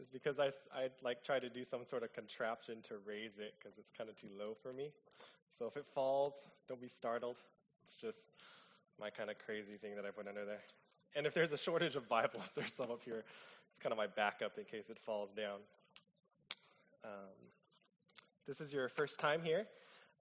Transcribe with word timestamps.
is 0.00 0.08
because 0.08 0.38
I, 0.38 0.46
I 0.74 0.88
like 1.02 1.22
try 1.24 1.38
to 1.38 1.48
do 1.48 1.64
some 1.64 1.84
sort 1.84 2.02
of 2.02 2.12
contraption 2.12 2.76
to 2.88 2.94
raise 3.06 3.38
it 3.38 3.54
because 3.58 3.78
it's 3.78 3.90
kind 3.96 4.08
of 4.08 4.16
too 4.16 4.28
low 4.38 4.54
for 4.62 4.72
me. 4.72 4.90
So 5.50 5.66
if 5.66 5.76
it 5.76 5.84
falls, 5.94 6.44
don't 6.68 6.80
be 6.80 6.88
startled. 6.88 7.36
It's 7.84 7.96
just 7.96 8.30
my 8.98 9.10
kind 9.10 9.30
of 9.30 9.36
crazy 9.38 9.74
thing 9.74 9.96
that 9.96 10.04
I 10.04 10.10
put 10.10 10.26
under 10.26 10.44
there. 10.44 10.62
And 11.14 11.26
if 11.26 11.34
there's 11.34 11.52
a 11.52 11.58
shortage 11.58 11.96
of 11.96 12.08
Bibles, 12.08 12.52
there's 12.56 12.72
some 12.72 12.90
up 12.90 13.02
here. 13.04 13.24
It's 13.70 13.80
kind 13.80 13.92
of 13.92 13.98
my 13.98 14.06
backup 14.06 14.58
in 14.58 14.64
case 14.64 14.90
it 14.90 14.98
falls 14.98 15.30
down. 15.32 15.58
Um, 17.04 17.50
this 18.46 18.60
is 18.60 18.72
your 18.72 18.88
first 18.88 19.18
time 19.18 19.42
here, 19.42 19.66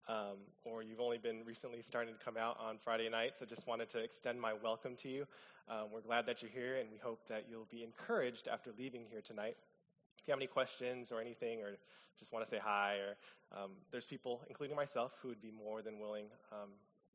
um, 0.08 0.38
or 0.64 0.82
you've 0.82 1.00
only 1.00 1.18
been 1.18 1.42
recently 1.46 1.82
starting 1.82 2.14
to 2.14 2.24
come 2.24 2.38
out 2.38 2.58
on 2.60 2.78
Friday 2.78 3.10
nights, 3.10 3.42
I 3.42 3.46
just 3.46 3.68
wanted 3.68 3.90
to 3.90 4.00
extend 4.00 4.40
my 4.40 4.54
welcome 4.54 4.96
to 4.98 5.10
you. 5.10 5.26
Um, 5.70 5.88
we're 5.94 6.02
glad 6.02 6.26
that 6.28 6.42
you're 6.42 6.52
here, 6.52 6.78
and 6.78 6.90
we 6.92 6.98
hope 6.98 7.28
that 7.28 7.46
you'll 7.50 7.68
be 7.70 7.84
encouraged 7.84 8.48
after 8.48 8.72
leaving 8.78 9.04
here 9.10 9.22
tonight. 9.22 9.58
If 10.22 10.28
you 10.28 10.32
have 10.32 10.40
any 10.40 10.48
questions 10.48 11.12
or 11.12 11.22
anything, 11.22 11.62
or 11.62 11.78
just 12.20 12.34
want 12.34 12.46
to 12.46 12.52
say 12.52 12.60
hi, 12.62 12.98
or 12.98 13.64
um, 13.64 13.72
there's 13.92 14.06
people, 14.06 14.42
including 14.50 14.76
myself, 14.76 15.14
who 15.22 15.30
would 15.30 15.42
be 15.42 15.52
more 15.52 15.82
than 15.82 16.00
willing 16.00 16.26
um, 16.52 16.70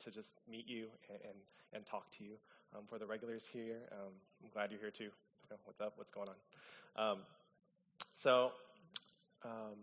to 0.05 0.11
just 0.11 0.41
meet 0.51 0.67
you 0.67 0.87
and, 1.11 1.19
and, 1.23 1.39
and 1.75 1.87
talk 1.87 2.11
to 2.19 2.25
you. 2.25 2.37
Um, 2.75 2.85
for 2.89 2.99
the 2.99 3.07
regulars 3.07 3.47
here, 3.53 3.77
um, 3.93 4.13
I'm 4.43 4.51
glad 4.53 4.71
you're 4.71 4.81
here 4.81 4.91
too. 4.91 5.11
What's 5.65 5.81
up? 5.81 5.93
What's 5.97 6.11
going 6.11 6.29
on? 6.29 7.11
Um, 7.11 7.19
so, 8.17 8.53
um, 9.45 9.77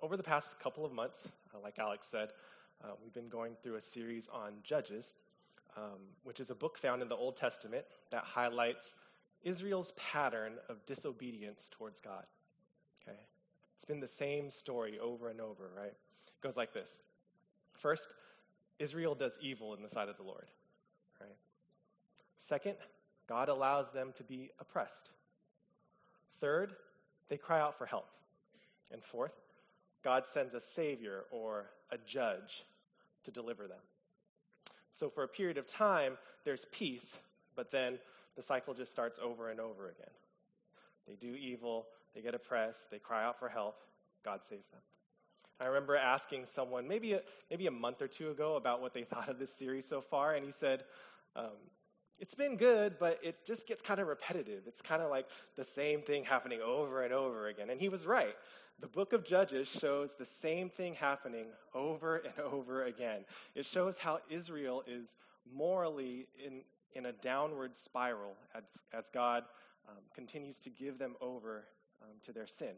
over 0.00 0.16
the 0.16 0.22
past 0.22 0.58
couple 0.60 0.86
of 0.86 0.92
months, 0.92 1.26
uh, 1.54 1.58
like 1.62 1.78
Alex 1.78 2.06
said, 2.08 2.28
uh, 2.84 2.92
we've 3.02 3.12
been 3.12 3.28
going 3.28 3.56
through 3.62 3.74
a 3.74 3.80
series 3.80 4.28
on 4.32 4.52
Judges, 4.62 5.14
which 6.22 6.40
is 6.40 6.50
a 6.50 6.54
book 6.54 6.78
found 6.78 7.02
in 7.02 7.08
the 7.08 7.16
Old 7.16 7.36
Testament 7.36 7.84
that 8.10 8.24
highlights 8.24 8.94
Israel's 9.42 9.92
pattern 10.12 10.54
of 10.68 10.84
disobedience 10.86 11.70
towards 11.76 12.00
God. 12.00 12.24
It's 13.78 13.84
been 13.84 14.00
the 14.00 14.08
same 14.08 14.50
story 14.50 14.98
over 14.98 15.28
and 15.28 15.40
over, 15.40 15.70
right? 15.76 15.86
It 15.86 16.42
goes 16.42 16.56
like 16.56 16.74
this: 16.74 17.00
First, 17.74 18.08
Israel 18.80 19.14
does 19.14 19.38
evil 19.40 19.72
in 19.74 19.82
the 19.82 19.88
sight 19.88 20.08
of 20.08 20.16
the 20.16 20.24
Lord, 20.24 20.46
right? 21.20 21.36
Second, 22.38 22.74
God 23.28 23.48
allows 23.48 23.88
them 23.92 24.12
to 24.16 24.24
be 24.24 24.50
oppressed. 24.58 25.10
Third, 26.40 26.72
they 27.28 27.36
cry 27.36 27.60
out 27.60 27.78
for 27.78 27.86
help. 27.86 28.08
And 28.90 29.00
fourth, 29.00 29.34
God 30.02 30.26
sends 30.26 30.54
a 30.54 30.60
savior 30.60 31.22
or 31.30 31.70
a 31.92 31.98
judge 32.04 32.64
to 33.26 33.30
deliver 33.30 33.68
them. 33.68 33.78
So 34.94 35.08
for 35.08 35.22
a 35.22 35.28
period 35.28 35.56
of 35.56 35.68
time, 35.68 36.18
there's 36.44 36.64
peace, 36.72 37.14
but 37.54 37.70
then 37.70 38.00
the 38.34 38.42
cycle 38.42 38.74
just 38.74 38.90
starts 38.90 39.20
over 39.22 39.50
and 39.50 39.60
over 39.60 39.88
again. 39.88 40.10
They 41.06 41.14
do 41.14 41.36
evil, 41.36 41.86
they 42.14 42.20
get 42.20 42.34
oppressed, 42.34 42.90
they 42.90 42.98
cry 42.98 43.24
out 43.24 43.38
for 43.38 43.48
help, 43.48 43.76
God 44.24 44.42
saves 44.44 44.68
them. 44.70 44.80
I 45.60 45.66
remember 45.66 45.96
asking 45.96 46.46
someone 46.46 46.86
maybe 46.86 47.14
a, 47.14 47.20
maybe 47.50 47.66
a 47.66 47.72
month 47.72 48.00
or 48.00 48.06
two 48.06 48.30
ago 48.30 48.56
about 48.56 48.80
what 48.80 48.94
they 48.94 49.02
thought 49.10 49.28
of 49.28 49.38
this 49.38 49.52
series 49.52 49.88
so 49.88 50.00
far, 50.00 50.34
and 50.34 50.44
he 50.44 50.52
said, 50.52 50.84
um, 51.34 51.56
It's 52.18 52.34
been 52.34 52.56
good, 52.56 52.98
but 52.98 53.18
it 53.22 53.36
just 53.46 53.66
gets 53.66 53.82
kind 53.82 54.00
of 54.00 54.06
repetitive. 54.06 54.62
It's 54.66 54.80
kind 54.80 55.02
of 55.02 55.10
like 55.10 55.26
the 55.56 55.64
same 55.64 56.02
thing 56.02 56.24
happening 56.24 56.60
over 56.64 57.02
and 57.02 57.12
over 57.12 57.48
again. 57.48 57.70
And 57.70 57.80
he 57.80 57.88
was 57.88 58.06
right. 58.06 58.34
The 58.80 58.86
book 58.86 59.12
of 59.12 59.24
Judges 59.24 59.66
shows 59.66 60.10
the 60.16 60.26
same 60.26 60.70
thing 60.70 60.94
happening 60.94 61.46
over 61.74 62.18
and 62.18 62.38
over 62.52 62.84
again. 62.84 63.24
It 63.56 63.66
shows 63.66 63.98
how 63.98 64.20
Israel 64.30 64.84
is 64.86 65.16
morally 65.52 66.26
in, 66.44 66.60
in 66.94 67.06
a 67.06 67.12
downward 67.12 67.74
spiral 67.74 68.36
as, 68.54 68.62
as 68.96 69.04
God 69.12 69.42
um, 69.88 69.96
continues 70.14 70.60
to 70.60 70.70
give 70.70 70.98
them 70.98 71.16
over 71.20 71.64
to 72.26 72.32
their 72.32 72.46
sin. 72.46 72.74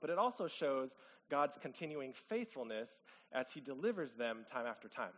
But 0.00 0.10
it 0.10 0.18
also 0.18 0.48
shows 0.48 0.90
God's 1.30 1.58
continuing 1.60 2.12
faithfulness 2.28 3.00
as 3.32 3.50
he 3.50 3.60
delivers 3.60 4.14
them 4.14 4.44
time 4.50 4.66
after 4.66 4.88
time. 4.88 5.12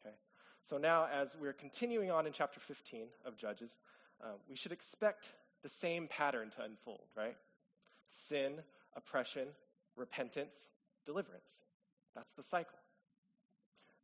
Okay? 0.00 0.14
So 0.62 0.78
now, 0.78 1.06
as 1.12 1.36
we're 1.40 1.52
continuing 1.52 2.10
on 2.10 2.26
in 2.26 2.32
chapter 2.32 2.60
15 2.60 3.06
of 3.26 3.36
Judges, 3.36 3.76
uh, 4.22 4.32
we 4.48 4.56
should 4.56 4.72
expect 4.72 5.28
the 5.62 5.68
same 5.68 6.08
pattern 6.08 6.50
to 6.56 6.64
unfold, 6.64 7.04
right? 7.16 7.36
Sin, 8.08 8.54
oppression, 8.96 9.48
repentance, 9.96 10.68
deliverance. 11.04 11.50
That's 12.14 12.32
the 12.36 12.42
cycle. 12.42 12.78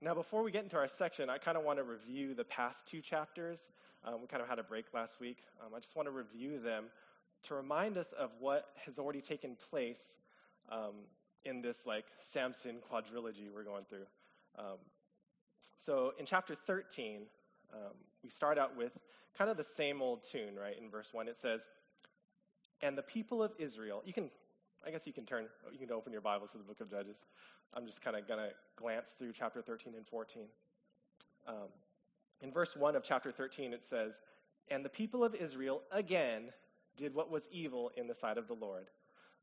Now, 0.00 0.14
before 0.14 0.42
we 0.42 0.52
get 0.52 0.62
into 0.62 0.76
our 0.76 0.88
section, 0.88 1.28
I 1.28 1.38
kind 1.38 1.56
of 1.56 1.64
want 1.64 1.78
to 1.78 1.84
review 1.84 2.34
the 2.34 2.44
past 2.44 2.86
two 2.88 3.00
chapters. 3.00 3.66
Um, 4.04 4.20
we 4.20 4.28
kind 4.28 4.42
of 4.42 4.48
had 4.48 4.60
a 4.60 4.62
break 4.62 4.86
last 4.94 5.18
week. 5.20 5.38
Um, 5.60 5.72
I 5.74 5.80
just 5.80 5.96
want 5.96 6.06
to 6.06 6.12
review 6.12 6.60
them 6.60 6.84
to 7.44 7.54
remind 7.54 7.96
us 7.96 8.12
of 8.18 8.30
what 8.40 8.66
has 8.84 8.98
already 8.98 9.20
taken 9.20 9.56
place 9.70 10.16
um, 10.70 10.94
in 11.44 11.62
this 11.62 11.86
like 11.86 12.04
Samson 12.20 12.76
quadrilogy 12.92 13.50
we're 13.54 13.64
going 13.64 13.84
through. 13.88 14.06
Um, 14.58 14.78
so 15.78 16.12
in 16.18 16.26
chapter 16.26 16.54
13, 16.66 17.22
um, 17.72 17.80
we 18.22 18.30
start 18.30 18.58
out 18.58 18.76
with 18.76 18.92
kind 19.36 19.50
of 19.50 19.56
the 19.56 19.64
same 19.64 20.02
old 20.02 20.20
tune, 20.30 20.56
right? 20.60 20.76
In 20.82 20.90
verse 20.90 21.10
1, 21.12 21.28
it 21.28 21.38
says, 21.38 21.66
And 22.82 22.98
the 22.98 23.02
people 23.02 23.42
of 23.42 23.52
Israel, 23.58 24.02
you 24.04 24.12
can, 24.12 24.30
I 24.86 24.90
guess 24.90 25.06
you 25.06 25.12
can 25.12 25.24
turn, 25.24 25.46
you 25.72 25.78
can 25.78 25.92
open 25.92 26.12
your 26.12 26.20
Bibles 26.20 26.50
to 26.52 26.58
the 26.58 26.64
book 26.64 26.80
of 26.80 26.90
Judges. 26.90 27.16
I'm 27.74 27.86
just 27.86 28.02
kind 28.02 28.16
of 28.16 28.26
going 28.26 28.40
to 28.40 28.50
glance 28.76 29.14
through 29.18 29.32
chapter 29.32 29.62
13 29.62 29.94
and 29.96 30.06
14. 30.06 30.42
Um, 31.46 31.54
in 32.40 32.52
verse 32.52 32.76
1 32.76 32.96
of 32.96 33.04
chapter 33.04 33.30
13, 33.30 33.72
it 33.72 33.84
says, 33.84 34.20
And 34.70 34.84
the 34.84 34.88
people 34.88 35.22
of 35.22 35.34
Israel 35.34 35.82
again 35.92 36.50
did 36.98 37.14
what 37.14 37.30
was 37.30 37.48
evil 37.50 37.90
in 37.96 38.06
the 38.06 38.14
sight 38.14 38.36
of 38.36 38.48
the 38.48 38.54
Lord. 38.54 38.86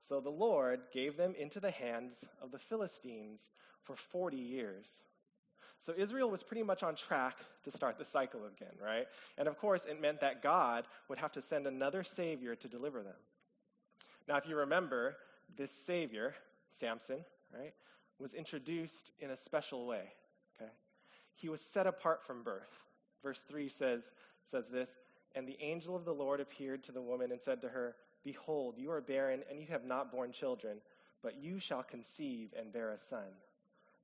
So 0.08 0.20
the 0.20 0.30
Lord 0.30 0.82
gave 0.94 1.18
them 1.18 1.34
into 1.40 1.60
the 1.60 1.72
hands 1.72 2.20
of 2.42 2.52
the 2.52 2.60
Philistines 2.60 3.50
for 3.86 3.96
40 4.12 4.38
years. 4.38 4.86
So 5.80 5.94
Israel 5.98 6.30
was 6.30 6.44
pretty 6.44 6.64
much 6.64 6.84
on 6.84 6.96
track 6.96 7.38
to 7.64 7.72
start 7.72 7.98
the 7.98 8.06
cycle 8.06 8.42
again, 8.46 8.74
right? 8.84 9.08
And 9.38 9.48
of 9.48 9.58
course, 9.58 9.86
it 9.86 10.02
meant 10.02 10.22
that 10.22 10.44
God 10.44 10.86
would 11.10 11.18
have 11.20 11.32
to 11.34 11.42
send 11.42 11.66
another 11.66 12.04
Savior 12.04 12.56
to 12.56 12.68
deliver 12.68 13.02
them. 13.04 13.14
Now, 14.28 14.38
if 14.38 14.48
you 14.48 14.58
remember, 14.58 15.16
this 15.58 15.72
Savior, 15.72 16.34
Samson, 16.72 17.20
right, 17.54 17.74
was 18.20 18.34
introduced 18.34 19.12
in 19.20 19.30
a 19.30 19.38
special 19.38 19.86
way, 19.86 20.04
okay? 20.56 20.72
He 21.36 21.50
was 21.50 21.62
set 21.62 21.86
apart 21.88 22.24
from 22.26 22.44
birth. 22.44 22.70
Verse 23.24 23.42
3 23.50 23.70
says, 23.70 24.10
says 24.46 24.68
this 24.70 24.90
And 25.36 25.48
the 25.48 25.58
angel 25.62 25.96
of 25.96 26.06
the 26.06 26.14
Lord 26.14 26.40
appeared 26.40 26.84
to 26.86 26.92
the 26.94 27.02
woman 27.02 27.32
and 27.32 27.42
said 27.42 27.62
to 27.62 27.70
her, 27.70 27.96
Behold, 28.24 28.76
you 28.78 28.90
are 28.92 29.02
barren, 29.02 29.44
and 29.50 29.60
you 29.60 29.68
have 29.68 29.84
not 29.84 30.12
borne 30.12 30.32
children, 30.32 30.78
but 31.22 31.36
you 31.36 31.60
shall 31.60 31.84
conceive 31.84 32.54
and 32.58 32.72
bear 32.72 32.92
a 32.92 32.98
son. 32.98 33.28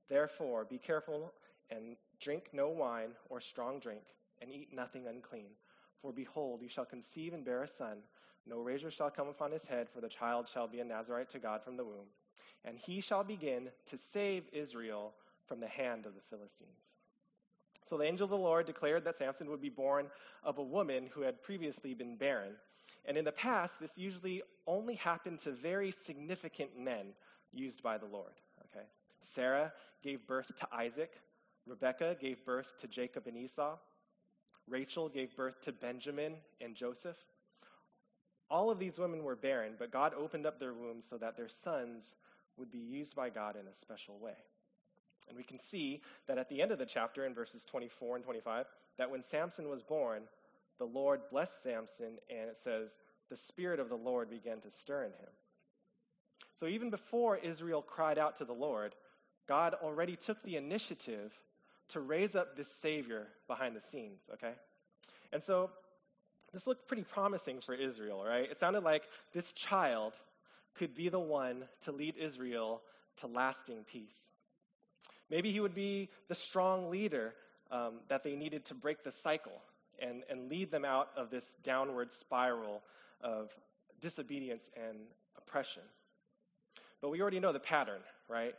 Therefore, 0.08 0.64
be 0.64 0.78
careful 0.78 1.32
and 1.70 1.96
drink 2.20 2.50
no 2.52 2.68
wine 2.68 3.10
or 3.30 3.40
strong 3.40 3.80
drink, 3.80 4.02
and 4.40 4.50
eat 4.50 4.74
nothing 4.74 5.06
unclean. 5.06 5.50
For 6.02 6.12
behold, 6.12 6.60
you 6.62 6.68
shall 6.68 6.84
conceive 6.84 7.32
and 7.32 7.44
bear 7.44 7.62
a 7.62 7.68
son. 7.68 7.98
No 8.46 8.58
razor 8.58 8.90
shall 8.90 9.10
come 9.10 9.28
upon 9.28 9.52
his 9.52 9.64
head, 9.64 9.88
for 9.88 10.00
the 10.00 10.08
child 10.08 10.48
shall 10.52 10.68
be 10.68 10.80
a 10.80 10.84
Nazarite 10.84 11.30
to 11.30 11.38
God 11.38 11.62
from 11.62 11.76
the 11.76 11.84
womb. 11.84 12.08
And 12.64 12.76
he 12.76 13.00
shall 13.00 13.24
begin 13.24 13.68
to 13.86 13.98
save 13.98 14.44
Israel 14.52 15.14
from 15.46 15.60
the 15.60 15.68
hand 15.68 16.06
of 16.06 16.14
the 16.14 16.20
Philistines. 16.28 16.70
So 17.84 17.98
the 17.98 18.04
angel 18.04 18.24
of 18.24 18.30
the 18.30 18.36
Lord 18.36 18.66
declared 18.66 19.04
that 19.04 19.18
Samson 19.18 19.50
would 19.50 19.60
be 19.60 19.68
born 19.68 20.06
of 20.44 20.58
a 20.58 20.62
woman 20.62 21.08
who 21.12 21.22
had 21.22 21.42
previously 21.42 21.94
been 21.94 22.16
barren. 22.16 22.52
And 23.04 23.16
in 23.16 23.24
the 23.24 23.32
past, 23.32 23.80
this 23.80 23.98
usually 23.98 24.42
only 24.66 24.94
happened 24.94 25.40
to 25.40 25.50
very 25.50 25.90
significant 25.90 26.78
men 26.78 27.06
used 27.52 27.82
by 27.82 27.98
the 27.98 28.06
Lord. 28.06 28.32
Okay? 28.66 28.86
Sarah 29.22 29.72
gave 30.02 30.26
birth 30.26 30.54
to 30.56 30.68
Isaac. 30.72 31.12
Rebekah 31.66 32.16
gave 32.20 32.44
birth 32.44 32.72
to 32.80 32.86
Jacob 32.86 33.26
and 33.26 33.36
Esau. 33.36 33.76
Rachel 34.68 35.08
gave 35.08 35.34
birth 35.36 35.60
to 35.62 35.72
Benjamin 35.72 36.34
and 36.60 36.74
Joseph. 36.74 37.16
All 38.50 38.70
of 38.70 38.78
these 38.78 38.98
women 38.98 39.24
were 39.24 39.36
barren, 39.36 39.74
but 39.78 39.90
God 39.90 40.12
opened 40.14 40.46
up 40.46 40.58
their 40.58 40.74
wombs 40.74 41.06
so 41.08 41.16
that 41.18 41.36
their 41.36 41.48
sons 41.48 42.14
would 42.56 42.70
be 42.70 42.78
used 42.78 43.16
by 43.16 43.30
God 43.30 43.56
in 43.56 43.66
a 43.66 43.74
special 43.74 44.18
way. 44.18 44.36
And 45.32 45.38
we 45.38 45.44
can 45.44 45.58
see 45.58 46.02
that 46.28 46.36
at 46.36 46.50
the 46.50 46.60
end 46.60 46.72
of 46.72 46.78
the 46.78 46.84
chapter, 46.84 47.24
in 47.24 47.32
verses 47.32 47.64
24 47.70 48.16
and 48.16 48.24
25, 48.24 48.66
that 48.98 49.10
when 49.10 49.22
Samson 49.22 49.66
was 49.70 49.82
born, 49.82 50.24
the 50.78 50.84
Lord 50.84 51.20
blessed 51.30 51.62
Samson, 51.62 52.18
and 52.28 52.50
it 52.50 52.58
says, 52.58 52.94
the 53.30 53.36
Spirit 53.38 53.80
of 53.80 53.88
the 53.88 53.96
Lord 53.96 54.28
began 54.28 54.60
to 54.60 54.70
stir 54.70 55.04
in 55.04 55.12
him. 55.12 55.30
So 56.60 56.66
even 56.66 56.90
before 56.90 57.38
Israel 57.38 57.80
cried 57.80 58.18
out 58.18 58.36
to 58.38 58.44
the 58.44 58.52
Lord, 58.52 58.94
God 59.48 59.74
already 59.82 60.16
took 60.16 60.42
the 60.42 60.56
initiative 60.56 61.32
to 61.90 62.00
raise 62.00 62.36
up 62.36 62.54
this 62.54 62.70
Savior 62.82 63.26
behind 63.48 63.74
the 63.74 63.80
scenes, 63.80 64.20
okay? 64.34 64.52
And 65.32 65.42
so 65.42 65.70
this 66.52 66.66
looked 66.66 66.88
pretty 66.88 67.04
promising 67.04 67.60
for 67.60 67.74
Israel, 67.74 68.22
right? 68.22 68.50
It 68.50 68.58
sounded 68.58 68.84
like 68.84 69.02
this 69.32 69.50
child 69.54 70.12
could 70.74 70.94
be 70.94 71.08
the 71.08 71.18
one 71.18 71.64
to 71.84 71.92
lead 71.92 72.16
Israel 72.20 72.82
to 73.20 73.28
lasting 73.28 73.84
peace. 73.90 74.30
Maybe 75.32 75.50
he 75.50 75.60
would 75.60 75.74
be 75.74 76.10
the 76.28 76.34
strong 76.34 76.90
leader 76.90 77.32
um, 77.70 77.94
that 78.10 78.22
they 78.22 78.36
needed 78.36 78.66
to 78.66 78.74
break 78.74 79.02
the 79.02 79.10
cycle 79.10 79.62
and, 79.98 80.22
and 80.30 80.50
lead 80.50 80.70
them 80.70 80.84
out 80.84 81.08
of 81.16 81.30
this 81.30 81.50
downward 81.64 82.12
spiral 82.12 82.82
of 83.22 83.50
disobedience 84.02 84.68
and 84.76 84.98
oppression. 85.38 85.82
But 87.00 87.08
we 87.08 87.22
already 87.22 87.40
know 87.40 87.52
the 87.52 87.60
pattern, 87.60 88.00
right? 88.28 88.54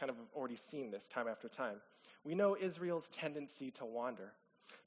Kind 0.00 0.08
of 0.08 0.16
already 0.34 0.56
seen 0.56 0.90
this 0.90 1.06
time 1.06 1.28
after 1.28 1.48
time. 1.48 1.76
We 2.24 2.34
know 2.34 2.56
Israel's 2.58 3.08
tendency 3.10 3.72
to 3.72 3.84
wander. 3.84 4.32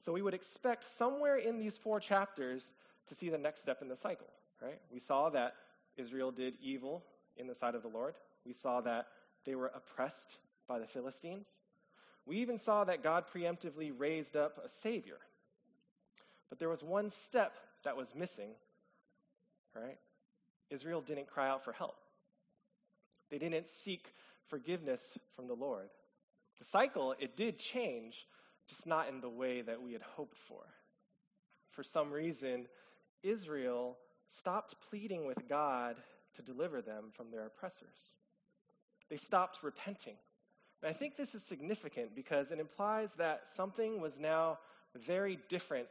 So 0.00 0.12
we 0.12 0.22
would 0.22 0.34
expect 0.34 0.84
somewhere 0.96 1.36
in 1.36 1.60
these 1.60 1.76
four 1.76 2.00
chapters 2.00 2.68
to 3.08 3.14
see 3.14 3.28
the 3.28 3.38
next 3.38 3.62
step 3.62 3.82
in 3.82 3.88
the 3.88 3.96
cycle, 3.96 4.26
right? 4.60 4.80
We 4.92 4.98
saw 4.98 5.30
that 5.30 5.54
Israel 5.96 6.32
did 6.32 6.54
evil 6.60 7.04
in 7.36 7.46
the 7.46 7.54
sight 7.54 7.76
of 7.76 7.82
the 7.82 7.88
Lord. 7.88 8.14
We 8.44 8.52
saw 8.52 8.80
that 8.80 9.06
they 9.44 9.54
were 9.54 9.70
oppressed 9.72 10.36
by 10.70 10.78
the 10.78 10.86
Philistines. 10.86 11.48
We 12.26 12.36
even 12.36 12.56
saw 12.56 12.84
that 12.84 13.02
God 13.02 13.24
preemptively 13.34 13.90
raised 13.96 14.36
up 14.36 14.56
a 14.64 14.68
Savior. 14.68 15.18
But 16.48 16.60
there 16.60 16.68
was 16.68 16.82
one 16.82 17.10
step 17.10 17.56
that 17.84 17.96
was 17.96 18.14
missing, 18.14 18.50
right? 19.74 19.98
Israel 20.70 21.00
didn't 21.00 21.26
cry 21.26 21.48
out 21.48 21.64
for 21.64 21.72
help. 21.72 21.96
They 23.32 23.38
didn't 23.38 23.66
seek 23.66 24.06
forgiveness 24.48 25.18
from 25.34 25.48
the 25.48 25.54
Lord. 25.54 25.88
The 26.60 26.64
cycle, 26.66 27.16
it 27.18 27.36
did 27.36 27.58
change, 27.58 28.14
just 28.68 28.86
not 28.86 29.08
in 29.08 29.20
the 29.20 29.28
way 29.28 29.62
that 29.62 29.82
we 29.82 29.92
had 29.92 30.02
hoped 30.02 30.38
for. 30.46 30.62
For 31.72 31.82
some 31.82 32.12
reason, 32.12 32.66
Israel 33.24 33.96
stopped 34.38 34.76
pleading 34.88 35.26
with 35.26 35.48
God 35.48 35.96
to 36.36 36.42
deliver 36.42 36.80
them 36.80 37.06
from 37.16 37.32
their 37.32 37.46
oppressors. 37.46 38.14
They 39.08 39.16
stopped 39.16 39.64
repenting. 39.64 40.14
I 40.84 40.92
think 40.92 41.16
this 41.16 41.34
is 41.34 41.42
significant 41.42 42.14
because 42.14 42.50
it 42.50 42.58
implies 42.58 43.12
that 43.14 43.46
something 43.48 44.00
was 44.00 44.18
now 44.18 44.58
very 45.06 45.38
different 45.48 45.86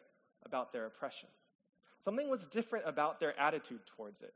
about 0.45 0.73
their 0.73 0.85
oppression. 0.85 1.29
Something 2.03 2.29
was 2.29 2.47
different 2.47 2.87
about 2.87 3.19
their 3.19 3.39
attitude 3.39 3.81
towards 3.95 4.21
it. 4.21 4.33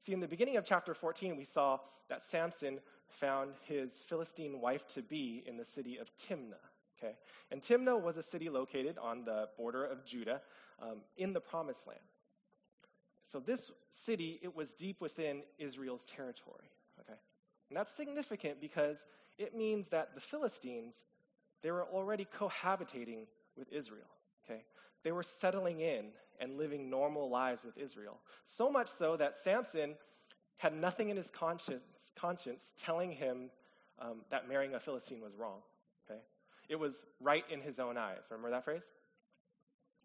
See, 0.00 0.12
in 0.12 0.20
the 0.20 0.28
beginning 0.28 0.56
of 0.56 0.64
chapter 0.64 0.94
14, 0.94 1.36
we 1.36 1.44
saw 1.44 1.78
that 2.08 2.24
Samson 2.24 2.78
found 3.20 3.52
his 3.66 3.92
Philistine 4.08 4.60
wife 4.60 4.86
to 4.94 5.02
be 5.02 5.42
in 5.46 5.56
the 5.56 5.64
city 5.64 5.98
of 5.98 6.08
Timnah. 6.28 6.54
Okay? 6.98 7.14
And 7.50 7.60
Timnah 7.60 8.00
was 8.00 8.16
a 8.16 8.22
city 8.22 8.48
located 8.48 8.96
on 8.98 9.24
the 9.24 9.48
border 9.56 9.84
of 9.84 10.04
Judah 10.04 10.40
um, 10.80 10.98
in 11.16 11.32
the 11.32 11.40
promised 11.40 11.86
land. 11.86 12.00
So 13.24 13.40
this 13.40 13.70
city, 13.90 14.38
it 14.42 14.54
was 14.54 14.74
deep 14.74 15.00
within 15.00 15.42
Israel's 15.58 16.04
territory. 16.04 16.70
Okay? 17.00 17.18
And 17.68 17.76
that's 17.76 17.92
significant 17.96 18.60
because 18.60 19.04
it 19.38 19.54
means 19.54 19.88
that 19.88 20.14
the 20.14 20.20
Philistines, 20.20 21.04
they 21.62 21.70
were 21.70 21.84
already 21.84 22.26
cohabitating 22.38 23.26
with 23.56 23.72
Israel. 23.72 24.06
Okay? 24.44 24.62
They 25.04 25.12
were 25.12 25.22
settling 25.22 25.80
in 25.80 26.06
and 26.40 26.58
living 26.58 26.90
normal 26.90 27.30
lives 27.30 27.62
with 27.64 27.76
Israel. 27.78 28.18
So 28.44 28.70
much 28.70 28.88
so 28.88 29.16
that 29.16 29.36
Samson 29.36 29.94
had 30.58 30.74
nothing 30.74 31.10
in 31.10 31.16
his 31.16 31.30
conscience, 31.30 31.82
conscience 32.18 32.74
telling 32.82 33.12
him 33.12 33.50
um, 34.00 34.22
that 34.30 34.48
marrying 34.48 34.74
a 34.74 34.80
Philistine 34.80 35.20
was 35.20 35.34
wrong. 35.36 35.60
Okay? 36.10 36.20
It 36.68 36.76
was 36.76 37.00
right 37.20 37.44
in 37.50 37.60
his 37.60 37.78
own 37.78 37.96
eyes. 37.96 38.22
Remember 38.30 38.50
that 38.50 38.64
phrase? 38.64 38.84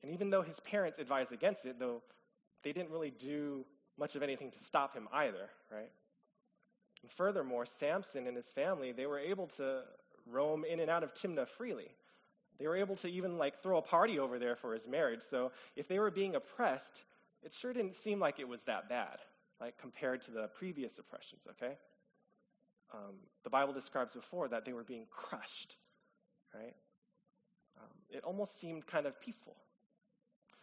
And 0.03 0.11
even 0.13 0.29
though 0.29 0.41
his 0.41 0.59
parents 0.59 0.99
advised 0.99 1.31
against 1.31 1.65
it, 1.65 1.79
though 1.79 2.01
they 2.63 2.73
didn't 2.73 2.91
really 2.91 3.11
do 3.11 3.65
much 3.97 4.15
of 4.15 4.23
anything 4.23 4.51
to 4.51 4.59
stop 4.59 4.95
him 4.95 5.07
either, 5.13 5.49
right? 5.71 5.89
And 7.03 7.11
furthermore, 7.11 7.65
Samson 7.65 8.27
and 8.27 8.35
his 8.35 8.47
family, 8.47 8.91
they 8.91 9.05
were 9.05 9.19
able 9.19 9.47
to 9.57 9.81
roam 10.29 10.63
in 10.63 10.79
and 10.79 10.89
out 10.89 11.03
of 11.03 11.13
Timnah 11.13 11.47
freely. 11.47 11.89
They 12.59 12.67
were 12.67 12.77
able 12.77 12.95
to 12.97 13.07
even 13.07 13.37
like 13.37 13.63
throw 13.63 13.79
a 13.79 13.81
party 13.81 14.19
over 14.19 14.37
there 14.37 14.55
for 14.55 14.73
his 14.73 14.87
marriage. 14.87 15.21
So 15.23 15.51
if 15.75 15.87
they 15.87 15.97
were 15.97 16.11
being 16.11 16.35
oppressed, 16.35 17.03
it 17.43 17.53
sure 17.53 17.73
didn't 17.73 17.95
seem 17.95 18.19
like 18.19 18.39
it 18.39 18.47
was 18.47 18.61
that 18.63 18.87
bad, 18.87 19.17
like 19.59 19.77
compared 19.79 20.21
to 20.23 20.31
the 20.31 20.47
previous 20.59 20.99
oppressions, 20.99 21.41
okay? 21.49 21.75
Um, 22.93 23.15
the 23.43 23.49
Bible 23.49 23.73
describes 23.73 24.13
before 24.13 24.47
that 24.49 24.65
they 24.65 24.73
were 24.73 24.83
being 24.83 25.05
crushed, 25.09 25.75
right? 26.53 26.75
Um, 27.79 27.89
it 28.11 28.23
almost 28.23 28.59
seemed 28.59 28.85
kind 28.85 29.07
of 29.07 29.19
peaceful. 29.19 29.55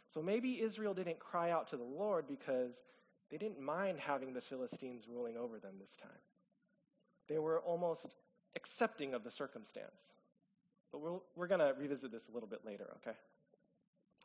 So 0.09 0.23
maybe 0.23 0.63
Israel 0.63 0.95
didn't 0.95 1.19
cry 1.19 1.51
out 1.51 1.69
to 1.69 1.77
the 1.77 1.83
Lord 1.83 2.27
because 2.29 2.83
they 3.31 3.37
didn't 3.37 3.61
mind 3.61 3.99
having 4.01 4.33
the 4.33 4.41
Philistines 4.41 5.07
ruling 5.09 5.37
over 5.37 5.59
them 5.59 5.75
this 5.81 5.95
time. 6.01 6.11
They 7.29 7.39
were 7.39 7.61
almost 7.61 8.15
accepting 8.57 9.15
of 9.15 9.25
the 9.25 9.31
circumstance. 9.31 10.13
But 10.91 11.01
we're, 11.01 11.19
we're 11.37 11.47
going 11.47 11.61
to 11.61 11.75
revisit 11.79 12.11
this 12.11 12.29
a 12.29 12.33
little 12.33 12.49
bit 12.49 12.61
later, 12.65 12.87
okay? 12.97 13.17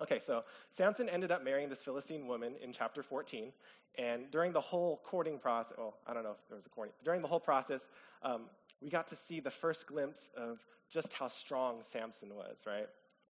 Okay, 0.02 0.20
so 0.20 0.44
Samson 0.70 1.10
ended 1.10 1.32
up 1.32 1.44
marrying 1.44 1.70
this 1.70 1.84
Philistine 1.84 2.28
woman 2.28 2.54
in 2.64 2.72
chapter 2.72 3.04
14. 3.04 3.52
And 3.98 4.32
during 4.32 4.54
the 4.54 4.62
whole 4.62 5.02
courting 5.06 5.38
process, 5.38 5.74
well, 5.78 5.98
I 6.08 6.14
don't 6.14 6.24
know 6.24 6.32
if 6.32 6.48
there 6.48 6.56
was 6.56 6.66
a 6.66 6.70
courting, 6.70 6.94
during 7.04 7.22
the 7.22 7.28
whole 7.28 7.40
process, 7.40 7.88
um, 8.24 8.44
we 8.82 8.90
got 8.90 9.08
to 9.10 9.16
see 9.16 9.40
the 9.40 9.52
first 9.52 9.88
glimpse 9.88 10.30
of 10.36 10.60
just 10.92 11.14
how 11.14 11.28
strong 11.28 11.84
Samson 11.84 12.34
was, 12.34 12.58
right? 12.66 12.88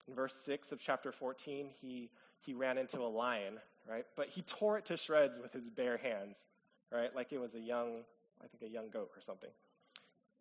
In 0.07 0.15
verse 0.15 0.35
6 0.35 0.71
of 0.71 0.79
chapter 0.81 1.11
14, 1.11 1.69
he 1.81 2.09
he 2.45 2.53
ran 2.53 2.77
into 2.77 2.99
a 2.99 3.07
lion, 3.07 3.57
right? 3.89 4.05
But 4.15 4.27
he 4.27 4.41
tore 4.41 4.77
it 4.77 4.85
to 4.85 4.97
shreds 4.97 5.39
with 5.39 5.53
his 5.53 5.69
bare 5.69 5.97
hands, 5.97 6.37
right? 6.91 7.13
Like 7.15 7.31
it 7.31 7.39
was 7.39 7.55
a 7.55 7.59
young, 7.59 8.03
I 8.43 8.47
think 8.47 8.69
a 8.69 8.73
young 8.73 8.89
goat 8.89 9.11
or 9.15 9.21
something. 9.21 9.49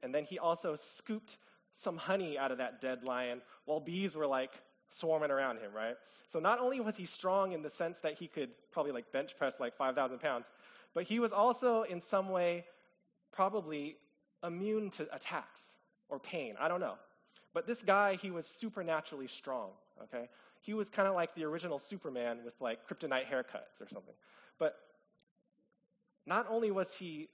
And 0.03 0.13
then 0.13 0.25
he 0.25 0.39
also 0.39 0.77
scooped 0.77 1.39
some 1.75 1.97
honey 1.97 2.37
out 2.37 2.51
of 2.51 2.59
that 2.59 2.81
dead 2.81 3.05
lion 3.05 3.41
while 3.65 3.81
bees 3.81 4.15
were 4.15 4.27
like 4.27 4.51
swarming 4.91 5.31
around 5.31 5.59
him, 5.59 5.73
right? 5.73 5.95
So 6.33 6.41
not 6.41 6.59
only 6.59 6.81
was 6.81 6.97
he 6.97 7.07
strong 7.07 7.53
in 7.53 7.63
the 7.63 7.71
sense 7.71 8.01
that 8.01 8.15
he 8.15 8.27
could 8.27 8.51
probably 8.73 8.93
like 8.93 9.13
bench 9.13 9.37
press 9.39 9.61
like 9.61 9.77
5,000 9.77 10.19
pounds, 10.19 10.47
but 10.95 11.05
he 11.05 11.21
was 11.21 11.33
also 11.33 11.83
in 11.83 12.01
some 12.01 12.31
way 12.31 12.65
probably 13.33 13.97
immune 14.45 14.91
to 14.91 15.15
attacks 15.15 15.63
or 16.09 16.19
pain. 16.19 16.57
I 16.61 16.69
don't 16.69 16.81
know. 16.81 16.95
But 17.55 17.67
this 17.67 17.83
guy, 17.83 18.17
he 18.17 18.31
was 18.31 18.47
supernaturally 18.47 19.29
strong, 19.29 19.71
okay? 20.05 20.29
he 20.63 20.75
was 20.75 20.89
kind 20.89 21.09
of 21.09 21.15
like 21.15 21.35
the 21.35 21.45
original 21.45 21.79
Superman 21.79 22.39
with 22.45 22.55
like 22.61 22.89
kryptonite 22.89 23.27
haircuts 23.27 23.81
or 23.81 23.89
something. 23.93 24.15
But 24.59 24.77
not 26.25 26.47
only 26.49 26.71
was 26.71 26.93
he 26.93 27.29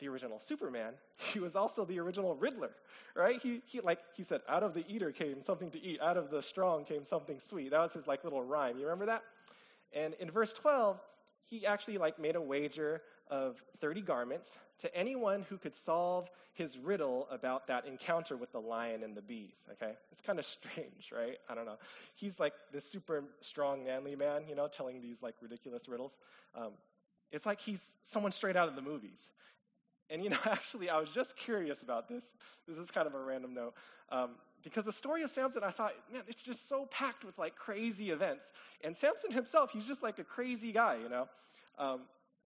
the 0.00 0.08
original 0.08 0.40
Superman, 0.40 0.94
he 1.32 1.38
was 1.38 1.54
also 1.54 1.84
the 1.84 2.00
original 2.00 2.34
Riddler, 2.34 2.70
right? 3.14 3.40
He, 3.40 3.60
he 3.66 3.80
like 3.80 3.98
he 4.16 4.22
said, 4.22 4.40
out 4.48 4.62
of 4.62 4.74
the 4.74 4.84
eater 4.88 5.12
came 5.12 5.44
something 5.44 5.70
to 5.70 5.80
eat, 5.80 6.00
out 6.00 6.16
of 6.16 6.30
the 6.30 6.42
strong 6.42 6.84
came 6.84 7.04
something 7.04 7.38
sweet. 7.38 7.70
That 7.70 7.80
was 7.80 7.92
his 7.92 8.06
like 8.06 8.24
little 8.24 8.42
rhyme. 8.42 8.78
You 8.78 8.84
remember 8.84 9.06
that? 9.06 9.22
And 9.92 10.14
in 10.14 10.30
verse 10.30 10.52
12, 10.54 10.98
he 11.44 11.66
actually 11.66 11.98
like 11.98 12.18
made 12.18 12.34
a 12.34 12.40
wager 12.40 13.02
of 13.34 13.60
30 13.80 14.02
garments 14.02 14.48
to 14.78 14.96
anyone 14.96 15.44
who 15.48 15.58
could 15.58 15.74
solve 15.74 16.28
his 16.52 16.78
riddle 16.78 17.26
about 17.32 17.66
that 17.66 17.84
encounter 17.84 18.36
with 18.36 18.52
the 18.52 18.60
lion 18.60 19.02
and 19.02 19.16
the 19.16 19.22
bees. 19.22 19.56
Okay? 19.72 19.92
It's 20.12 20.22
kind 20.22 20.38
of 20.38 20.46
strange, 20.46 21.10
right? 21.12 21.36
I 21.48 21.54
don't 21.56 21.66
know. 21.66 21.78
He's 22.14 22.38
like 22.38 22.52
this 22.72 22.88
super 22.90 23.24
strong, 23.40 23.84
manly 23.84 24.14
man, 24.14 24.42
you 24.48 24.54
know, 24.54 24.68
telling 24.68 25.00
these 25.00 25.20
like 25.20 25.34
ridiculous 25.42 25.88
riddles. 25.88 26.16
Um, 26.54 26.70
it's 27.32 27.44
like 27.44 27.60
he's 27.60 27.82
someone 28.04 28.30
straight 28.30 28.56
out 28.56 28.68
of 28.68 28.76
the 28.76 28.82
movies. 28.82 29.28
And, 30.10 30.22
you 30.22 30.30
know, 30.30 30.38
actually, 30.44 30.88
I 30.88 30.98
was 31.00 31.10
just 31.10 31.36
curious 31.36 31.82
about 31.82 32.08
this. 32.08 32.24
This 32.68 32.78
is 32.78 32.92
kind 32.92 33.08
of 33.08 33.14
a 33.14 33.20
random 33.20 33.54
note. 33.54 33.74
Um, 34.12 34.30
because 34.62 34.84
the 34.84 34.92
story 34.92 35.24
of 35.24 35.30
Samson, 35.32 35.64
I 35.64 35.72
thought, 35.72 35.92
man, 36.12 36.22
it's 36.28 36.42
just 36.42 36.68
so 36.68 36.86
packed 36.88 37.24
with 37.24 37.36
like 37.36 37.56
crazy 37.56 38.10
events. 38.10 38.52
And 38.84 38.96
Samson 38.96 39.32
himself, 39.32 39.70
he's 39.72 39.86
just 39.86 40.04
like 40.04 40.20
a 40.20 40.24
crazy 40.24 40.70
guy, 40.70 40.98
you 41.02 41.08
know. 41.08 41.26
Um, 41.78 42.00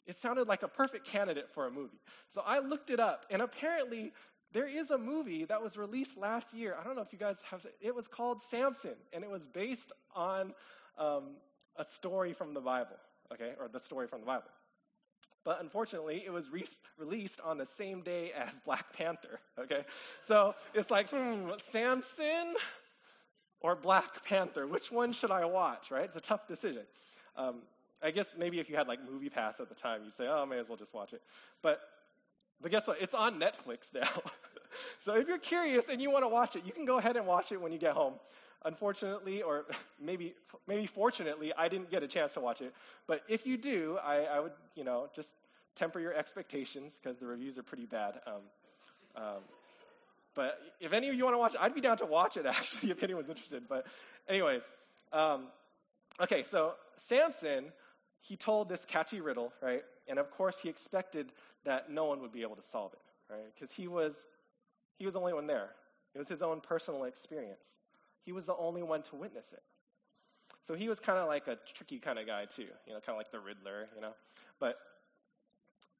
it 0.09 0.19
sounded 0.19 0.49
like 0.49 0.63
a 0.63 0.69
perfect 0.69 1.07
candidate 1.07 1.51
for 1.55 1.67
a 1.67 1.71
movie. 1.71 2.01
So 2.31 2.43
I 2.45 2.61
looked 2.61 2.91
it 2.91 2.99
up, 2.99 3.27
and 3.31 3.43
apparently 3.43 4.13
there 4.53 4.67
is 4.67 4.91
a 4.91 4.99
movie 4.99 5.45
that 5.45 5.63
was 5.63 5.77
released 5.77 6.17
last 6.17 6.55
year. 6.55 6.75
I 6.79 6.83
don't 6.83 6.97
know 6.97 7.03
if 7.03 7.13
you 7.13 7.19
guys 7.19 7.41
have 7.51 7.65
it. 7.81 7.95
was 7.95 8.09
called 8.09 8.41
Samson, 8.43 8.95
and 9.13 9.23
it 9.23 9.31
was 9.31 9.47
based 9.47 9.93
on 10.17 10.55
um, 10.99 11.25
a 11.77 11.85
story 11.97 12.33
from 12.33 12.55
the 12.55 12.61
Bible, 12.61 12.97
okay, 13.35 13.53
or 13.61 13.69
the 13.69 13.81
story 13.81 14.09
from 14.09 14.21
the 14.21 14.27
Bible. 14.27 14.49
But 15.45 15.61
unfortunately, 15.61 16.23
it 16.25 16.31
was 16.31 16.51
re- 16.51 16.65
released 16.99 17.41
on 17.45 17.59
the 17.59 17.67
same 17.67 18.03
day 18.03 18.33
as 18.33 18.59
Black 18.65 18.95
Panther, 18.95 19.41
okay? 19.59 19.85
So 20.23 20.55
it's 20.75 20.91
like, 20.91 21.11
hmm, 21.11 21.51
Samson 21.71 22.55
or 23.61 23.77
Black 23.77 24.25
Panther? 24.25 24.67
Which 24.67 24.91
one 24.91 25.13
should 25.13 25.31
I 25.31 25.45
watch, 25.45 25.91
right? 25.91 26.05
It's 26.05 26.17
a 26.17 26.21
tough 26.21 26.47
decision. 26.49 26.85
Um, 27.37 27.57
I 28.03 28.11
guess 28.11 28.35
maybe 28.39 28.61
if 28.61 28.69
you 28.69 28.77
had 28.77 28.89
like 28.89 29.01
Movie 29.11 29.29
Pass 29.31 29.61
at 29.61 29.69
the 29.69 29.75
time, 29.75 30.03
you'd 30.05 30.15
say, 30.15 30.27
oh, 30.29 30.43
I 30.43 30.45
may 30.45 30.59
as 30.59 30.69
well 30.69 30.77
just 30.77 30.95
watch 30.95 31.13
it. 31.13 31.23
But 31.63 31.81
but 32.61 32.71
guess 32.71 32.87
what? 32.87 32.99
It's 33.01 33.15
on 33.15 33.41
Netflix 33.41 33.93
now. 33.95 34.23
so 35.01 35.15
if 35.15 35.29
you're 35.29 35.39
curious 35.39 35.89
and 35.89 36.01
you 36.01 36.11
want 36.11 36.25
to 36.25 36.29
watch 36.29 36.57
it, 36.57 36.65
you 36.65 36.73
can 36.73 36.85
go 36.85 36.99
ahead 36.99 37.17
and 37.17 37.27
watch 37.27 37.53
it 37.53 37.61
when 37.61 37.73
you 37.73 37.79
get 37.79 37.93
home. 37.93 38.15
Unfortunately, 38.65 39.43
or 39.43 39.65
maybe 40.01 40.35
maybe 40.67 40.87
fortunately, 40.87 41.53
I 41.57 41.69
didn't 41.69 41.91
get 41.91 42.03
a 42.03 42.09
chance 42.09 42.33
to 42.35 42.41
watch 42.41 42.61
it. 42.61 42.73
But 43.07 43.23
if 43.29 43.47
you 43.47 43.57
do, 43.57 43.99
I, 44.05 44.23
I 44.25 44.41
would 44.41 44.53
you 44.75 44.85
know 44.85 45.09
just 45.15 45.35
temper 45.77 46.01
your 46.01 46.15
expectations 46.15 46.99
because 47.01 47.19
the 47.19 47.27
reviews 47.27 47.59
are 47.59 47.63
pretty 47.63 47.87
bad. 47.87 48.15
Um, 48.27 48.43
um, 49.17 49.43
but 50.35 50.59
if 50.81 50.93
any 50.93 51.09
of 51.09 51.15
you 51.15 51.25
want 51.25 51.35
to 51.35 51.39
watch 51.39 51.55
it, 51.55 51.61
I'd 51.61 51.75
be 51.75 51.81
down 51.81 51.97
to 51.99 52.07
watch 52.07 52.37
it 52.37 52.47
actually 52.47 52.91
if 52.91 53.03
anyone's 53.03 53.29
interested. 53.29 53.65
But 53.69 53.87
anyways, 54.29 54.63
um, 55.13 55.47
okay, 56.21 56.43
so 56.43 56.73
Samson 56.99 57.67
he 58.21 58.37
told 58.37 58.69
this 58.69 58.85
catchy 58.85 59.21
riddle, 59.21 59.53
right? 59.63 59.83
And 60.07 60.19
of 60.19 60.31
course, 60.31 60.59
he 60.59 60.69
expected 60.69 61.33
that 61.65 61.91
no 61.91 62.05
one 62.05 62.21
would 62.21 62.33
be 62.33 62.43
able 62.43 62.57
to 62.57 62.63
solve 62.63 62.93
it, 62.93 63.33
right? 63.33 63.55
Because 63.55 63.73
he 63.73 63.89
was 63.89 64.27
he 64.99 65.05
was 65.05 65.15
the 65.15 65.21
only 65.21 65.33
one 65.33 65.47
there. 65.47 65.71
It 66.15 66.19
was 66.19 66.29
his 66.29 66.43
own 66.43 66.61
personal 66.61 67.05
experience. 67.05 67.67
He 68.25 68.33
was 68.33 68.45
the 68.47 68.57
only 68.57 68.83
one 68.83 69.03
to 69.03 69.17
witness 69.17 69.53
it. 69.53 69.63
So 70.67 70.75
he 70.75 70.89
was 70.89 70.99
kind 71.01 71.19
of 71.19 71.29
like 71.29 71.47
a 71.47 71.57
tricky 71.75 71.99
kind 71.99 72.19
of 72.19 72.27
guy 72.27 72.45
too, 72.45 72.67
you 72.87 72.93
know, 72.93 73.01
kind 73.01 73.11
of 73.11 73.17
like 73.17 73.31
the 73.31 73.39
Riddler, 73.39 73.89
you 73.95 74.01
know. 74.01 74.13
But 74.59 74.77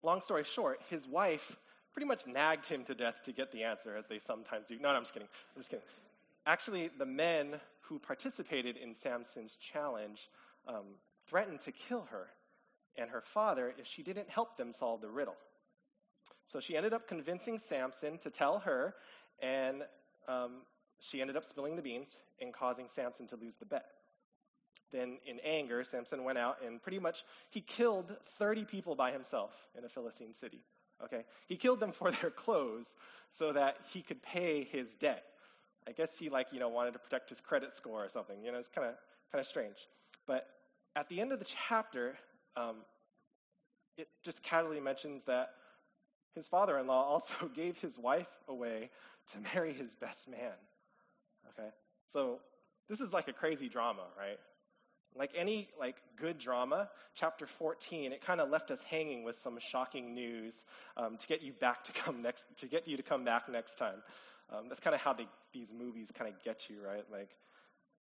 long 0.03 0.21
story 0.21 0.45
short, 0.45 0.81
his 0.91 1.07
wife 1.07 1.57
pretty 1.93 2.07
much 2.07 2.27
nagged 2.27 2.67
him 2.67 2.85
to 2.85 2.95
death 2.95 3.23
to 3.25 3.33
get 3.33 3.51
the 3.53 3.63
answer, 3.63 3.97
as 3.97 4.07
they 4.07 4.19
sometimes 4.19 4.67
do. 4.67 4.79
No, 4.79 4.91
no 4.91 4.97
I'm 4.97 5.03
just 5.03 5.15
kidding. 5.15 5.29
I'm 5.55 5.61
just 5.61 5.71
kidding. 5.71 5.85
Actually, 6.47 6.91
the 6.99 7.07
men 7.07 7.55
who 7.81 7.99
participated 7.99 8.77
in 8.77 8.95
Samson's 8.95 9.57
challenge 9.57 10.29
um, 10.67 10.85
threatened 11.29 11.61
to 11.61 11.73
kill 11.73 12.07
her 12.11 12.29
and 12.97 13.11
her 13.11 13.21
father 13.21 13.73
if 13.79 13.87
she 13.87 14.03
didn't 14.03 14.29
help 14.29 14.57
them 14.57 14.73
solve 14.73 15.01
the 15.01 15.09
riddle. 15.09 15.37
So 16.47 16.61
she 16.61 16.77
ended 16.77 16.93
up 16.93 17.07
convincing 17.07 17.59
Samson 17.59 18.19
to 18.19 18.31
tell 18.31 18.59
her, 18.61 18.95
and 19.41 19.83
um, 20.27 20.63
she 21.01 21.21
ended 21.21 21.37
up 21.37 21.45
spilling 21.45 21.77
the 21.77 21.83
beans 21.83 22.17
and 22.41 22.53
causing 22.53 22.89
Samson 22.89 23.27
to 23.29 23.37
lose 23.37 23.57
the 23.57 23.67
bet. 23.67 23.87
Then, 24.91 25.19
in 25.27 25.39
anger, 25.41 25.85
Samson 25.85 26.25
went 26.25 26.39
out 26.39 26.59
and 26.65 26.83
pretty 26.83 26.99
much 26.99 27.25
he 27.51 27.61
killed 27.61 28.17
30 28.39 28.65
people 28.65 28.95
by 28.95 29.13
himself 29.13 29.51
in 29.77 29.85
a 29.85 29.89
Philistine 29.89 30.33
city. 30.33 30.63
Okay, 31.05 31.25
he 31.47 31.57
killed 31.57 31.81
them 31.81 31.93
for 31.99 32.11
their 32.11 32.31
clothes 32.31 32.95
so 33.31 33.53
that 33.53 33.77
he 33.93 34.01
could 34.01 34.23
pay 34.23 34.65
his 34.65 34.95
debt. 34.95 35.25
I 35.87 35.93
guess 35.93 36.17
he 36.17 36.31
like 36.31 36.49
you 36.53 36.61
know 36.61 36.69
wanted 36.69 36.93
to 36.95 36.99
protect 36.99 37.29
his 37.29 37.41
credit 37.41 37.73
score 37.73 38.05
or 38.05 38.09
something. 38.09 38.43
You 38.43 38.53
know, 38.53 38.59
it's 38.59 38.69
kind 38.69 38.89
of 38.89 38.95
kind 39.31 39.41
of 39.41 39.47
strange. 39.47 39.77
But 40.27 40.47
at 40.99 41.09
the 41.09 41.21
end 41.21 41.33
of 41.33 41.39
the 41.39 41.47
chapter, 41.69 42.15
um, 42.57 42.77
it 43.97 44.09
just 44.25 44.43
casually 44.43 44.81
mentions 44.81 45.25
that 45.25 45.51
his 46.35 46.49
father 46.49 46.77
in 46.79 46.89
law 46.89 47.05
also 47.09 47.49
gave 47.55 47.79
his 47.79 47.97
wife 47.97 48.29
away 48.49 48.91
to 49.33 49.39
marry 49.55 49.73
his 49.73 49.95
best 49.95 50.29
man. 50.29 50.59
Okay? 51.51 51.69
So 52.13 52.41
this 52.89 53.01
is 53.01 53.13
like 53.13 53.29
a 53.29 53.33
crazy 53.33 53.69
drama, 53.69 54.03
right? 54.19 54.39
Like 55.17 55.31
any 55.37 55.69
like 55.79 55.97
good 56.21 56.39
drama, 56.39 56.89
chapter 57.15 57.47
14, 57.47 58.13
it 58.13 58.21
kind 58.21 58.41
of 58.41 58.51
left 58.51 58.71
us 58.73 58.81
hanging 58.91 59.23
with 59.23 59.37
some 59.37 59.57
shocking 59.71 60.15
news 60.15 60.61
um, 60.97 61.17
to 61.17 61.27
get 61.29 61.43
you 61.43 61.53
back 61.53 61.85
to 61.85 61.93
come 61.93 62.23
next, 62.23 62.45
to 62.59 62.67
get 62.67 62.89
you 62.89 62.97
to 62.97 63.03
come 63.05 63.25
back 63.25 63.49
next 63.49 63.77
time. 63.77 64.03
Um, 64.51 64.65
that's 64.69 64.81
kind 64.81 64.95
of 64.95 65.01
how 65.01 65.13
they, 65.13 65.29
these 65.53 65.73
movies 65.73 66.11
kind 66.17 66.33
of 66.33 66.43
get 66.43 66.69
you, 66.69 66.77
right? 66.85 67.05
Like 67.11 67.31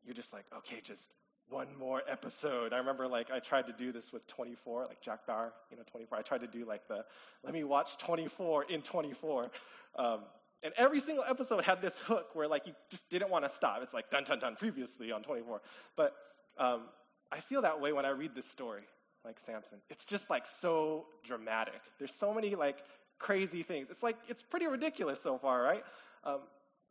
you're 0.04 0.14
just 0.14 0.32
like, 0.32 0.44
okay, 0.58 0.80
just 0.84 1.08
one 1.50 1.68
more 1.78 2.02
episode. 2.10 2.72
I 2.72 2.78
remember 2.78 3.08
like 3.08 3.30
I 3.30 3.38
tried 3.38 3.66
to 3.66 3.72
do 3.72 3.92
this 3.92 4.12
with 4.12 4.26
24, 4.28 4.86
like 4.86 5.00
Jack 5.02 5.26
Bauer, 5.26 5.52
you 5.70 5.76
know, 5.76 5.82
24. 5.90 6.18
I 6.18 6.22
tried 6.22 6.40
to 6.42 6.46
do 6.46 6.64
like 6.64 6.86
the 6.88 7.04
let 7.44 7.52
me 7.52 7.64
watch 7.64 7.96
24 7.98 8.64
in 8.64 8.82
24. 8.82 9.50
Um, 9.98 10.20
and 10.62 10.72
every 10.76 11.00
single 11.00 11.24
episode 11.28 11.64
had 11.64 11.80
this 11.80 11.96
hook 11.98 12.34
where 12.34 12.48
like 12.48 12.66
you 12.66 12.72
just 12.90 13.08
didn't 13.10 13.30
want 13.30 13.44
to 13.44 13.50
stop. 13.50 13.80
It's 13.82 13.94
like 13.94 14.10
dun 14.10 14.24
dun 14.24 14.38
dun 14.38 14.56
previously 14.56 15.12
on 15.12 15.22
24. 15.22 15.60
But 15.96 16.14
um, 16.58 16.82
I 17.30 17.40
feel 17.40 17.62
that 17.62 17.80
way 17.80 17.92
when 17.92 18.04
I 18.04 18.10
read 18.10 18.34
this 18.34 18.48
story, 18.50 18.82
like 19.24 19.38
Samson. 19.40 19.78
It's 19.90 20.04
just 20.04 20.28
like 20.30 20.46
so 20.46 21.06
dramatic. 21.24 21.80
There's 21.98 22.14
so 22.14 22.34
many 22.34 22.54
like 22.54 22.76
crazy 23.18 23.62
things. 23.62 23.88
It's 23.90 24.02
like 24.02 24.16
it's 24.28 24.42
pretty 24.42 24.66
ridiculous 24.66 25.22
so 25.22 25.38
far, 25.38 25.62
right? 25.62 25.84
Um, 26.24 26.40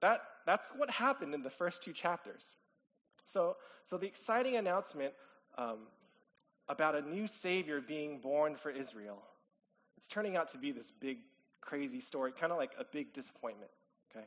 that 0.01 0.21
that's 0.45 0.71
what 0.77 0.89
happened 0.89 1.33
in 1.33 1.43
the 1.43 1.49
first 1.49 1.83
two 1.83 1.93
chapters. 1.93 2.43
So, 3.27 3.55
so 3.89 3.97
the 3.97 4.07
exciting 4.07 4.55
announcement 4.55 5.13
um, 5.57 5.79
about 6.69 6.95
a 6.95 7.01
new 7.01 7.27
Savior 7.27 7.81
being 7.81 8.19
born 8.19 8.55
for 8.55 8.71
Israel, 8.71 9.21
it's 9.97 10.07
turning 10.07 10.35
out 10.35 10.51
to 10.51 10.57
be 10.57 10.71
this 10.71 10.91
big, 10.99 11.17
crazy 11.61 11.99
story, 12.01 12.31
kind 12.37 12.51
of 12.51 12.57
like 12.57 12.71
a 12.79 12.83
big 12.91 13.13
disappointment. 13.13 13.71
Okay, 14.11 14.25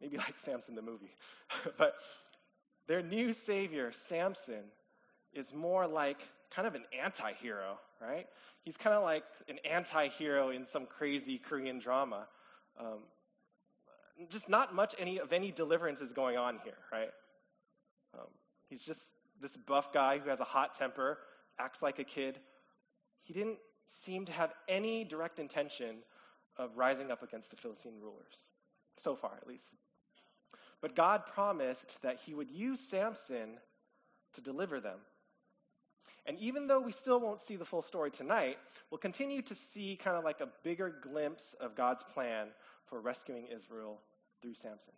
maybe 0.00 0.16
like 0.18 0.38
Samson 0.38 0.74
the 0.74 0.82
movie, 0.82 1.14
but 1.78 1.94
their 2.86 3.02
new 3.02 3.32
Savior, 3.32 3.90
Samson, 3.92 4.62
is 5.32 5.52
more 5.52 5.86
like 5.86 6.18
kind 6.54 6.68
of 6.68 6.74
an 6.74 6.84
anti-hero, 7.04 7.78
right? 8.00 8.26
He's 8.64 8.76
kind 8.76 8.94
of 8.94 9.02
like 9.02 9.24
an 9.48 9.58
anti-hero 9.68 10.50
in 10.50 10.66
some 10.66 10.86
crazy 10.86 11.38
Korean 11.38 11.80
drama. 11.80 12.26
Um, 12.78 13.00
just 14.30 14.48
not 14.48 14.74
much 14.74 14.94
any 14.98 15.18
of 15.18 15.32
any 15.32 15.50
deliverance 15.50 16.00
is 16.00 16.12
going 16.12 16.36
on 16.36 16.58
here, 16.64 16.78
right? 16.92 17.10
He's 18.68 18.82
just 18.82 19.02
this 19.40 19.56
buff 19.56 19.92
guy 19.92 20.18
who 20.18 20.30
has 20.30 20.40
a 20.40 20.44
hot 20.44 20.74
temper, 20.74 21.18
acts 21.58 21.82
like 21.82 21.98
a 21.98 22.04
kid. 22.04 22.38
He 23.22 23.32
didn't 23.32 23.58
seem 23.86 24.26
to 24.26 24.32
have 24.32 24.52
any 24.68 25.04
direct 25.04 25.38
intention 25.38 25.96
of 26.56 26.76
rising 26.76 27.10
up 27.10 27.22
against 27.22 27.50
the 27.50 27.56
Philistine 27.56 28.00
rulers, 28.00 28.48
so 28.96 29.14
far 29.14 29.32
at 29.40 29.46
least. 29.46 29.74
But 30.80 30.96
God 30.96 31.26
promised 31.26 32.00
that 32.02 32.18
he 32.24 32.34
would 32.34 32.50
use 32.50 32.80
Samson 32.80 33.58
to 34.34 34.40
deliver 34.40 34.80
them. 34.80 34.98
And 36.26 36.38
even 36.40 36.66
though 36.66 36.80
we 36.80 36.92
still 36.92 37.20
won't 37.20 37.40
see 37.40 37.56
the 37.56 37.64
full 37.64 37.82
story 37.82 38.10
tonight, 38.10 38.58
we'll 38.90 38.98
continue 38.98 39.42
to 39.42 39.54
see 39.54 39.98
kind 40.02 40.16
of 40.16 40.24
like 40.24 40.40
a 40.40 40.48
bigger 40.64 40.92
glimpse 41.02 41.54
of 41.60 41.76
God's 41.76 42.02
plan 42.14 42.48
for 42.86 43.00
rescuing 43.00 43.46
Israel 43.46 44.00
through 44.42 44.54
Samson. 44.54 44.94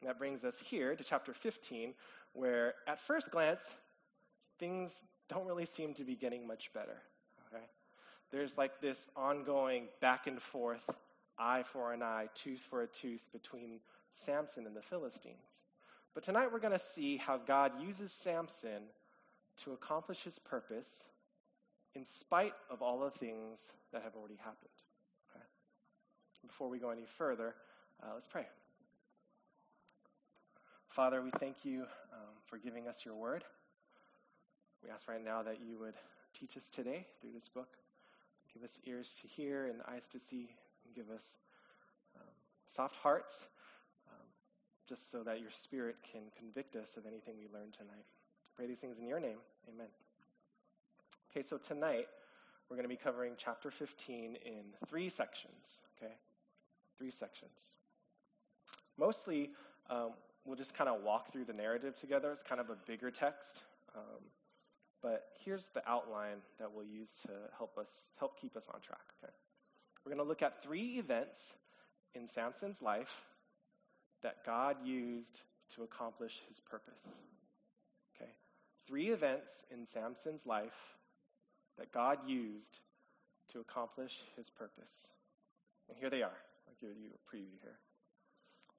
And 0.00 0.10
that 0.10 0.18
brings 0.18 0.44
us 0.44 0.58
here 0.58 0.94
to 0.94 1.04
chapter 1.04 1.32
15, 1.32 1.94
where 2.36 2.74
at 2.86 3.00
first 3.00 3.30
glance, 3.30 3.68
things 4.58 5.04
don't 5.28 5.46
really 5.46 5.66
seem 5.66 5.94
to 5.94 6.04
be 6.04 6.14
getting 6.14 6.46
much 6.46 6.70
better. 6.72 7.02
Okay? 7.48 7.64
There's 8.30 8.56
like 8.56 8.80
this 8.80 9.08
ongoing 9.16 9.88
back 10.00 10.26
and 10.26 10.40
forth, 10.40 10.82
eye 11.38 11.64
for 11.72 11.92
an 11.92 12.02
eye, 12.02 12.28
tooth 12.34 12.60
for 12.70 12.82
a 12.82 12.86
tooth 12.86 13.24
between 13.32 13.80
Samson 14.12 14.66
and 14.66 14.76
the 14.76 14.82
Philistines. 14.82 15.36
But 16.14 16.24
tonight 16.24 16.48
we're 16.52 16.60
going 16.60 16.72
to 16.72 16.78
see 16.78 17.16
how 17.16 17.38
God 17.38 17.72
uses 17.80 18.12
Samson 18.12 18.82
to 19.64 19.72
accomplish 19.72 20.22
his 20.22 20.38
purpose 20.38 20.88
in 21.94 22.04
spite 22.04 22.52
of 22.70 22.82
all 22.82 23.00
the 23.00 23.10
things 23.10 23.70
that 23.92 24.02
have 24.02 24.14
already 24.16 24.36
happened. 24.36 24.70
Okay? 25.30 25.44
Before 26.46 26.68
we 26.68 26.78
go 26.78 26.90
any 26.90 27.06
further, 27.18 27.54
uh, 28.02 28.10
let's 28.14 28.26
pray. 28.26 28.46
Father, 30.96 31.20
we 31.20 31.30
thank 31.38 31.56
you 31.62 31.82
um, 32.10 32.32
for 32.46 32.56
giving 32.56 32.88
us 32.88 33.04
your 33.04 33.14
word. 33.14 33.44
We 34.82 34.88
ask 34.88 35.06
right 35.06 35.22
now 35.22 35.42
that 35.42 35.58
you 35.62 35.78
would 35.78 35.92
teach 36.40 36.56
us 36.56 36.70
today 36.70 37.04
through 37.20 37.32
this 37.34 37.50
book. 37.50 37.68
Give 38.54 38.62
us 38.62 38.80
ears 38.86 39.12
to 39.20 39.28
hear 39.28 39.66
and 39.66 39.82
eyes 39.86 40.08
to 40.12 40.18
see, 40.18 40.48
and 40.86 40.94
give 40.94 41.14
us 41.14 41.36
um, 42.16 42.26
soft 42.66 42.96
hearts, 42.96 43.44
um, 44.08 44.26
just 44.88 45.10
so 45.12 45.22
that 45.22 45.38
your 45.42 45.50
spirit 45.50 45.96
can 46.10 46.22
convict 46.38 46.76
us 46.76 46.96
of 46.96 47.04
anything 47.04 47.34
we 47.38 47.46
learn 47.52 47.72
tonight. 47.76 48.06
Pray 48.56 48.66
these 48.66 48.78
things 48.78 48.96
in 48.98 49.06
your 49.06 49.20
name. 49.20 49.36
Amen. 49.68 49.88
Okay, 51.30 51.46
so 51.46 51.58
tonight 51.58 52.06
we're 52.70 52.76
going 52.76 52.88
to 52.88 52.94
be 52.94 52.96
covering 52.96 53.32
chapter 53.36 53.70
15 53.70 54.38
in 54.46 54.62
three 54.88 55.10
sections. 55.10 55.82
Okay? 56.02 56.14
Three 56.96 57.10
sections. 57.10 57.60
Mostly, 58.98 59.50
um, 59.90 60.12
we'll 60.46 60.56
just 60.56 60.74
kind 60.74 60.88
of 60.88 61.02
walk 61.02 61.32
through 61.32 61.44
the 61.44 61.52
narrative 61.52 61.96
together. 61.96 62.30
It's 62.30 62.42
kind 62.42 62.60
of 62.60 62.70
a 62.70 62.76
bigger 62.86 63.10
text. 63.10 63.62
Um, 63.94 64.22
but 65.02 65.24
here's 65.44 65.68
the 65.68 65.82
outline 65.88 66.38
that 66.58 66.72
we'll 66.72 66.86
use 66.86 67.10
to 67.26 67.32
help 67.56 67.76
us 67.78 68.08
help 68.18 68.40
keep 68.40 68.56
us 68.56 68.66
on 68.72 68.80
track. 68.80 69.04
Okay, 69.22 69.32
we're 70.04 70.10
going 70.10 70.24
to 70.24 70.28
look 70.28 70.42
at 70.42 70.62
three 70.62 70.98
events 70.98 71.52
in 72.14 72.26
Samson's 72.26 72.80
life 72.80 73.22
that 74.22 74.36
God 74.46 74.76
used 74.84 75.40
to 75.74 75.82
accomplish 75.82 76.40
His 76.48 76.60
purpose. 76.60 77.02
Okay, 78.16 78.30
three 78.86 79.10
events 79.10 79.64
in 79.72 79.84
Samson's 79.84 80.46
life 80.46 80.96
that 81.78 81.92
God 81.92 82.18
used 82.26 82.78
to 83.52 83.60
accomplish 83.60 84.12
His 84.36 84.48
purpose. 84.48 84.92
And 85.88 85.96
here 85.98 86.10
they 86.10 86.22
are. 86.22 86.38
I'll 86.66 86.74
give 86.80 86.96
you 86.98 87.10
a 87.10 87.36
preview 87.36 87.60
here. 87.62 87.78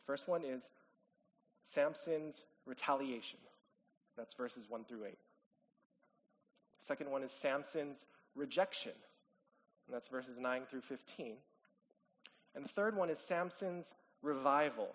First 0.06 0.28
one 0.28 0.44
is 0.44 0.70
Samson's 1.74 2.44
retaliation. 2.66 3.40
That's 4.18 4.34
verses 4.34 4.66
1 4.70 4.86
through 4.86 5.06
8. 5.06 5.14
Second 6.80 7.12
one 7.12 7.24
is 7.24 7.32
Samson's 7.32 8.06
rejection. 8.36 8.94
And 9.88 9.96
that's 9.96 10.08
verses 10.08 10.38
9 10.40 10.62
through 10.70 10.82
15. 10.82 11.36
And 12.56 12.64
the 12.64 12.70
third 12.70 12.96
one 12.96 13.10
is 13.10 13.20
Samson's 13.20 13.94
revival. 14.22 14.88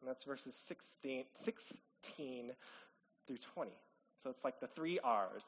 And 0.00 0.08
that's 0.08 0.24
verses 0.24 0.54
16, 0.54 1.24
16 1.42 2.50
through 3.26 3.38
20. 3.54 3.70
So 4.22 4.30
it's 4.30 4.44
like 4.44 4.60
the 4.60 4.68
three 4.68 4.98
R's. 5.02 5.44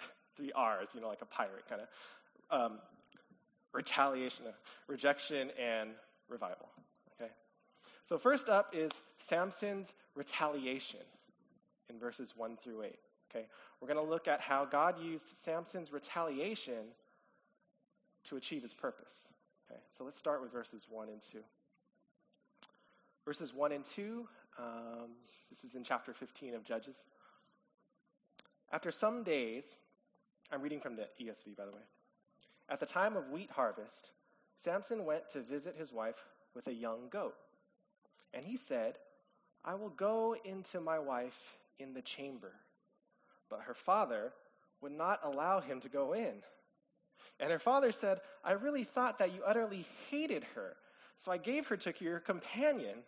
three 0.36 0.52
R's, 0.52 0.88
you 0.94 1.00
know, 1.00 1.08
like 1.08 1.22
a 1.22 1.26
pirate 1.26 1.64
kind 1.68 1.82
of. 1.82 1.88
Um, 2.50 2.78
retaliation, 3.72 4.44
rejection, 4.88 5.50
and 5.58 5.90
revival. 6.28 6.68
So, 8.04 8.18
first 8.18 8.48
up 8.48 8.74
is 8.74 8.90
Samson's 9.20 9.92
retaliation 10.14 11.00
in 11.88 11.98
verses 11.98 12.34
1 12.36 12.58
through 12.62 12.82
8. 12.82 12.94
Okay? 13.30 13.46
We're 13.80 13.88
going 13.88 14.04
to 14.04 14.10
look 14.10 14.28
at 14.28 14.40
how 14.40 14.64
God 14.64 14.96
used 15.00 15.36
Samson's 15.36 15.92
retaliation 15.92 16.84
to 18.28 18.36
achieve 18.36 18.62
his 18.62 18.74
purpose. 18.74 19.28
Okay? 19.70 19.80
So 19.96 20.04
let's 20.04 20.16
start 20.16 20.42
with 20.42 20.52
verses 20.52 20.86
1 20.88 21.08
and 21.08 21.20
2. 21.32 21.38
Verses 23.24 23.54
1 23.54 23.72
and 23.72 23.84
2, 23.84 24.26
um, 24.58 24.66
this 25.50 25.62
is 25.64 25.74
in 25.74 25.84
chapter 25.84 26.12
15 26.12 26.54
of 26.54 26.64
Judges. 26.64 26.96
After 28.72 28.90
some 28.90 29.22
days, 29.22 29.78
I'm 30.50 30.60
reading 30.60 30.80
from 30.80 30.96
the 30.96 31.06
ESV, 31.20 31.56
by 31.56 31.64
the 31.64 31.70
way. 31.70 31.82
At 32.68 32.80
the 32.80 32.86
time 32.86 33.16
of 33.16 33.30
wheat 33.30 33.50
harvest, 33.50 34.10
Samson 34.56 35.04
went 35.04 35.28
to 35.32 35.40
visit 35.40 35.76
his 35.78 35.92
wife 35.92 36.24
with 36.54 36.66
a 36.66 36.72
young 36.72 37.08
goat. 37.10 37.34
And 38.34 38.44
he 38.44 38.56
said, 38.56 38.98
I 39.64 39.74
will 39.74 39.90
go 39.90 40.36
into 40.44 40.80
my 40.80 40.98
wife 40.98 41.56
in 41.78 41.94
the 41.94 42.02
chamber. 42.02 42.52
But 43.48 43.60
her 43.66 43.74
father 43.74 44.32
would 44.80 44.92
not 44.92 45.20
allow 45.22 45.60
him 45.60 45.80
to 45.80 45.88
go 45.88 46.14
in. 46.14 46.34
And 47.38 47.50
her 47.50 47.58
father 47.58 47.92
said, 47.92 48.20
I 48.44 48.52
really 48.52 48.84
thought 48.84 49.18
that 49.18 49.34
you 49.34 49.42
utterly 49.46 49.86
hated 50.10 50.44
her, 50.54 50.76
so 51.16 51.32
I 51.32 51.38
gave 51.38 51.66
her 51.68 51.76
to 51.76 51.92
your 52.00 52.20
companion. 52.20 52.98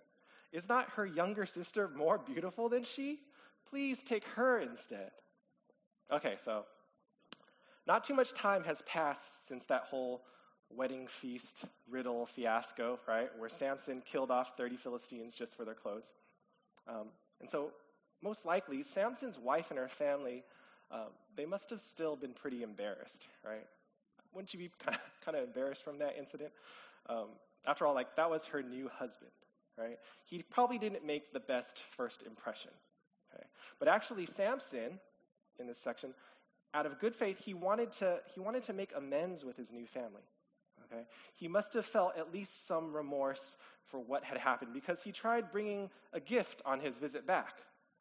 Is 0.52 0.68
not 0.68 0.90
her 0.90 1.04
younger 1.04 1.46
sister 1.46 1.88
more 1.88 2.18
beautiful 2.18 2.68
than 2.68 2.84
she? 2.84 3.18
Please 3.70 4.02
take 4.02 4.24
her 4.36 4.60
instead. 4.60 5.10
Okay, 6.12 6.36
so 6.44 6.64
not 7.86 8.04
too 8.04 8.14
much 8.14 8.32
time 8.32 8.62
has 8.64 8.82
passed 8.82 9.48
since 9.48 9.64
that 9.66 9.84
whole 9.90 10.22
wedding 10.76 11.06
feast 11.06 11.64
riddle 11.90 12.26
fiasco, 12.26 12.98
right? 13.06 13.28
Where 13.38 13.48
Samson 13.48 14.02
killed 14.10 14.30
off 14.30 14.56
30 14.56 14.76
Philistines 14.76 15.34
just 15.34 15.56
for 15.56 15.64
their 15.64 15.74
clothes. 15.74 16.06
Um, 16.88 17.08
and 17.40 17.50
so, 17.50 17.70
most 18.22 18.46
likely, 18.46 18.82
Samson's 18.82 19.38
wife 19.38 19.70
and 19.70 19.78
her 19.78 19.88
family, 19.88 20.44
um, 20.90 21.08
they 21.36 21.46
must 21.46 21.70
have 21.70 21.80
still 21.80 22.16
been 22.16 22.32
pretty 22.32 22.62
embarrassed, 22.62 23.26
right? 23.44 23.66
Wouldn't 24.32 24.52
you 24.52 24.58
be 24.58 24.70
kind 24.84 24.96
of, 24.96 25.24
kind 25.24 25.36
of 25.36 25.44
embarrassed 25.44 25.84
from 25.84 25.98
that 25.98 26.16
incident? 26.18 26.50
Um, 27.08 27.28
after 27.66 27.86
all, 27.86 27.94
like, 27.94 28.16
that 28.16 28.30
was 28.30 28.44
her 28.46 28.62
new 28.62 28.88
husband, 28.88 29.30
right? 29.78 29.98
He 30.24 30.42
probably 30.42 30.78
didn't 30.78 31.04
make 31.06 31.32
the 31.32 31.40
best 31.40 31.82
first 31.96 32.22
impression, 32.22 32.70
okay? 33.32 33.44
But 33.78 33.88
actually, 33.88 34.26
Samson, 34.26 34.98
in 35.58 35.66
this 35.66 35.78
section, 35.78 36.14
out 36.72 36.86
of 36.86 36.98
good 36.98 37.14
faith, 37.14 37.38
he 37.44 37.54
wanted 37.54 37.92
to, 37.92 38.18
he 38.34 38.40
wanted 38.40 38.64
to 38.64 38.72
make 38.72 38.90
amends 38.96 39.44
with 39.44 39.56
his 39.56 39.70
new 39.70 39.86
family. 39.86 40.22
Okay? 40.94 41.04
He 41.34 41.48
must 41.48 41.74
have 41.74 41.84
felt 41.84 42.16
at 42.16 42.32
least 42.32 42.66
some 42.66 42.92
remorse 42.92 43.56
for 43.86 43.98
what 43.98 44.24
had 44.24 44.38
happened 44.38 44.72
because 44.72 45.02
he 45.02 45.12
tried 45.12 45.50
bringing 45.52 45.90
a 46.12 46.20
gift 46.20 46.62
on 46.64 46.80
his 46.80 46.98
visit 46.98 47.26
back. 47.26 47.54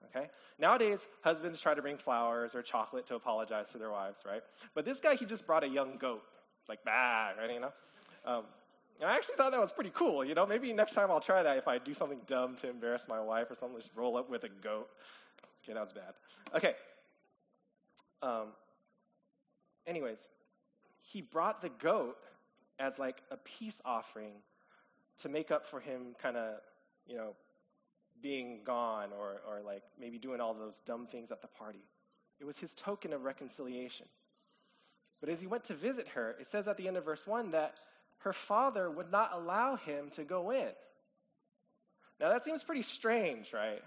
Okay? 0.05 0.27
Nowadays, 0.59 1.07
husbands 1.21 1.61
try 1.61 1.73
to 1.73 1.81
bring 1.81 1.97
flowers 1.97 2.55
or 2.55 2.61
chocolate 2.61 3.07
to 3.07 3.15
apologize 3.15 3.69
to 3.71 3.77
their 3.77 3.91
wives, 3.91 4.19
right? 4.25 4.41
But 4.75 4.85
this 4.85 4.99
guy, 4.99 5.15
he 5.15 5.25
just 5.25 5.45
brought 5.45 5.63
a 5.63 5.67
young 5.67 5.97
goat. 5.97 6.23
It's 6.59 6.69
like, 6.69 6.83
bah, 6.85 7.31
right? 7.39 7.51
You 7.51 7.61
know? 7.61 7.73
Um, 8.25 8.43
and 8.99 9.09
I 9.09 9.15
actually 9.15 9.35
thought 9.35 9.51
that 9.51 9.59
was 9.61 9.71
pretty 9.71 9.91
cool. 9.93 10.23
You 10.23 10.35
know, 10.35 10.45
maybe 10.45 10.71
next 10.71 10.93
time 10.93 11.09
I'll 11.09 11.19
try 11.19 11.43
that 11.43 11.57
if 11.57 11.67
I 11.67 11.77
do 11.77 11.93
something 11.93 12.21
dumb 12.27 12.55
to 12.57 12.69
embarrass 12.69 13.07
my 13.07 13.19
wife 13.19 13.49
or 13.49 13.55
something, 13.55 13.77
just 13.77 13.91
roll 13.95 14.17
up 14.17 14.29
with 14.29 14.43
a 14.43 14.49
goat. 14.49 14.87
Okay, 15.63 15.73
that 15.73 15.81
was 15.81 15.91
bad. 15.91 16.13
Okay. 16.55 16.75
Um, 18.21 18.47
anyways, 19.87 20.29
he 21.01 21.21
brought 21.21 21.61
the 21.61 21.69
goat 21.69 22.17
as 22.83 22.99
like 22.99 23.21
a 23.31 23.37
peace 23.37 23.79
offering 23.85 24.33
to 25.21 25.29
make 25.29 25.51
up 25.51 25.65
for 25.67 25.79
him 25.79 26.15
kind 26.21 26.35
of, 26.35 26.55
you 27.07 27.15
know, 27.15 27.33
being 28.21 28.61
gone 28.65 29.09
or, 29.17 29.41
or 29.47 29.61
like 29.65 29.83
maybe 29.99 30.17
doing 30.17 30.41
all 30.41 30.53
those 30.53 30.79
dumb 30.85 31.07
things 31.07 31.31
at 31.31 31.41
the 31.41 31.47
party. 31.47 31.83
It 32.39 32.45
was 32.45 32.57
his 32.57 32.73
token 32.75 33.13
of 33.13 33.23
reconciliation. 33.23 34.05
But 35.21 35.29
as 35.29 35.39
he 35.39 35.47
went 35.47 35.65
to 35.65 35.73
visit 35.73 36.07
her, 36.09 36.35
it 36.39 36.47
says 36.47 36.67
at 36.67 36.77
the 36.77 36.87
end 36.87 36.97
of 36.97 37.05
verse 37.05 37.25
1 37.25 37.51
that 37.51 37.73
her 38.19 38.33
father 38.33 38.89
would 38.89 39.11
not 39.11 39.31
allow 39.33 39.77
him 39.77 40.09
to 40.15 40.23
go 40.23 40.51
in. 40.51 40.71
Now 42.19 42.29
that 42.29 42.43
seems 42.43 42.63
pretty 42.63 42.83
strange, 42.83 43.53
right? 43.53 43.81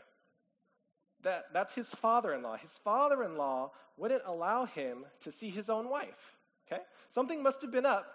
That, 1.23 1.47
that's 1.53 1.75
his 1.75 1.89
father 1.97 2.33
in 2.33 2.43
law. 2.43 2.57
His 2.57 2.77
father 2.85 3.23
in 3.25 3.37
law 3.37 3.73
wouldn't 3.99 4.23
allow 4.25 4.65
him 4.65 5.05
to 5.23 5.33
see 5.33 5.51
his 5.51 5.69
own 5.69 5.91
wife. 5.91 6.37
Okay? 6.67 6.83
Something 7.11 7.43
must 7.43 7.63
have 7.63 7.73
been 7.73 7.87
up 7.87 8.07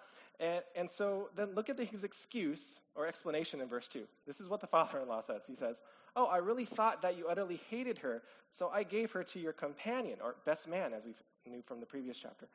and, 0.41 0.62
and 0.75 0.91
so 0.91 1.30
then 1.36 1.54
look 1.54 1.69
at 1.69 1.80
his 1.80 2.04
excuse 2.04 2.80
or 2.95 3.06
explanation 3.08 3.62
in 3.62 3.67
verse 3.67 3.88
2. 3.88 4.04
This 4.25 4.39
is 4.39 4.49
what 4.49 4.60
the 4.60 4.67
father 4.75 4.99
in 4.99 5.08
law 5.08 5.21
says. 5.21 5.43
He 5.47 5.56
says, 5.56 5.82
Oh, 6.15 6.25
I 6.25 6.38
really 6.38 6.65
thought 6.65 7.04
that 7.04 7.17
you 7.17 7.27
utterly 7.27 7.62
hated 7.69 7.99
her, 7.99 8.21
so 8.51 8.69
I 8.73 8.84
gave 8.84 9.12
her 9.12 9.23
to 9.23 9.39
your 9.39 9.54
companion, 9.54 10.17
or 10.21 10.36
best 10.45 10.67
man, 10.67 10.93
as 10.93 11.06
we 11.06 11.13
knew 11.49 11.62
from 11.62 11.80
the 11.80 11.86
previous 11.86 12.17
chapter. 12.17 12.47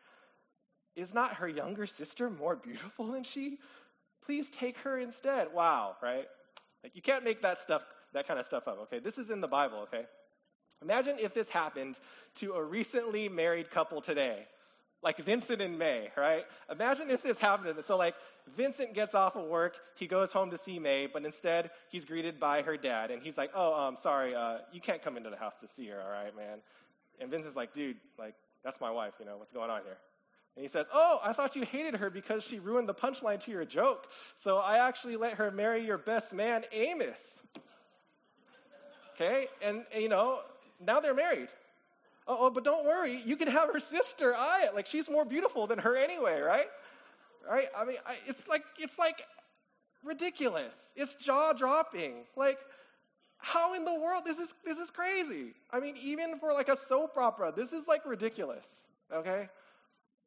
Is 0.95 1.15
not 1.15 1.35
her 1.35 1.49
younger 1.49 1.87
sister 1.87 2.29
more 2.29 2.57
beautiful 2.57 3.07
than 3.07 3.25
she? 3.25 3.59
Please 4.27 4.51
take 4.51 4.77
her 4.79 4.99
instead. 4.99 5.49
Wow, 5.55 5.97
right? 6.03 6.27
Like 6.83 6.97
you 6.97 7.03
can't 7.03 7.25
make 7.25 7.43
that 7.43 7.61
stuff, 7.61 7.83
that 8.13 8.27
kind 8.27 8.41
of 8.41 8.47
stuff 8.47 8.67
up. 8.67 8.79
Okay, 8.83 8.99
this 8.99 9.17
is 9.17 9.31
in 9.31 9.41
the 9.41 9.49
Bible. 9.49 9.79
Okay, 9.85 10.05
imagine 10.83 11.17
if 11.21 11.33
this 11.33 11.49
happened 11.49 11.97
to 12.37 12.53
a 12.53 12.63
recently 12.63 13.29
married 13.29 13.71
couple 13.71 14.01
today 14.01 14.47
like 15.07 15.25
Vincent 15.25 15.63
and 15.63 15.79
May, 15.79 16.09
right? 16.17 16.43
Imagine 16.69 17.11
if 17.13 17.23
this 17.23 17.39
happened. 17.39 17.79
So, 17.85 17.97
like, 17.97 18.17
Vincent 18.57 18.93
gets 18.93 19.15
off 19.15 19.37
of 19.37 19.45
work, 19.45 19.75
he 19.95 20.09
goes 20.09 20.33
home 20.33 20.51
to 20.51 20.59
see 20.59 20.81
May, 20.81 21.07
but 21.07 21.25
instead 21.25 21.71
he's 21.91 22.05
greeted 22.05 22.41
by 22.41 22.63
her 22.63 22.77
dad, 22.77 23.13
and 23.13 23.23
he's 23.23 23.39
like, 23.39 23.53
"Oh, 23.55 23.73
um, 23.73 23.97
sorry, 24.03 24.35
uh, 24.35 24.59
you 24.73 24.81
can't 24.81 25.01
come 25.05 25.17
into 25.17 25.31
the 25.31 25.37
house 25.37 25.55
to 25.61 25.69
see 25.69 25.87
her, 25.87 26.03
all 26.03 26.11
right, 26.11 26.35
man." 26.37 26.59
And 27.21 27.31
Vincent's 27.31 27.55
like, 27.55 27.73
"Dude, 27.73 27.99
like, 28.19 28.35
that's 28.65 28.81
my 28.81 28.91
wife, 28.91 29.15
you 29.21 29.27
know, 29.27 29.37
what's 29.37 29.53
going 29.53 29.71
on 29.71 29.83
here?" 29.85 29.97
And 30.57 30.65
he 30.65 30.69
says, 30.69 30.89
"Oh, 30.93 31.21
I 31.23 31.35
thought 31.35 31.55
you 31.55 31.63
hated 31.63 31.95
her 32.01 32.11
because 32.11 32.43
she 32.43 32.59
ruined 32.59 32.89
the 32.89 32.95
punchline 32.95 33.39
to 33.45 33.53
your 33.53 33.65
joke, 33.65 34.09
so 34.35 34.57
I 34.57 34.89
actually 34.89 35.15
let 35.15 35.35
her 35.35 35.53
marry 35.53 35.87
your 35.87 35.99
best 35.99 36.35
man, 36.35 36.65
Amos." 36.73 37.39
Okay, 39.15 39.47
and 39.63 39.85
you 39.97 40.09
know, 40.09 40.41
now 40.81 40.99
they're 40.99 41.15
married. 41.15 41.49
Oh, 42.29 42.51
but 42.51 42.65
don't 42.65 42.85
worry, 42.85 43.23
you 43.25 43.37
can 43.37 43.49
have 43.49 43.73
her 43.73 43.81
sister 43.97 44.33
Ayat. 44.33 44.75
Like 44.75 44.87
she's 44.87 45.09
more 45.09 45.25
beautiful 45.25 45.67
than 45.67 45.79
her 45.79 45.97
anyway, 45.97 46.41
right? 46.41 46.67
Right? 47.49 47.69
I 47.77 47.85
mean, 47.85 47.99
I, 48.05 48.17
it's 48.27 48.47
like 48.49 48.65
it's 48.79 48.99
like 48.99 49.23
ridiculous. 50.05 50.75
It's 50.97 51.15
jaw 51.17 51.53
dropping. 51.53 52.15
Like 52.37 52.59
how 53.39 53.75
in 53.75 53.85
the 53.85 53.95
world 53.95 54.23
this 54.25 54.39
is 54.39 54.53
this 54.65 54.79
is 54.79 54.91
crazy. 54.91 55.55
I 55.71 55.81
mean, 55.81 55.97
even 56.03 56.39
for 56.41 56.53
like 56.53 56.69
a 56.69 56.77
soap 56.77 57.17
opera, 57.17 57.53
this 57.55 57.73
is 57.73 57.87
like 57.87 58.05
ridiculous. 58.07 58.81
Okay? 59.13 59.49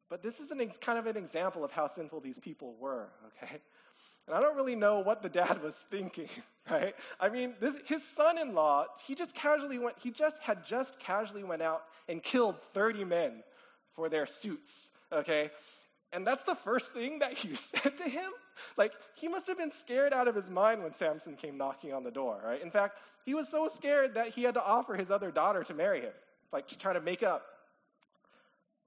But 0.08 0.22
this 0.22 0.40
is 0.40 0.50
an 0.50 0.70
kind 0.80 0.98
of 0.98 1.06
an 1.06 1.16
example 1.16 1.64
of 1.64 1.70
how 1.70 1.86
sinful 1.86 2.20
these 2.20 2.38
people 2.38 2.74
were, 2.80 3.08
okay? 3.28 3.60
And 4.30 4.38
I 4.38 4.42
don't 4.42 4.54
really 4.54 4.76
know 4.76 5.00
what 5.00 5.22
the 5.22 5.28
dad 5.28 5.60
was 5.60 5.74
thinking, 5.90 6.28
right? 6.70 6.94
I 7.18 7.30
mean, 7.30 7.54
this, 7.60 7.74
his 7.86 8.06
son-in-law, 8.14 8.84
he 9.04 9.16
just 9.16 9.34
casually 9.34 9.80
went, 9.80 9.96
he 10.04 10.12
just 10.12 10.40
had 10.40 10.66
just 10.66 11.00
casually 11.00 11.42
went 11.42 11.62
out 11.62 11.82
and 12.08 12.22
killed 12.22 12.54
30 12.72 13.04
men 13.06 13.42
for 13.96 14.08
their 14.08 14.26
suits, 14.26 14.88
okay? 15.12 15.50
And 16.12 16.24
that's 16.24 16.44
the 16.44 16.54
first 16.54 16.92
thing 16.92 17.18
that 17.18 17.42
you 17.42 17.56
said 17.56 17.98
to 17.98 18.04
him? 18.04 18.30
Like, 18.76 18.92
he 19.16 19.26
must 19.26 19.48
have 19.48 19.58
been 19.58 19.72
scared 19.72 20.12
out 20.12 20.28
of 20.28 20.36
his 20.36 20.48
mind 20.48 20.84
when 20.84 20.94
Samson 20.94 21.34
came 21.34 21.58
knocking 21.58 21.92
on 21.92 22.04
the 22.04 22.12
door, 22.12 22.40
right? 22.44 22.62
In 22.62 22.70
fact, 22.70 22.98
he 23.26 23.34
was 23.34 23.48
so 23.48 23.66
scared 23.66 24.14
that 24.14 24.28
he 24.28 24.44
had 24.44 24.54
to 24.54 24.62
offer 24.62 24.94
his 24.94 25.10
other 25.10 25.32
daughter 25.32 25.64
to 25.64 25.74
marry 25.74 26.02
him, 26.02 26.12
like 26.52 26.68
to 26.68 26.78
try 26.78 26.92
to 26.92 27.00
make 27.00 27.24
up. 27.24 27.42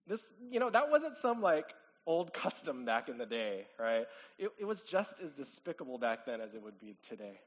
This, 0.07 0.21
you 0.49 0.61
know, 0.61 0.69
that 0.69 0.89
wasn't 0.89 1.17
some 1.17 1.41
like 1.41 1.65
old 2.05 2.33
custom 2.33 2.85
back 2.85 3.09
in 3.09 3.17
the 3.17 3.25
day, 3.25 3.65
right? 3.79 4.05
It, 4.37 4.49
it 4.59 4.65
was 4.65 4.83
just 4.83 5.19
as 5.19 5.33
despicable 5.33 5.97
back 5.97 6.25
then 6.25 6.41
as 6.41 6.53
it 6.53 6.61
would 6.61 6.79
be 6.79 6.95
today. 7.07 7.39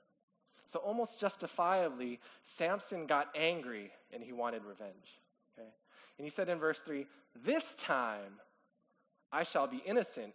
So, 0.68 0.80
almost 0.80 1.20
justifiably, 1.20 2.18
Samson 2.42 3.06
got 3.06 3.28
angry 3.36 3.92
and 4.12 4.22
he 4.22 4.32
wanted 4.32 4.64
revenge. 4.64 5.20
Okay? 5.56 5.68
And 6.18 6.24
he 6.24 6.30
said 6.30 6.48
in 6.48 6.58
verse 6.58 6.80
3 6.84 7.06
This 7.44 7.74
time 7.76 8.40
I 9.32 9.44
shall 9.44 9.66
be 9.66 9.82
innocent 9.84 10.32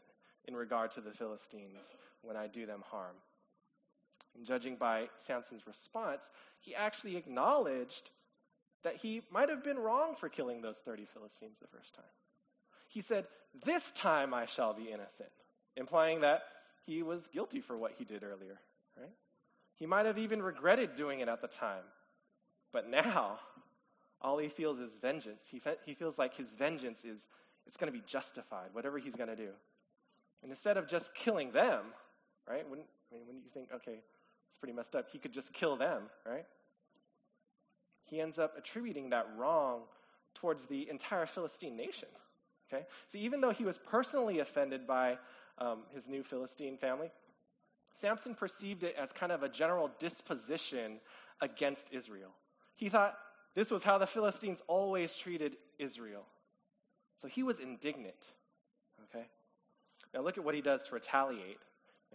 in 0.47 0.55
regard 0.55 0.91
to 0.91 1.01
the 1.01 1.11
Philistines 1.11 1.93
when 2.21 2.37
I 2.37 2.47
do 2.47 2.65
them 2.65 2.83
harm. 2.89 3.15
And 4.37 4.45
judging 4.45 4.77
by 4.77 5.09
Samson's 5.17 5.67
response, 5.67 6.29
he 6.61 6.75
actually 6.75 7.17
acknowledged 7.17 8.09
that 8.83 8.95
he 8.95 9.21
might 9.31 9.49
have 9.49 9.63
been 9.63 9.77
wrong 9.77 10.15
for 10.15 10.29
killing 10.29 10.61
those 10.61 10.77
30 10.77 11.05
Philistines 11.13 11.57
the 11.61 11.67
first 11.67 11.93
time. 11.93 12.05
He 12.91 13.01
said, 13.01 13.25
This 13.65 13.91
time 13.93 14.33
I 14.33 14.45
shall 14.45 14.73
be 14.73 14.91
innocent, 14.91 15.29
implying 15.77 16.21
that 16.21 16.41
he 16.85 17.03
was 17.03 17.27
guilty 17.27 17.61
for 17.61 17.77
what 17.77 17.93
he 17.97 18.03
did 18.03 18.23
earlier, 18.23 18.59
right? 18.99 19.11
He 19.75 19.85
might 19.85 20.05
have 20.05 20.17
even 20.17 20.41
regretted 20.41 20.95
doing 20.95 21.21
it 21.21 21.29
at 21.29 21.41
the 21.41 21.47
time. 21.47 21.83
But 22.73 22.89
now, 22.89 23.39
all 24.21 24.37
he 24.37 24.49
feels 24.49 24.79
is 24.79 24.97
vengeance. 25.01 25.43
He, 25.49 25.59
fe- 25.59 25.77
he 25.85 25.93
feels 25.93 26.17
like 26.17 26.35
his 26.35 26.51
vengeance 26.51 27.03
is 27.03 27.27
it's 27.65 27.77
going 27.77 27.91
to 27.91 27.97
be 27.97 28.03
justified, 28.05 28.69
whatever 28.73 28.97
he's 28.97 29.15
going 29.15 29.29
to 29.29 29.35
do. 29.35 29.49
And 30.43 30.51
instead 30.51 30.77
of 30.77 30.87
just 30.87 31.13
killing 31.15 31.51
them, 31.51 31.85
right? 32.47 32.67
When, 32.69 32.79
I 32.79 33.15
mean, 33.15 33.23
when 33.27 33.37
you 33.37 33.49
think, 33.53 33.69
okay, 33.73 33.99
it's 34.49 34.57
pretty 34.57 34.73
messed 34.73 34.95
up, 34.95 35.07
he 35.11 35.17
could 35.17 35.33
just 35.33 35.53
kill 35.53 35.77
them, 35.77 36.03
right? 36.25 36.45
He 38.05 38.19
ends 38.19 38.37
up 38.37 38.57
attributing 38.57 39.11
that 39.11 39.27
wrong 39.37 39.81
towards 40.35 40.65
the 40.65 40.89
entire 40.89 41.25
Philistine 41.25 41.77
nation. 41.77 42.09
Okay? 42.71 42.85
So 43.07 43.17
even 43.17 43.41
though 43.41 43.51
he 43.51 43.65
was 43.65 43.77
personally 43.77 44.39
offended 44.39 44.87
by 44.87 45.17
um, 45.57 45.79
his 45.93 46.07
new 46.07 46.23
Philistine 46.23 46.77
family, 46.77 47.11
Samson 47.93 48.35
perceived 48.35 48.83
it 48.83 48.95
as 48.97 49.11
kind 49.11 49.31
of 49.31 49.43
a 49.43 49.49
general 49.49 49.91
disposition 49.99 50.99
against 51.41 51.87
Israel. 51.91 52.31
He 52.75 52.89
thought 52.89 53.17
this 53.55 53.69
was 53.69 53.83
how 53.83 53.97
the 53.97 54.07
Philistines 54.07 54.61
always 54.67 55.15
treated 55.15 55.57
Israel. 55.77 56.23
So 57.17 57.27
he 57.27 57.43
was 57.43 57.59
indignant. 57.59 58.15
Okay? 59.03 59.25
Now 60.13 60.21
look 60.21 60.37
at 60.37 60.43
what 60.43 60.55
he 60.55 60.61
does 60.61 60.83
to 60.83 60.95
retaliate 60.95 61.59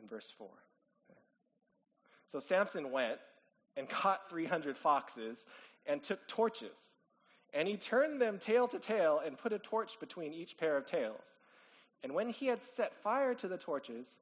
in 0.00 0.08
verse 0.08 0.32
4. 0.38 0.48
Okay? 1.10 1.20
So 2.28 2.40
Samson 2.40 2.90
went 2.90 3.18
and 3.76 3.88
caught 3.88 4.30
300 4.30 4.78
foxes 4.78 5.44
and 5.86 6.02
took 6.02 6.26
torches. 6.26 6.90
And 7.56 7.66
he 7.66 7.78
turned 7.78 8.20
them 8.20 8.38
tail 8.38 8.68
to 8.68 8.78
tail 8.78 9.18
and 9.24 9.38
put 9.38 9.54
a 9.54 9.58
torch 9.58 9.98
between 9.98 10.34
each 10.34 10.58
pair 10.58 10.76
of 10.76 10.84
tails. 10.84 11.24
And 12.04 12.14
when 12.14 12.28
he 12.28 12.46
had 12.46 12.62
set 12.62 12.94
fire 13.02 13.34
to 13.34 13.48
the 13.48 13.56
torches, 13.56 14.14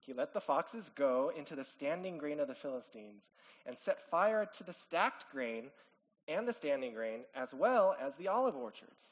he 0.00 0.14
let 0.14 0.32
the 0.32 0.40
foxes 0.40 0.90
go 0.96 1.30
into 1.36 1.54
the 1.54 1.64
standing 1.64 2.16
grain 2.16 2.40
of 2.40 2.48
the 2.48 2.54
Philistines 2.54 3.30
and 3.66 3.76
set 3.76 4.08
fire 4.10 4.48
to 4.56 4.64
the 4.64 4.72
stacked 4.72 5.26
grain 5.30 5.64
and 6.28 6.48
the 6.48 6.54
standing 6.54 6.94
grain, 6.94 7.20
as 7.34 7.52
well 7.52 7.94
as 8.00 8.16
the 8.16 8.28
olive 8.28 8.56
orchards. 8.56 9.04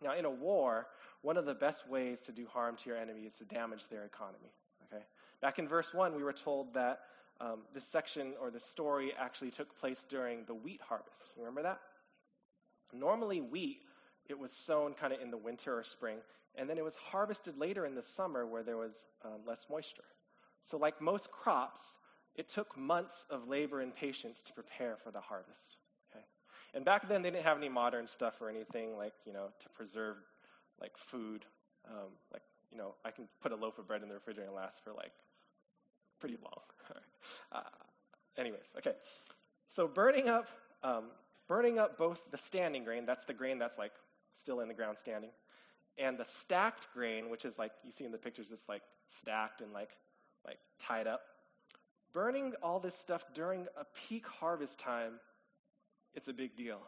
Now, 0.00 0.14
in 0.14 0.24
a 0.24 0.30
war, 0.30 0.86
one 1.22 1.36
of 1.36 1.46
the 1.46 1.54
best 1.54 1.88
ways 1.88 2.22
to 2.22 2.32
do 2.32 2.46
harm 2.46 2.76
to 2.76 2.88
your 2.88 2.98
enemy 2.98 3.22
is 3.22 3.34
to 3.34 3.44
damage 3.44 3.82
their 3.90 4.04
economy. 4.04 4.52
Okay? 4.86 5.02
Back 5.42 5.58
in 5.58 5.66
verse 5.66 5.92
1, 5.92 6.14
we 6.14 6.22
were 6.22 6.32
told 6.32 6.74
that 6.74 7.00
um, 7.40 7.62
this 7.74 7.84
section 7.84 8.34
or 8.40 8.52
this 8.52 8.64
story 8.64 9.12
actually 9.18 9.50
took 9.50 9.76
place 9.80 10.04
during 10.08 10.44
the 10.46 10.54
wheat 10.54 10.80
harvest. 10.88 11.20
Remember 11.36 11.62
that? 11.62 11.80
Normally, 12.94 13.40
wheat, 13.40 13.80
it 14.28 14.38
was 14.38 14.52
sown 14.52 14.94
kind 14.94 15.12
of 15.12 15.20
in 15.20 15.30
the 15.30 15.36
winter 15.36 15.78
or 15.78 15.84
spring, 15.84 16.18
and 16.56 16.68
then 16.68 16.78
it 16.78 16.84
was 16.84 16.94
harvested 16.94 17.58
later 17.58 17.84
in 17.84 17.94
the 17.94 18.02
summer 18.02 18.46
where 18.46 18.62
there 18.62 18.76
was 18.76 19.06
um, 19.24 19.40
less 19.46 19.66
moisture. 19.68 20.04
So, 20.62 20.78
like 20.78 21.00
most 21.00 21.30
crops, 21.30 21.94
it 22.36 22.48
took 22.48 22.76
months 22.76 23.26
of 23.30 23.48
labor 23.48 23.80
and 23.80 23.94
patience 23.94 24.42
to 24.42 24.52
prepare 24.52 24.96
for 25.02 25.10
the 25.10 25.20
harvest. 25.20 25.76
Okay? 26.10 26.24
And 26.74 26.84
back 26.84 27.08
then, 27.08 27.22
they 27.22 27.30
didn't 27.30 27.44
have 27.44 27.58
any 27.58 27.68
modern 27.68 28.06
stuff 28.06 28.40
or 28.40 28.48
anything 28.48 28.96
like, 28.96 29.12
you 29.26 29.32
know, 29.32 29.48
to 29.60 29.68
preserve 29.70 30.16
like 30.80 30.92
food. 30.96 31.44
Um, 31.88 32.08
like, 32.32 32.42
you 32.72 32.78
know, 32.78 32.94
I 33.04 33.10
can 33.10 33.28
put 33.42 33.52
a 33.52 33.56
loaf 33.56 33.78
of 33.78 33.86
bread 33.86 34.02
in 34.02 34.08
the 34.08 34.14
refrigerator 34.14 34.48
and 34.48 34.56
last 34.56 34.82
for 34.82 34.92
like 34.92 35.12
pretty 36.18 36.36
long. 36.42 36.62
uh, 37.52 37.60
anyways, 38.38 38.64
okay. 38.78 38.94
So 39.68 39.86
burning 39.86 40.28
up, 40.28 40.48
um, 40.82 41.04
burning 41.48 41.78
up 41.78 41.98
both 41.98 42.20
the 42.30 42.38
standing 42.38 42.84
grain, 42.84 43.06
that's 43.06 43.24
the 43.24 43.34
grain 43.34 43.58
that's 43.58 43.78
like 43.78 43.92
still 44.36 44.60
in 44.60 44.68
the 44.68 44.74
ground 44.74 44.98
standing, 44.98 45.30
and 45.98 46.18
the 46.18 46.24
stacked 46.24 46.88
grain, 46.94 47.30
which 47.30 47.44
is 47.44 47.58
like 47.58 47.72
you 47.84 47.92
see 47.92 48.04
in 48.04 48.12
the 48.12 48.18
pictures, 48.18 48.50
it's 48.52 48.68
like 48.68 48.82
stacked 49.06 49.60
and 49.60 49.72
like 49.72 49.90
like 50.46 50.58
tied 50.80 51.06
up. 51.06 51.20
Burning 52.12 52.52
all 52.62 52.78
this 52.78 52.94
stuff 52.94 53.24
during 53.34 53.66
a 53.78 53.84
peak 54.08 54.26
harvest 54.26 54.78
time, 54.78 55.14
it's 56.14 56.28
a 56.28 56.32
big 56.32 56.56
deal 56.56 56.78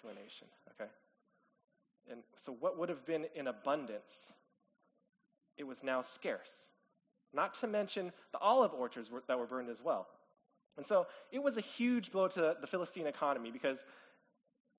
to 0.00 0.08
a 0.08 0.14
nation. 0.14 0.46
Okay, 0.70 0.90
and 2.10 2.20
so 2.36 2.52
what 2.52 2.78
would 2.78 2.88
have 2.88 3.04
been 3.06 3.26
in 3.34 3.46
abundance, 3.46 4.28
it 5.56 5.64
was 5.64 5.82
now 5.82 6.02
scarce. 6.02 6.50
Not 7.34 7.54
to 7.60 7.66
mention 7.66 8.12
the 8.32 8.38
olive 8.38 8.74
orchards 8.74 9.10
were, 9.10 9.22
that 9.26 9.38
were 9.38 9.46
burned 9.46 9.70
as 9.70 9.80
well. 9.82 10.06
And 10.76 10.86
so 10.86 11.06
it 11.30 11.42
was 11.42 11.56
a 11.56 11.60
huge 11.60 12.12
blow 12.12 12.28
to 12.28 12.56
the 12.60 12.66
Philistine 12.66 13.06
economy 13.06 13.50
because 13.50 13.84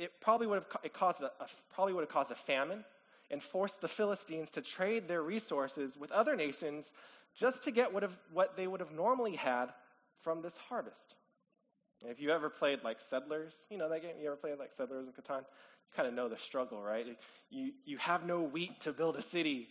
it 0.03 0.11
probably 0.21 0.47
would 0.47 0.55
have 0.63 0.67
it 0.83 0.93
caused 0.93 1.21
a, 1.21 1.25
a, 1.25 1.47
probably 1.73 1.93
would 1.93 2.01
have 2.01 2.09
caused 2.09 2.31
a 2.31 2.35
famine 2.35 2.83
and 3.31 3.41
forced 3.41 3.81
the 3.81 3.87
Philistines 3.87 4.51
to 4.51 4.61
trade 4.61 5.07
their 5.07 5.21
resources 5.21 5.97
with 5.97 6.11
other 6.11 6.35
nations 6.35 6.91
just 7.39 7.63
to 7.63 7.71
get 7.71 7.93
what, 7.93 8.03
have, 8.03 8.15
what 8.31 8.55
they 8.55 8.67
would 8.67 8.79
have 8.79 8.91
normally 8.91 9.35
had 9.35 9.67
from 10.21 10.41
this 10.41 10.55
harvest. 10.69 11.15
And 12.01 12.11
if 12.11 12.19
you 12.21 12.31
ever 12.31 12.49
played 12.49 12.79
like 12.83 12.99
Settlers, 13.01 13.53
you 13.69 13.77
know 13.77 13.89
that 13.89 14.01
game? 14.01 14.15
You 14.21 14.27
ever 14.27 14.35
played 14.35 14.59
like 14.59 14.71
Settlers 14.73 15.07
of 15.07 15.15
Catan? 15.15 15.39
You 15.39 15.95
kind 15.95 16.07
of 16.07 16.13
know 16.13 16.27
the 16.27 16.37
struggle, 16.37 16.81
right? 16.83 17.05
You, 17.49 17.71
you 17.85 17.97
have 17.97 18.25
no 18.25 18.41
wheat 18.41 18.81
to 18.81 18.91
build 18.93 19.15
a 19.15 19.21
city. 19.21 19.67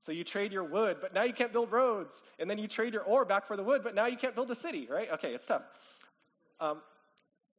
So 0.00 0.12
you 0.12 0.24
trade 0.24 0.52
your 0.52 0.64
wood, 0.64 0.98
but 1.00 1.12
now 1.12 1.24
you 1.24 1.32
can't 1.32 1.52
build 1.52 1.70
roads. 1.70 2.20
And 2.38 2.48
then 2.48 2.58
you 2.58 2.68
trade 2.68 2.94
your 2.94 3.02
ore 3.02 3.24
back 3.24 3.46
for 3.46 3.56
the 3.56 3.62
wood, 3.62 3.82
but 3.84 3.94
now 3.94 4.06
you 4.06 4.16
can't 4.16 4.34
build 4.34 4.50
a 4.50 4.54
city, 4.54 4.88
right? 4.90 5.08
Okay, 5.14 5.34
it's 5.34 5.46
tough. 5.46 5.62
Um, 6.60 6.80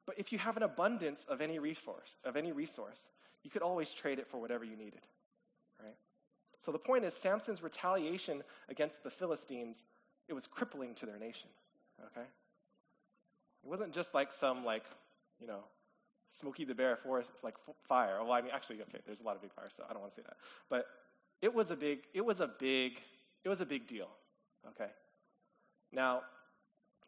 but 0.09 0.17
if 0.17 0.31
you 0.31 0.39
have 0.39 0.57
an 0.57 0.63
abundance 0.63 1.23
of 1.29 1.39
any 1.39 1.59
resource, 1.59 2.09
of 2.25 2.35
any 2.35 2.51
resource, 2.51 2.97
you 3.43 3.51
could 3.51 3.61
always 3.61 3.93
trade 3.93 4.17
it 4.17 4.27
for 4.27 4.39
whatever 4.39 4.65
you 4.65 4.75
needed. 4.75 5.01
Right? 5.79 5.93
So 6.61 6.71
the 6.71 6.79
point 6.79 7.05
is 7.05 7.13
Samson's 7.13 7.61
retaliation 7.61 8.41
against 8.69 9.03
the 9.03 9.11
Philistines, 9.11 9.83
it 10.27 10.33
was 10.33 10.47
crippling 10.47 10.95
to 10.95 11.05
their 11.05 11.19
nation. 11.19 11.47
Okay? 12.07 12.25
It 13.63 13.69
wasn't 13.69 13.93
just 13.93 14.15
like 14.15 14.33
some 14.33 14.65
like, 14.65 14.81
you 15.39 15.45
know, 15.45 15.59
Smokey 16.31 16.65
the 16.65 16.73
Bear 16.73 16.95
forest 16.95 17.29
like 17.43 17.53
fire. 17.87 18.17
Well, 18.19 18.31
I 18.31 18.41
mean 18.41 18.49
actually 18.51 18.81
okay, 18.81 19.01
there's 19.05 19.19
a 19.19 19.23
lot 19.23 19.35
of 19.35 19.43
big 19.43 19.53
fires, 19.53 19.73
so 19.77 19.83
I 19.87 19.93
don't 19.93 20.01
want 20.01 20.13
to 20.13 20.21
say 20.21 20.25
that. 20.25 20.37
But 20.71 20.85
it 21.43 21.53
was 21.53 21.69
a 21.69 21.75
big 21.75 21.99
it 22.15 22.25
was 22.25 22.39
a 22.39 22.47
big 22.47 22.93
it 23.45 23.49
was 23.49 23.61
a 23.61 23.65
big 23.67 23.87
deal. 23.87 24.09
Okay? 24.69 24.89
Now, 25.91 26.21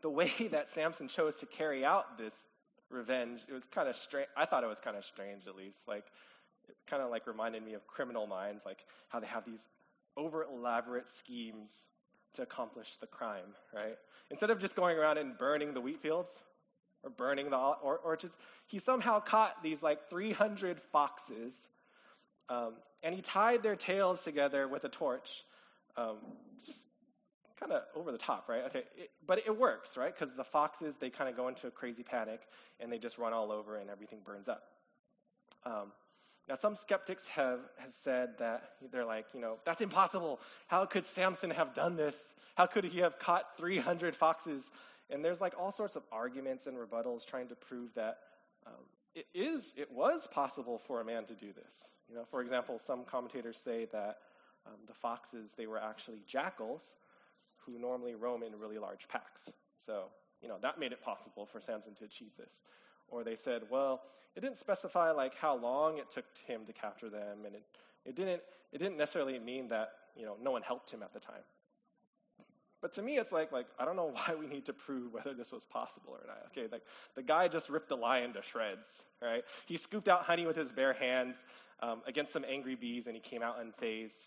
the 0.04 0.10
way 0.12 0.32
that 0.52 0.70
Samson 0.70 1.08
chose 1.08 1.38
to 1.38 1.48
carry 1.48 1.84
out 1.84 2.20
this 2.20 2.48
revenge. 2.92 3.42
It 3.48 3.54
was 3.54 3.66
kind 3.66 3.88
of 3.88 3.96
strange. 3.96 4.28
I 4.36 4.46
thought 4.46 4.64
it 4.64 4.68
was 4.68 4.80
kind 4.80 4.98
of 4.98 5.06
strange, 5.06 5.48
at 5.48 5.56
least. 5.56 5.82
Like, 5.88 6.06
it 6.68 6.76
kind 6.90 7.02
of 7.02 7.10
like 7.10 7.28
reminded 7.28 7.64
me 7.64 7.74
of 7.74 7.86
Criminal 7.88 8.28
Minds, 8.28 8.64
like 8.66 8.80
how 9.10 9.20
they 9.20 9.28
have 9.28 9.46
these 9.46 9.66
over 10.18 10.44
elaborate 10.44 11.10
schemes 11.10 11.72
to 12.34 12.42
accomplish 12.42 12.98
the 12.98 13.08
crime, 13.08 13.56
right? 13.74 13.98
Instead 14.30 14.50
of 14.50 14.60
just 14.60 14.76
going 14.76 14.98
around 14.98 15.18
and 15.18 15.38
burning 15.38 15.74
the 15.74 15.82
wheat 15.82 16.02
fields 16.02 16.30
or 17.04 17.10
burning 17.10 17.50
the 17.50 17.58
or- 17.58 17.98
orchards, 17.98 18.38
he 18.68 18.80
somehow 18.80 19.20
caught 19.20 19.62
these 19.64 19.82
like 19.84 20.10
300 20.10 20.80
foxes, 20.92 21.68
um, 22.50 22.74
and 23.04 23.16
he 23.16 23.22
tied 23.22 23.64
their 23.64 23.76
tails 23.76 24.24
together 24.24 24.68
with 24.68 24.84
a 24.84 24.90
torch. 24.90 25.30
Um, 25.98 26.18
just 26.66 26.86
kind 27.62 27.72
of 27.72 27.84
over 27.96 28.12
the 28.12 28.18
top, 28.18 28.50
right? 28.50 28.64
Okay, 28.66 28.84
it, 28.98 29.12
but 29.26 29.40
it 29.46 29.58
works, 29.58 29.96
right? 29.96 30.14
Because 30.14 30.36
the 30.36 30.44
foxes 30.44 30.98
they 30.98 31.10
kind 31.10 31.30
of 31.30 31.38
go 31.38 31.48
into 31.48 31.68
a 31.68 31.72
crazy 31.72 32.04
panic 32.04 32.42
and 32.80 32.92
they 32.92 32.98
just 32.98 33.18
run 33.18 33.34
all 33.34 33.52
over 33.52 33.78
and 33.78 33.90
everything 33.90 34.20
burns 34.26 34.48
up. 34.48 34.64
Um, 35.66 35.92
now, 36.50 36.56
some 36.56 36.76
skeptics 36.76 37.26
have, 37.28 37.60
have 37.78 37.94
said 37.94 38.30
that 38.40 38.64
they're 38.92 39.06
like, 39.06 39.26
you 39.34 39.40
know, 39.40 39.58
that's 39.64 39.82
impossible. 39.82 40.40
How 40.68 40.86
could 40.86 41.06
Samson 41.06 41.52
have 41.52 41.76
done 41.76 41.96
this? 41.96 42.18
How 42.56 42.66
could 42.66 42.84
he 42.84 43.00
have 43.00 43.20
caught 43.20 43.58
300 43.58 44.16
foxes? 44.16 44.70
And 45.10 45.24
there's 45.24 45.40
like 45.40 45.54
all 45.60 45.72
sorts 45.72 45.96
of 45.96 46.04
arguments 46.12 46.66
and 46.68 46.78
rebuttals 46.78 47.26
trying 47.26 47.50
to 47.50 47.56
prove 47.56 47.94
that 47.94 48.18
um, 48.66 48.74
it 49.14 49.28
is, 49.34 49.74
it 49.78 49.92
was 49.92 50.28
possible 50.28 50.82
for 50.88 51.00
a 51.00 51.06
man 51.06 51.26
to 51.26 51.34
do 51.34 51.54
this. 51.54 51.86
You 52.10 52.16
know, 52.16 52.26
for 52.32 52.42
example, 52.42 52.80
some 52.86 53.06
commentators 53.06 53.58
say 53.64 53.88
that 53.92 54.18
um, 54.66 54.74
the 54.88 54.94
foxes 54.94 55.52
they 55.58 55.68
were 55.68 55.80
actually 55.80 56.22
jackals 56.28 56.84
who 57.66 57.80
normally 57.80 58.16
roam 58.16 58.44
in 58.44 58.58
really 58.60 58.78
large 58.78 59.08
packs. 59.08 59.50
So, 59.86 60.06
you 60.42 60.48
know, 60.48 60.58
that 60.62 60.80
made 60.80 60.92
it 60.92 61.02
possible 61.04 61.46
for 61.46 61.62
Samson 61.62 61.96
to 61.96 62.06
achieve 62.06 62.32
this. 62.38 62.62
Or 63.08 63.24
they 63.24 63.36
said, 63.36 63.64
well, 63.70 64.02
it 64.36 64.42
didn't 64.42 64.58
specify 64.58 65.12
like 65.12 65.36
how 65.36 65.58
long 65.58 65.98
it 65.98 66.10
took 66.10 66.26
him 66.48 66.62
to 66.68 66.74
capture 66.74 67.10
them, 67.10 67.46
and 67.46 67.56
it, 67.56 67.64
it 68.06 68.16
didn't 68.16 68.42
it 68.72 68.78
didn't 68.78 68.98
necessarily 68.98 69.38
mean 69.40 69.70
that 69.70 69.90
you 70.16 70.26
know 70.26 70.38
no 70.42 70.52
one 70.52 70.62
helped 70.62 70.92
him 70.92 71.04
at 71.04 71.14
the 71.14 71.20
time. 71.20 71.44
But 72.82 72.94
to 72.94 73.02
me, 73.02 73.18
it's 73.18 73.32
like 73.32 73.52
like 73.52 73.68
I 73.78 73.86
don't 73.86 73.96
know 73.96 74.12
why 74.14 74.36
we 74.40 74.48
need 74.48 74.66
to 74.66 74.74
prove 74.74 75.14
whether 75.14 75.34
this 75.34 75.52
was 75.52 75.66
possible 75.66 76.14
or 76.14 76.26
not. 76.26 76.38
Okay, 76.52 76.68
like 76.72 76.84
the 77.16 77.24
guy 77.24 77.48
just 77.48 77.70
ripped 77.70 77.92
a 77.92 77.96
lion 77.96 78.34
to 78.34 78.42
shreds, 78.42 79.02
right? 79.22 79.44
He 79.68 79.78
scooped 79.78 80.08
out 80.08 80.24
honey 80.24 80.46
with 80.46 80.56
his 80.56 80.72
bare 80.72 80.94
hands 80.94 81.36
um, 81.82 82.02
against 82.08 82.32
some 82.32 82.46
angry 82.50 82.76
bees, 82.76 83.08
and 83.08 83.16
he 83.16 83.22
came 83.22 83.44
out 83.44 83.58
unfazed. 83.60 84.20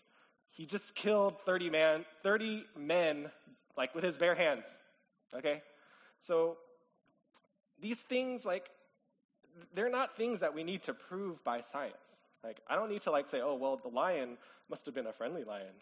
He 0.55 0.65
just 0.65 0.95
killed 0.95 1.35
30 1.45 1.69
man, 1.69 2.05
30 2.23 2.63
men, 2.77 3.29
like 3.77 3.93
with 3.93 4.03
his 4.03 4.17
bare 4.17 4.35
hands. 4.35 4.63
Okay? 5.37 5.61
So 6.21 6.57
these 7.81 7.99
things, 7.99 8.45
like, 8.45 8.69
they're 9.73 9.89
not 9.89 10.17
things 10.17 10.39
that 10.39 10.53
we 10.55 10.63
need 10.63 10.83
to 10.83 10.93
prove 10.93 11.43
by 11.43 11.61
science. 11.61 12.19
Like, 12.43 12.59
I 12.69 12.75
don't 12.75 12.89
need 12.89 13.01
to 13.01 13.11
like 13.11 13.29
say, 13.29 13.41
oh, 13.41 13.55
well, 13.55 13.79
the 13.81 13.89
lion 13.89 14.37
must 14.69 14.85
have 14.85 14.95
been 14.95 15.07
a 15.07 15.13
friendly 15.13 15.43
lion. 15.43 15.73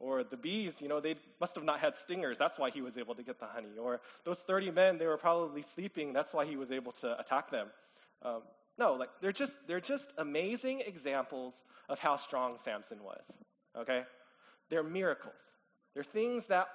Or 0.00 0.22
the 0.22 0.36
bees, 0.36 0.80
you 0.80 0.88
know, 0.88 1.00
they 1.00 1.16
must 1.40 1.54
have 1.56 1.64
not 1.64 1.80
had 1.80 1.96
stingers. 1.96 2.38
That's 2.38 2.58
why 2.58 2.70
he 2.70 2.82
was 2.82 2.98
able 2.98 3.14
to 3.14 3.22
get 3.22 3.40
the 3.40 3.46
honey. 3.46 3.78
Or 3.80 4.00
those 4.24 4.38
30 4.38 4.70
men, 4.70 4.98
they 4.98 5.06
were 5.06 5.16
probably 5.16 5.62
sleeping. 5.62 6.12
That's 6.12 6.32
why 6.32 6.44
he 6.44 6.56
was 6.56 6.70
able 6.70 6.92
to 7.00 7.18
attack 7.18 7.50
them. 7.50 7.68
Um, 8.22 8.42
no, 8.78 8.92
like 8.92 9.08
they're 9.20 9.32
just 9.32 9.58
they're 9.66 9.80
just 9.80 10.08
amazing 10.16 10.82
examples 10.86 11.60
of 11.88 11.98
how 11.98 12.16
strong 12.16 12.58
Samson 12.64 12.98
was. 13.02 13.24
Okay? 13.76 14.02
They're 14.70 14.82
miracles. 14.82 15.34
They're 15.94 16.04
things 16.04 16.46
that 16.46 16.68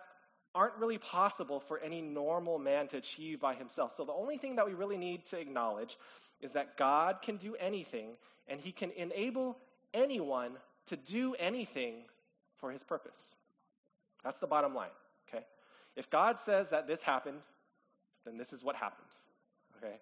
aren't 0.55 0.75
really 0.77 0.97
possible 0.97 1.59
for 1.59 1.79
any 1.79 2.01
normal 2.01 2.59
man 2.59 2.87
to 2.89 2.97
achieve 2.97 3.39
by 3.39 3.55
himself. 3.55 3.95
So 3.95 4.05
the 4.05 4.13
only 4.13 4.37
thing 4.37 4.57
that 4.57 4.65
we 4.67 4.73
really 4.73 4.97
need 4.97 5.25
to 5.27 5.39
acknowledge 5.39 5.97
is 6.41 6.53
that 6.53 6.77
God 6.77 7.21
can 7.23 7.37
do 7.37 7.55
anything, 7.55 8.09
and 8.47 8.59
he 8.59 8.71
can 8.71 8.91
enable 8.91 9.57
anyone 9.93 10.51
to 10.87 10.97
do 10.97 11.33
anything 11.39 11.95
for 12.57 12.71
his 12.71 12.83
purpose. 12.83 13.35
That's 14.23 14.39
the 14.39 14.47
bottom 14.47 14.75
line, 14.75 14.89
okay? 15.27 15.45
If 15.95 16.09
God 16.09 16.37
says 16.39 16.69
that 16.69 16.87
this 16.87 17.01
happened, 17.01 17.39
then 18.25 18.37
this 18.37 18.53
is 18.53 18.63
what 18.63 18.75
happened, 18.75 19.07
okay? 19.77 19.95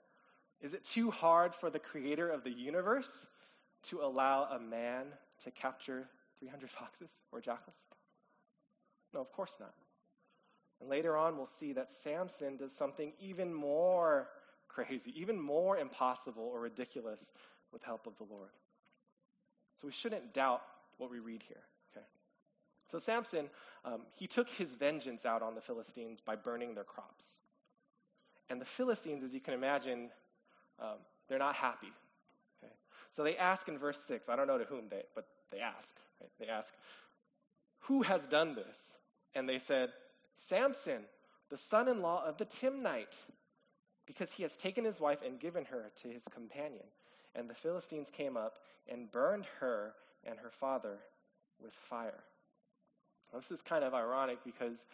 Is 0.62 0.74
it 0.74 0.84
too 0.84 1.12
hard 1.12 1.56
for 1.56 1.70
the 1.70 1.80
creator 1.80 2.30
of 2.30 2.44
the 2.44 2.52
universe 2.52 3.26
to 3.90 4.02
allow 4.02 4.44
a 4.44 4.60
man 4.60 5.06
to 5.44 5.52
capture 5.52 6.08
300 6.42 6.70
foxes 6.80 7.10
or 7.32 7.40
jackals? 7.40 7.78
No, 9.14 9.22
of 9.22 9.32
course 9.32 9.56
not. 9.60 9.74
And 10.82 10.90
later 10.90 11.16
on, 11.16 11.38
we'll 11.38 11.46
see 11.46 11.74
that 11.74 11.92
Samson 11.92 12.58
does 12.58 12.74
something 12.74 13.14
even 13.20 13.54
more 13.54 14.28
crazy, 14.68 15.14
even 15.16 15.40
more 15.40 15.78
impossible 15.78 16.44
or 16.44 16.60
ridiculous 16.60 17.32
with 17.72 17.84
help 17.84 18.08
of 18.08 18.18
the 18.18 18.24
Lord. 18.24 18.50
So 19.80 19.88
we 19.88 19.94
shouldn't 19.94 20.34
doubt 20.34 20.62
what 20.98 21.12
we 21.12 21.20
read 21.20 21.44
here. 21.48 21.62
Okay. 21.96 22.06
So 22.88 23.00
Samson, 23.00 23.50
um, 23.86 24.02
he 24.16 24.28
took 24.28 24.50
his 24.50 24.74
vengeance 24.74 25.26
out 25.26 25.42
on 25.42 25.56
the 25.56 25.62
Philistines 25.62 26.22
by 26.22 26.36
burning 26.36 26.74
their 26.74 26.84
crops. 26.84 27.26
And 28.50 28.60
the 28.60 28.66
Philistines, 28.66 29.24
as 29.24 29.34
you 29.34 29.40
can 29.40 29.54
imagine, 29.54 30.10
um, 30.80 30.98
they're 31.28 31.40
not 31.40 31.56
happy. 31.56 31.92
Okay. 32.64 32.74
So 33.12 33.24
they 33.24 33.38
ask 33.38 33.68
in 33.68 33.78
verse 33.78 34.00
six. 34.00 34.30
I 34.30 34.36
don't 34.36 34.48
know 34.48 34.58
to 34.58 34.66
whom 34.66 34.90
they, 34.90 35.04
but 35.16 35.26
they 35.52 35.60
ask. 35.60 35.94
Right? 36.20 36.30
They 36.40 36.48
ask, 36.48 36.74
"Who 37.82 38.04
has 38.04 38.26
done 38.28 38.56
this?" 38.56 38.94
And 39.34 39.48
they 39.48 39.60
said, 39.60 39.90
Samson, 40.36 41.02
the 41.50 41.58
son 41.58 41.88
in 41.88 42.02
law 42.02 42.26
of 42.26 42.38
the 42.38 42.46
Timnite, 42.46 43.16
because 44.06 44.32
he 44.32 44.44
has 44.44 44.58
taken 44.58 44.84
his 44.84 45.00
wife 45.00 45.20
and 45.26 45.40
given 45.40 45.66
her 45.66 45.92
to 46.02 46.10
his 46.10 46.24
companion. 46.34 46.86
And 47.36 47.50
the 47.50 47.56
Philistines 47.56 48.10
came 48.10 48.36
up 48.36 48.58
and 48.90 49.12
burned 49.12 49.46
her 49.60 49.94
and 50.26 50.38
her 50.40 50.52
father 50.60 50.98
with 51.62 51.74
fire. 51.90 52.24
Now, 53.32 53.40
this 53.40 53.52
is 53.52 53.62
kind 53.62 53.84
of 53.84 53.94
ironic 53.94 54.40
because 54.44 54.86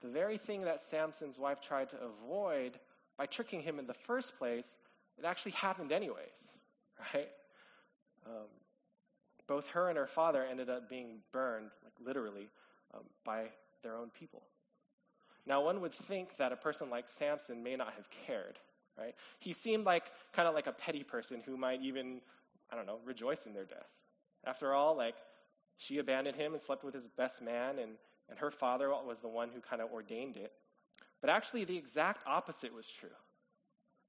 the 0.00 0.08
very 0.08 0.38
thing 0.38 0.62
that 0.62 0.82
Samson's 0.82 1.38
wife 1.38 1.60
tried 1.60 1.90
to 1.90 1.96
avoid 2.00 2.72
by 3.16 3.26
tricking 3.26 3.62
him 3.62 3.78
in 3.78 3.86
the 3.86 3.94
first 3.94 4.36
place, 4.38 4.74
it 5.18 5.24
actually 5.24 5.52
happened 5.52 5.92
anyways, 5.92 6.16
right? 7.14 7.28
Um, 8.26 8.48
both 9.50 9.66
her 9.66 9.88
and 9.88 9.98
her 9.98 10.06
father 10.06 10.46
ended 10.48 10.70
up 10.70 10.88
being 10.88 11.18
burned, 11.32 11.70
like 11.82 11.92
literally, 12.06 12.48
um, 12.94 13.00
by 13.24 13.46
their 13.82 13.96
own 13.96 14.08
people. 14.20 14.42
Now, 15.44 15.64
one 15.64 15.80
would 15.80 15.92
think 15.92 16.36
that 16.36 16.52
a 16.52 16.56
person 16.56 16.88
like 16.88 17.08
Samson 17.08 17.64
may 17.64 17.74
not 17.74 17.94
have 17.96 18.06
cared, 18.28 18.60
right? 18.96 19.12
He 19.40 19.52
seemed 19.52 19.84
like 19.84 20.04
kind 20.34 20.46
of 20.46 20.54
like 20.54 20.68
a 20.68 20.72
petty 20.72 21.02
person 21.02 21.42
who 21.44 21.56
might 21.56 21.82
even, 21.82 22.20
I 22.70 22.76
don't 22.76 22.86
know, 22.86 22.98
rejoice 23.04 23.44
in 23.44 23.52
their 23.52 23.64
death. 23.64 23.90
After 24.46 24.72
all, 24.72 24.96
like, 24.96 25.16
she 25.78 25.98
abandoned 25.98 26.36
him 26.36 26.52
and 26.52 26.62
slept 26.62 26.84
with 26.84 26.94
his 26.94 27.08
best 27.16 27.42
man, 27.42 27.80
and, 27.80 27.92
and 28.28 28.38
her 28.38 28.52
father 28.52 28.90
was 28.90 29.18
the 29.20 29.28
one 29.28 29.48
who 29.52 29.60
kind 29.60 29.82
of 29.82 29.90
ordained 29.90 30.36
it. 30.36 30.52
But 31.20 31.30
actually, 31.30 31.64
the 31.64 31.76
exact 31.76 32.20
opposite 32.24 32.72
was 32.72 32.86
true. 33.00 33.08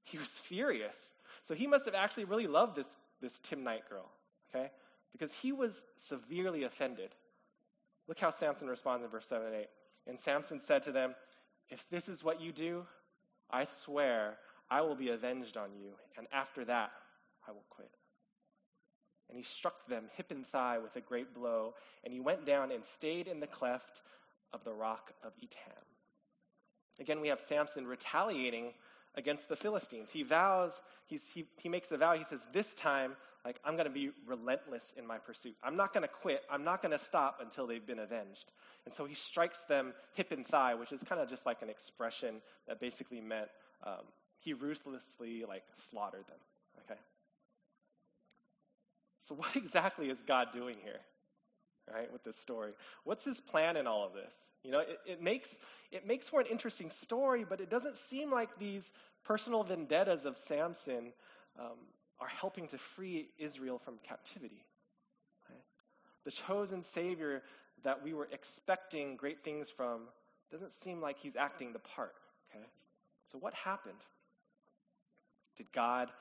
He 0.04 0.18
was 0.18 0.28
furious. 0.28 1.12
So 1.42 1.54
he 1.54 1.66
must 1.66 1.86
have 1.86 1.94
actually 1.96 2.26
really 2.26 2.46
loved 2.46 2.76
this, 2.76 2.96
this 3.20 3.36
Timnite 3.50 3.88
girl, 3.90 4.08
okay? 4.54 4.70
Because 5.12 5.32
he 5.32 5.52
was 5.52 5.84
severely 5.96 6.64
offended. 6.64 7.10
Look 8.08 8.18
how 8.18 8.30
Samson 8.30 8.68
responds 8.68 9.04
in 9.04 9.10
verse 9.10 9.26
7 9.26 9.46
and 9.46 9.56
8. 9.56 9.66
And 10.06 10.20
Samson 10.20 10.60
said 10.60 10.82
to 10.82 10.92
them, 10.92 11.14
If 11.70 11.84
this 11.90 12.08
is 12.08 12.24
what 12.24 12.40
you 12.40 12.52
do, 12.52 12.84
I 13.50 13.64
swear 13.64 14.36
I 14.70 14.80
will 14.80 14.96
be 14.96 15.10
avenged 15.10 15.56
on 15.56 15.70
you, 15.74 15.92
and 16.16 16.26
after 16.32 16.64
that 16.64 16.90
I 17.46 17.52
will 17.52 17.64
quit. 17.70 17.90
And 19.28 19.36
he 19.36 19.44
struck 19.44 19.86
them 19.86 20.04
hip 20.16 20.30
and 20.30 20.46
thigh 20.46 20.78
with 20.78 20.96
a 20.96 21.00
great 21.00 21.34
blow, 21.34 21.74
and 22.04 22.12
he 22.12 22.20
went 22.20 22.46
down 22.46 22.70
and 22.72 22.84
stayed 22.84 23.28
in 23.28 23.40
the 23.40 23.46
cleft 23.46 24.00
of 24.52 24.64
the 24.64 24.72
rock 24.72 25.12
of 25.22 25.32
Etam. 25.36 25.84
Again, 27.00 27.20
we 27.20 27.28
have 27.28 27.40
Samson 27.40 27.86
retaliating 27.86 28.72
against 29.14 29.48
the 29.48 29.56
Philistines. 29.56 30.10
He 30.10 30.22
vows, 30.22 30.80
he, 31.06 31.18
he 31.58 31.68
makes 31.68 31.90
a 31.92 31.96
vow, 31.96 32.16
he 32.16 32.24
says, 32.24 32.44
This 32.52 32.74
time, 32.74 33.16
like, 33.44 33.58
I'm 33.64 33.74
going 33.74 33.86
to 33.86 33.92
be 33.92 34.10
relentless 34.26 34.94
in 34.96 35.06
my 35.06 35.18
pursuit. 35.18 35.54
I'm 35.62 35.76
not 35.76 35.92
going 35.92 36.02
to 36.02 36.08
quit. 36.08 36.42
I'm 36.50 36.64
not 36.64 36.80
going 36.80 36.96
to 36.96 37.04
stop 37.04 37.38
until 37.40 37.66
they've 37.66 37.84
been 37.84 37.98
avenged. 37.98 38.52
And 38.84 38.94
so 38.94 39.04
he 39.04 39.14
strikes 39.14 39.62
them 39.68 39.92
hip 40.14 40.30
and 40.30 40.46
thigh, 40.46 40.74
which 40.74 40.92
is 40.92 41.02
kind 41.02 41.20
of 41.20 41.28
just 41.28 41.44
like 41.44 41.62
an 41.62 41.68
expression 41.68 42.36
that 42.68 42.80
basically 42.80 43.20
meant 43.20 43.48
um, 43.84 44.04
he 44.40 44.52
ruthlessly 44.52 45.44
like 45.48 45.64
slaughtered 45.90 46.26
them. 46.28 46.38
Okay. 46.84 47.00
So 49.22 49.34
what 49.34 49.56
exactly 49.56 50.08
is 50.08 50.18
God 50.26 50.48
doing 50.52 50.76
here? 50.82 51.00
Right, 51.92 52.12
with 52.12 52.22
this 52.22 52.36
story. 52.36 52.72
What's 53.02 53.24
his 53.24 53.40
plan 53.40 53.76
in 53.76 53.88
all 53.88 54.06
of 54.06 54.12
this? 54.12 54.32
You 54.62 54.70
know, 54.70 54.78
it, 54.78 55.00
it 55.04 55.20
makes 55.20 55.58
it 55.90 56.06
makes 56.06 56.28
for 56.28 56.40
an 56.40 56.46
interesting 56.46 56.90
story, 56.90 57.44
but 57.46 57.60
it 57.60 57.70
doesn't 57.70 57.96
seem 57.96 58.30
like 58.30 58.56
these 58.60 58.88
personal 59.24 59.64
vendettas 59.64 60.24
of 60.24 60.38
Samson 60.38 61.12
um, 61.58 61.76
are 62.22 62.28
helping 62.28 62.68
to 62.68 62.78
free 62.78 63.28
Israel 63.36 63.80
from 63.84 63.98
captivity. 64.08 64.64
The 66.24 66.30
chosen 66.30 66.82
Savior 66.82 67.42
that 67.82 68.04
we 68.04 68.14
were 68.14 68.28
expecting 68.30 69.16
great 69.16 69.42
things 69.42 69.68
from 69.70 70.02
doesn't 70.52 70.72
seem 70.72 71.00
like 71.00 71.18
he's 71.18 71.34
acting 71.34 71.72
the 71.72 71.80
part. 71.80 72.14
Okay? 72.54 72.64
So 73.32 73.38
what 73.38 73.54
happened? 73.54 73.98
Did 75.56 75.66
God 75.72 76.12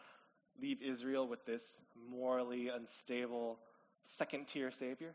leave 0.59 0.81
Israel 0.81 1.27
with 1.27 1.45
this 1.45 1.79
morally 2.09 2.69
unstable 2.69 3.59
second 4.05 4.47
tier 4.47 4.71
savior? 4.71 5.13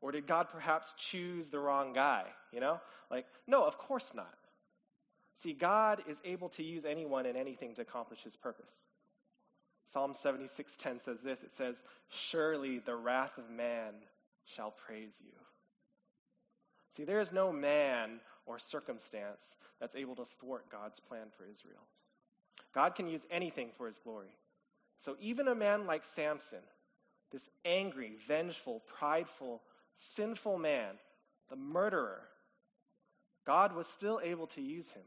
Or 0.00 0.10
did 0.10 0.26
God 0.26 0.46
perhaps 0.50 0.94
choose 0.96 1.50
the 1.50 1.58
wrong 1.58 1.92
guy? 1.92 2.24
You 2.50 2.60
know? 2.60 2.80
Like, 3.10 3.26
no, 3.46 3.66
of 3.66 3.76
course 3.76 4.10
not. 4.14 4.34
See, 5.34 5.52
God 5.52 6.02
is 6.08 6.22
able 6.24 6.48
to 6.50 6.62
use 6.62 6.86
anyone 6.86 7.26
and 7.26 7.36
anything 7.36 7.74
to 7.74 7.82
accomplish 7.82 8.22
his 8.22 8.36
purpose. 8.36 8.72
Psalm 9.88 10.14
76:10 10.14 10.98
says 11.00 11.22
this. 11.22 11.42
It 11.42 11.52
says, 11.52 11.82
"Surely 12.08 12.78
the 12.78 12.96
wrath 12.96 13.36
of 13.38 13.50
man 13.50 13.94
shall 14.46 14.70
praise 14.70 15.14
you. 15.20 15.32
See, 16.96 17.04
there 17.04 17.20
is 17.20 17.32
no 17.32 17.52
man 17.52 18.20
or 18.46 18.58
circumstance 18.58 19.56
that's 19.80 19.96
able 19.96 20.16
to 20.16 20.26
thwart 20.40 20.70
God's 20.70 21.00
plan 21.00 21.26
for 21.36 21.44
Israel. 21.44 21.82
God 22.74 22.94
can 22.94 23.08
use 23.08 23.22
anything 23.30 23.70
for 23.76 23.86
his 23.86 23.98
glory. 23.98 24.36
So 24.98 25.16
even 25.20 25.48
a 25.48 25.54
man 25.54 25.86
like 25.86 26.04
Samson, 26.04 26.62
this 27.32 27.48
angry, 27.64 28.16
vengeful, 28.28 28.82
prideful, 28.98 29.62
sinful 29.94 30.58
man, 30.58 30.94
the 31.50 31.56
murderer, 31.56 32.22
God 33.46 33.74
was 33.74 33.86
still 33.88 34.20
able 34.22 34.46
to 34.48 34.62
use 34.62 34.88
him. 34.90 35.02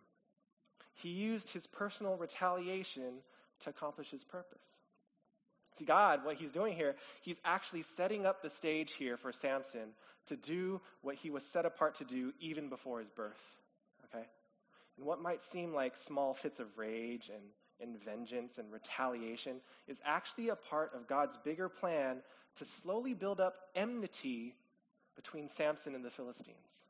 He 0.95 1.09
used 1.09 1.49
his 1.51 1.67
personal 1.67 2.17
retaliation 2.17 3.21
to 3.63 3.70
accomplish 3.70 4.10
his 4.10 4.24
purpose. 4.24 4.63
See, 5.78 5.86
God, 5.86 6.26
what 6.26 6.38
he's 6.38 6.52
doing 6.52 6.76
here, 6.76 6.96
he's 7.22 7.39
actually 7.46 7.84
setting 7.84 8.26
up 8.26 8.41
the 8.41 8.50
stage 8.50 8.93
here 8.93 9.17
for 9.17 9.32
Samson 9.32 9.93
to 10.28 10.36
do 10.36 10.82
what 11.02 11.15
he 11.15 11.30
was 11.30 11.46
set 11.46 11.65
apart 11.65 11.96
to 12.00 12.06
do 12.06 12.34
even 12.39 12.70
before 12.70 13.00
his 13.00 13.10
birth. 13.10 13.41
Okay? 14.06 14.26
And 14.98 15.06
what 15.06 15.22
might 15.22 15.41
seem 15.43 15.74
like 15.74 15.96
small 15.96 16.34
fits 16.34 16.60
of 16.60 16.65
rage 16.78 17.30
and, 17.32 17.43
and 17.80 18.04
vengeance 18.04 18.58
and 18.58 18.72
retaliation 18.72 19.58
is 19.88 20.02
actually 20.04 20.50
a 20.50 20.56
part 20.56 20.93
of 20.96 21.08
God's 21.08 21.38
bigger 21.43 21.70
plan 21.70 22.22
to 22.58 22.65
slowly 22.65 23.13
build 23.13 23.39
up 23.39 23.56
enmity 23.76 24.56
between 25.15 25.48
Samson 25.48 25.93
and 25.93 26.04
the 26.04 26.10
Philistines. 26.10 26.87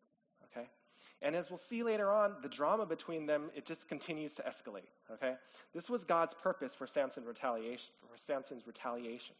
And 1.21 1.35
as 1.35 1.49
we'll 1.49 1.57
see 1.57 1.83
later 1.83 2.11
on, 2.11 2.35
the 2.43 2.49
drama 2.49 2.85
between 2.85 3.25
them, 3.25 3.49
it 3.55 3.65
just 3.65 3.87
continues 3.87 4.35
to 4.35 4.43
escalate. 4.43 4.87
Okay? 5.13 5.33
This 5.73 5.89
was 5.89 6.03
God's 6.03 6.35
purpose 6.35 6.75
for 6.75 6.85
Samson's 6.85 7.25
retaliation, 7.25 7.89
for 8.01 8.17
Samson's 8.25 8.67
retaliation. 8.67 9.35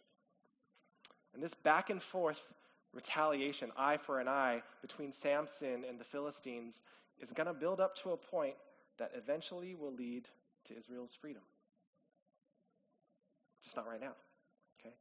And 1.34 1.44
this 1.44 1.54
back 1.54 1.92
and 1.92 2.02
forth 2.02 2.42
retaliation, 2.94 3.72
eye 3.78 3.98
for 3.98 4.20
an 4.20 4.28
eye, 4.28 4.64
between 4.82 5.12
Samson 5.12 5.84
and 5.88 6.00
the 6.00 6.04
Philistines 6.06 6.82
is 7.20 7.32
going 7.32 7.48
to 7.48 7.54
build 7.54 7.80
up 7.80 7.96
to 7.98 8.12
a 8.12 8.18
point 8.18 8.56
that 8.98 9.12
eventually 9.16 9.76
will 9.76 9.94
lead 9.94 10.28
to 10.66 10.78
Israel's 10.78 11.16
freedom. 11.22 11.44
Just 13.64 13.76
not 13.76 13.88
right 13.88 14.02
now. 14.02 14.14
Okay? 14.80 14.96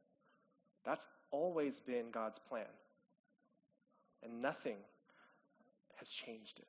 That's 0.85 1.07
always 1.31 1.79
been 1.79 2.11
God's 2.11 2.37
plan. 2.37 2.65
And 4.23 4.41
nothing 4.41 4.77
has 5.97 6.09
changed 6.09 6.59
it. 6.59 6.67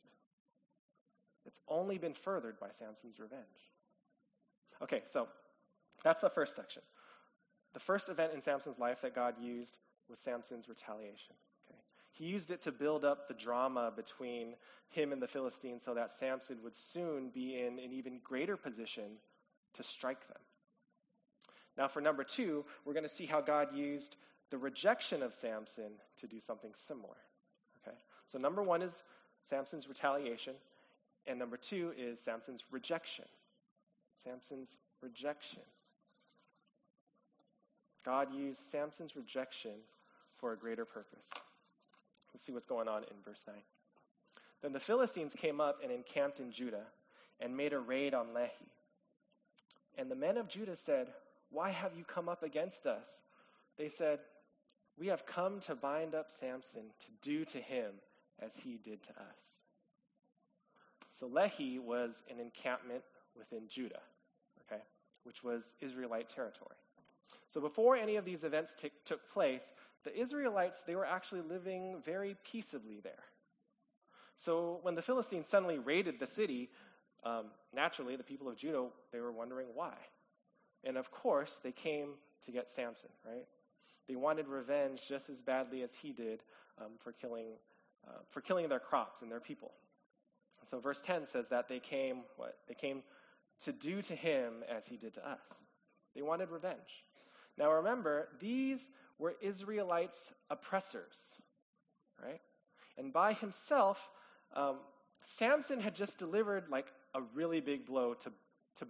It's 1.47 1.61
only 1.69 1.99
been 1.99 2.15
furthered 2.15 2.61
by 2.61 2.69
Samson's 2.73 3.19
revenge. 3.19 3.43
Okay, 4.83 5.03
so 5.07 5.29
that's 6.05 6.21
the 6.21 6.31
first 6.31 6.55
section. 6.55 6.83
The 7.75 7.81
first 7.81 8.09
event 8.09 8.33
in 8.35 8.41
Samson's 8.41 8.79
life 8.79 9.03
that 9.03 9.15
God 9.15 9.35
used 9.41 9.79
was 10.09 10.19
Samson's 10.19 10.69
retaliation. 10.69 11.35
Okay? 11.69 11.79
He 12.13 12.25
used 12.25 12.51
it 12.51 12.63
to 12.63 12.73
build 12.73 13.05
up 13.05 13.29
the 13.29 13.35
drama 13.35 13.93
between 13.95 14.55
him 14.91 15.13
and 15.13 15.21
the 15.21 15.27
Philistines 15.27 15.83
so 15.85 15.95
that 15.95 16.11
Samson 16.11 16.59
would 16.63 16.77
soon 16.77 17.31
be 17.31 17.59
in 17.59 17.79
an 17.79 17.93
even 17.93 18.21
greater 18.23 18.57
position 18.57 19.19
to 19.75 19.83
strike 19.83 20.27
them. 20.29 20.41
Now, 21.77 21.89
for 21.89 22.01
number 22.01 22.25
two, 22.25 22.65
we're 22.85 22.95
going 22.95 23.05
to 23.05 23.09
see 23.09 23.27
how 23.27 23.41
God 23.41 23.69
used 23.75 24.17
the 24.51 24.59
rejection 24.59 25.23
of 25.23 25.35
Samson 25.35 25.93
to 26.21 26.27
do 26.27 26.41
something 26.41 26.73
similar. 26.75 27.17
Okay? 27.83 27.97
So, 28.29 28.39
number 28.39 28.63
one 28.63 28.83
is 28.83 29.05
Samson's 29.45 29.89
retaliation, 29.89 30.55
and 31.27 31.39
number 31.39 31.57
two 31.57 31.93
is 31.97 32.21
Samson's 32.21 32.65
rejection. 32.71 33.25
Samson's 34.25 34.77
rejection. 35.03 35.63
God 38.05 38.33
used 38.35 38.67
Samson's 38.67 39.17
rejection 39.17 39.73
for 40.39 40.53
a 40.53 40.57
greater 40.57 40.85
purpose. 40.85 41.29
Let's 42.33 42.45
see 42.45 42.53
what's 42.53 42.67
going 42.67 42.89
on 42.89 43.03
in 43.03 43.17
verse 43.25 43.43
9. 43.47 43.57
Then 44.63 44.73
the 44.73 44.81
Philistines 44.81 45.35
came 45.35 45.61
up 45.61 45.79
and 45.83 45.93
encamped 45.93 46.41
in 46.41 46.53
Judah 46.53 46.87
and 47.41 47.57
made 47.57 47.73
a 47.73 47.79
raid 47.79 48.15
on 48.15 48.29
Lehi. 48.29 48.51
And 49.97 50.11
the 50.11 50.17
men 50.17 50.37
of 50.37 50.49
Judah 50.49 50.77
said, 50.77 51.09
Why 51.51 51.71
have 51.71 51.93
you 51.97 52.05
come 52.05 52.29
up 52.29 52.43
against 52.43 52.87
us? 52.87 53.21
They 53.77 53.89
said, 53.89 54.21
We 54.99 55.09
have 55.09 55.27
come 55.27 55.61
to 55.67 55.75
bind 55.75 56.15
up 56.15 56.31
Samson 56.31 56.83
to 56.83 57.29
do 57.29 57.45
to 57.47 57.59
him 57.59 57.93
as 58.45 58.57
he 58.57 58.79
did 58.85 59.03
to 59.05 59.11
us. 59.11 59.59
So 61.13 61.29
Lehi 61.29 61.81
was 61.81 62.23
an 62.31 62.39
encampment 62.41 63.03
within 63.37 63.69
Judah, 63.69 64.01
okay, 64.71 64.83
which 65.25 65.43
was 65.43 65.73
Israelite 65.81 66.29
territory. 66.29 66.77
So 67.49 67.61
before 67.61 67.97
any 67.97 68.17
of 68.17 68.25
these 68.25 68.45
events 68.45 68.75
t- 68.81 68.91
took 69.05 69.21
place, 69.33 69.73
the 70.05 70.17
Israelites, 70.17 70.83
they 70.87 70.95
were 70.95 71.07
actually 71.07 71.43
living 71.43 71.97
very 72.05 72.37
peaceably 72.51 73.01
there. 73.03 73.25
So 74.37 74.79
when 74.83 74.95
the 74.95 75.03
Philistines 75.03 75.49
suddenly 75.49 75.79
raided 75.79 76.21
the 76.21 76.27
city, 76.27 76.71
um, 77.25 77.47
naturally 77.75 78.17
the 78.17 78.23
people 78.23 78.49
of 78.49 78.57
Judah, 78.57 78.87
they 79.13 79.21
were 79.21 79.33
wondering 79.33 79.67
why. 79.75 79.95
And 80.85 80.97
of 80.97 81.11
course, 81.11 81.59
they 81.65 81.73
came 81.73 82.11
to 82.45 82.53
get 82.53 82.71
Samson, 82.71 83.11
right? 83.27 83.47
They 84.09 84.15
wanted 84.15 84.47
revenge 84.47 85.01
just 85.09 85.29
as 85.29 85.43
badly 85.43 85.83
as 85.83 85.93
he 85.93 86.13
did 86.13 86.41
um, 86.81 86.93
for 87.03 87.13
killing 87.13 87.47
uh, 88.07 88.13
for 88.31 88.41
killing 88.41 88.69
their 88.69 88.81
crops 88.81 89.23
and 89.23 89.31
their 89.31 89.41
people. 89.41 89.73
So 90.71 90.81
verse 90.81 91.01
10 91.03 91.27
says 91.27 91.49
that 91.49 91.69
they 91.69 91.79
came 91.79 92.23
what? 92.37 92.55
They 92.69 92.75
came 92.75 93.03
to 93.65 93.73
do 93.73 94.03
to 94.03 94.15
him 94.15 94.65
as 94.69 94.87
he 94.87 94.97
did 94.97 95.15
to 95.15 95.29
us. 95.29 95.41
They 96.15 96.23
wanted 96.23 96.51
revenge. 96.51 97.05
Now 97.57 97.73
remember, 97.73 98.29
these 98.41 98.87
were 99.19 99.35
Israelites' 99.41 100.31
oppressors, 100.51 101.17
right? 102.23 102.41
And 102.97 103.13
by 103.13 103.33
himself, 103.33 103.99
um, 104.55 104.77
Samson 105.23 105.81
had 105.81 105.95
just 105.95 106.19
delivered 106.19 106.65
like 106.71 106.87
a 107.15 107.21
really 107.35 107.61
big 107.61 107.87
blow 107.87 108.15
to 108.15 108.33
to 108.77 108.87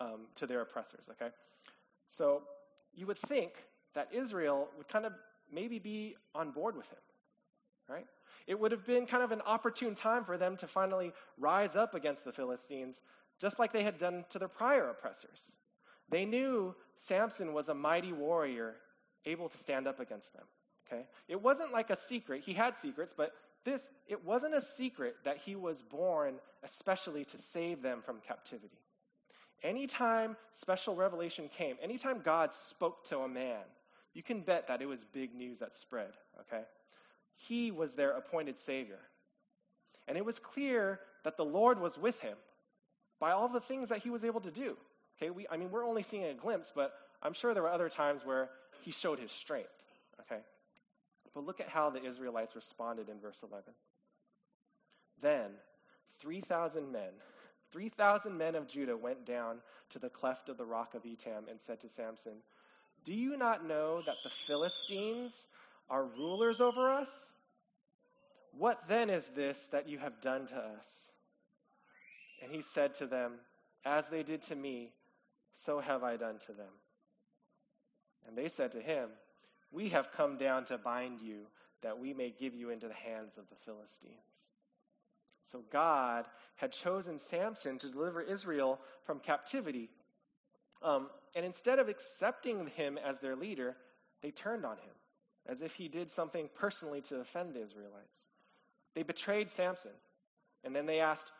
um, 0.00 0.26
to 0.36 0.46
their 0.46 0.60
oppressors. 0.60 1.08
Okay, 1.12 1.30
so 2.08 2.42
you 2.94 3.06
would 3.06 3.18
think 3.18 3.52
that 3.94 4.08
Israel 4.12 4.68
would 4.76 4.88
kind 4.88 5.06
of 5.06 5.12
maybe 5.52 5.78
be 5.78 6.16
on 6.34 6.50
board 6.50 6.76
with 6.76 6.88
him, 6.90 6.98
right? 7.88 8.06
It 8.50 8.58
would 8.58 8.72
have 8.72 8.84
been 8.84 9.06
kind 9.06 9.22
of 9.22 9.30
an 9.30 9.42
opportune 9.46 9.94
time 9.94 10.24
for 10.24 10.36
them 10.36 10.56
to 10.56 10.66
finally 10.66 11.12
rise 11.38 11.76
up 11.76 11.94
against 11.94 12.24
the 12.24 12.32
Philistines, 12.32 13.00
just 13.40 13.60
like 13.60 13.72
they 13.72 13.84
had 13.84 13.96
done 13.96 14.24
to 14.30 14.40
their 14.40 14.48
prior 14.48 14.88
oppressors. 14.90 15.38
They 16.08 16.24
knew 16.24 16.74
Samson 16.96 17.54
was 17.54 17.68
a 17.68 17.74
mighty 17.74 18.12
warrior 18.12 18.74
able 19.24 19.48
to 19.50 19.56
stand 19.56 19.86
up 19.86 20.00
against 20.00 20.32
them. 20.32 20.42
Okay? 20.84 21.06
It 21.28 21.40
wasn't 21.40 21.72
like 21.72 21.90
a 21.90 21.96
secret. 21.96 22.42
He 22.42 22.52
had 22.52 22.76
secrets, 22.76 23.14
but 23.16 23.30
this 23.64 23.88
it 24.08 24.24
wasn't 24.24 24.54
a 24.54 24.60
secret 24.60 25.14
that 25.24 25.36
he 25.36 25.54
was 25.54 25.80
born 25.82 26.34
especially 26.64 27.26
to 27.26 27.38
save 27.38 27.82
them 27.82 28.02
from 28.04 28.18
captivity. 28.26 28.80
Anytime 29.62 30.36
special 30.54 30.96
revelation 30.96 31.48
came, 31.56 31.76
anytime 31.80 32.22
God 32.24 32.52
spoke 32.52 33.04
to 33.10 33.18
a 33.18 33.28
man, 33.28 33.62
you 34.12 34.24
can 34.24 34.40
bet 34.40 34.66
that 34.66 34.82
it 34.82 34.86
was 34.86 35.04
big 35.12 35.36
news 35.36 35.60
that 35.60 35.76
spread, 35.76 36.10
okay? 36.40 36.64
He 37.48 37.70
was 37.70 37.94
their 37.94 38.10
appointed 38.10 38.58
savior. 38.58 38.98
And 40.08 40.16
it 40.16 40.24
was 40.24 40.38
clear 40.38 41.00
that 41.24 41.36
the 41.36 41.44
Lord 41.44 41.80
was 41.80 41.96
with 41.96 42.18
him 42.20 42.36
by 43.18 43.32
all 43.32 43.48
the 43.48 43.60
things 43.60 43.90
that 43.90 43.98
he 43.98 44.10
was 44.10 44.24
able 44.24 44.40
to 44.40 44.50
do. 44.50 44.76
Okay, 45.16 45.30
we, 45.30 45.46
I 45.50 45.56
mean, 45.56 45.70
we're 45.70 45.86
only 45.86 46.02
seeing 46.02 46.24
a 46.24 46.34
glimpse, 46.34 46.72
but 46.74 46.92
I'm 47.22 47.34
sure 47.34 47.52
there 47.52 47.62
were 47.62 47.70
other 47.70 47.88
times 47.88 48.24
where 48.24 48.50
he 48.82 48.90
showed 48.90 49.18
his 49.18 49.30
strength. 49.30 49.68
Okay? 50.20 50.40
But 51.34 51.44
look 51.44 51.60
at 51.60 51.68
how 51.68 51.90
the 51.90 52.04
Israelites 52.04 52.56
responded 52.56 53.08
in 53.08 53.20
verse 53.20 53.42
11. 53.42 53.72
Then 55.20 55.50
3,000 56.20 56.90
men, 56.90 57.10
3,000 57.72 58.36
men 58.36 58.54
of 58.54 58.66
Judah 58.66 58.96
went 58.96 59.26
down 59.26 59.58
to 59.90 59.98
the 59.98 60.08
cleft 60.08 60.48
of 60.48 60.56
the 60.56 60.64
rock 60.64 60.94
of 60.94 61.02
Etam 61.02 61.48
and 61.50 61.60
said 61.60 61.80
to 61.80 61.88
Samson, 61.88 62.32
Do 63.04 63.14
you 63.14 63.36
not 63.36 63.66
know 63.66 64.02
that 64.04 64.16
the 64.24 64.30
Philistines 64.30 65.46
are 65.88 66.04
rulers 66.04 66.60
over 66.60 66.90
us? 66.90 67.26
What 68.58 68.88
then 68.88 69.10
is 69.10 69.26
this 69.34 69.62
that 69.72 69.88
you 69.88 69.98
have 69.98 70.20
done 70.20 70.46
to 70.46 70.56
us? 70.56 71.10
And 72.42 72.52
he 72.52 72.62
said 72.62 72.94
to 72.96 73.06
them, 73.06 73.32
As 73.84 74.06
they 74.08 74.22
did 74.22 74.42
to 74.44 74.56
me, 74.56 74.92
so 75.54 75.80
have 75.80 76.02
I 76.02 76.16
done 76.16 76.38
to 76.46 76.52
them. 76.52 76.72
And 78.26 78.36
they 78.36 78.48
said 78.48 78.72
to 78.72 78.80
him, 78.80 79.08
We 79.72 79.90
have 79.90 80.12
come 80.12 80.36
down 80.36 80.64
to 80.66 80.78
bind 80.78 81.20
you, 81.20 81.46
that 81.82 81.98
we 81.98 82.12
may 82.12 82.34
give 82.38 82.54
you 82.54 82.70
into 82.70 82.88
the 82.88 82.94
hands 82.94 83.38
of 83.38 83.48
the 83.48 83.56
Philistines. 83.64 84.14
So 85.52 85.62
God 85.72 86.26
had 86.56 86.72
chosen 86.72 87.18
Samson 87.18 87.78
to 87.78 87.90
deliver 87.90 88.20
Israel 88.20 88.78
from 89.04 89.18
captivity. 89.18 89.90
Um, 90.82 91.08
and 91.34 91.44
instead 91.44 91.78
of 91.78 91.88
accepting 91.88 92.68
him 92.76 92.98
as 92.98 93.18
their 93.18 93.36
leader, 93.36 93.76
they 94.22 94.30
turned 94.30 94.64
on 94.64 94.76
him, 94.76 94.94
as 95.46 95.62
if 95.62 95.74
he 95.74 95.88
did 95.88 96.10
something 96.10 96.48
personally 96.56 97.00
to 97.02 97.16
offend 97.16 97.54
the 97.54 97.62
Israelites. 97.62 98.29
They 98.94 99.02
betrayed 99.02 99.50
Samson. 99.50 99.92
And 100.64 100.74
then 100.74 100.86
they 100.86 101.00
asked, 101.00 101.30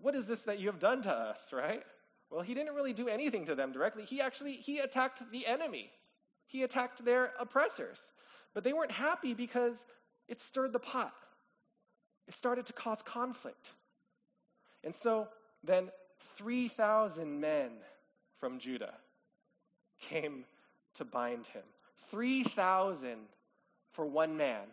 What 0.00 0.14
is 0.14 0.26
this 0.26 0.42
that 0.42 0.58
you 0.58 0.68
have 0.68 0.80
done 0.80 1.02
to 1.02 1.12
us, 1.12 1.40
right? 1.52 1.82
Well, 2.30 2.42
he 2.42 2.54
didn't 2.54 2.74
really 2.74 2.92
do 2.92 3.08
anything 3.08 3.46
to 3.46 3.54
them 3.54 3.72
directly. 3.72 4.04
He 4.04 4.20
actually 4.20 4.52
he 4.52 4.78
attacked 4.80 5.22
the 5.30 5.46
enemy. 5.46 5.90
He 6.46 6.62
attacked 6.62 7.04
their 7.04 7.32
oppressors. 7.38 8.00
But 8.54 8.64
they 8.64 8.72
weren't 8.72 8.90
happy 8.90 9.34
because 9.34 9.84
it 10.28 10.40
stirred 10.40 10.72
the 10.72 10.78
pot. 10.78 11.12
It 12.26 12.36
started 12.36 12.66
to 12.66 12.72
cause 12.72 13.02
conflict. 13.02 13.72
And 14.84 14.94
so 14.94 15.28
then 15.64 15.90
3,000 16.36 17.40
men 17.40 17.70
from 18.38 18.58
Judah 18.58 18.94
came 20.00 20.44
to 20.94 21.04
bind 21.04 21.46
him. 21.46 21.62
3,000 22.10 23.16
for 23.92 24.06
one 24.06 24.36
man. 24.36 24.66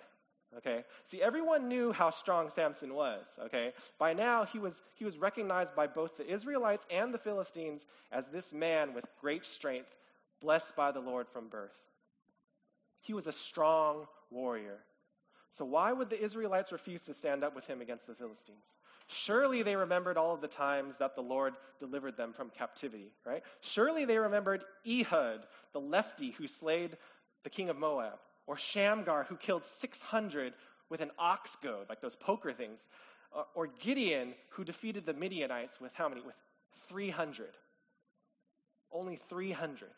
Okay? 0.58 0.84
See, 1.04 1.22
everyone 1.22 1.68
knew 1.68 1.92
how 1.92 2.10
strong 2.12 2.50
Samson 2.50 2.94
was. 2.94 3.26
Okay? 3.46 3.74
By 4.00 4.14
now, 4.14 4.46
he 4.46 4.60
was, 4.60 4.82
he 4.96 5.06
was 5.06 5.18
recognized 5.18 5.76
by 5.76 5.88
both 5.88 6.18
the 6.18 6.32
Israelites 6.32 6.86
and 6.92 7.14
the 7.14 7.18
Philistines 7.20 7.86
as 8.12 8.26
this 8.28 8.54
man 8.54 8.94
with 8.94 9.06
great 9.22 9.46
strength, 9.46 9.94
blessed 10.42 10.76
by 10.76 10.92
the 10.92 11.00
Lord 11.00 11.28
from 11.30 11.50
birth. 11.50 11.78
He 13.02 13.14
was 13.14 13.28
a 13.28 13.32
strong 13.32 14.06
warrior. 14.32 14.78
So, 15.52 15.66
why 15.66 15.92
would 15.92 16.10
the 16.10 16.22
Israelites 16.22 16.72
refuse 16.72 17.02
to 17.04 17.14
stand 17.14 17.44
up 17.44 17.56
with 17.56 17.66
him 17.66 17.82
against 17.82 18.08
the 18.08 18.16
Philistines? 18.16 18.66
Surely 19.08 19.62
they 19.62 19.76
remembered 19.76 20.18
all 20.18 20.34
of 20.34 20.42
the 20.42 20.48
times 20.48 20.98
that 20.98 21.16
the 21.16 21.22
Lord 21.22 21.54
delivered 21.80 22.18
them 22.18 22.34
from 22.34 22.50
captivity, 22.50 23.12
right? 23.26 23.44
Surely 23.62 24.06
they 24.06 24.18
remembered 24.18 24.64
Ehud, 24.86 25.42
the 25.74 25.80
lefty 25.80 26.32
who 26.32 26.48
slayed 26.48 26.98
the 27.44 27.50
king 27.52 27.70
of 27.70 27.78
Moab 27.78 28.18
or 28.48 28.58
Shamgar, 28.58 29.26
who 29.28 29.36
killed 29.38 29.66
600 29.66 30.54
with 30.90 31.02
an 31.02 31.12
ox 31.18 31.56
goad, 31.64 31.88
like 31.90 32.02
those 32.02 32.16
poker 32.16 32.54
things, 32.54 32.80
uh, 33.36 33.44
or 33.54 33.68
Gideon, 33.68 34.34
who 34.50 34.64
defeated 34.64 35.06
the 35.06 35.14
Midianites 35.14 35.80
with 35.82 35.94
how 35.94 36.10
many? 36.10 36.22
With 36.22 36.36
300. 36.90 37.48
Only 38.92 39.20
300. 39.30 39.90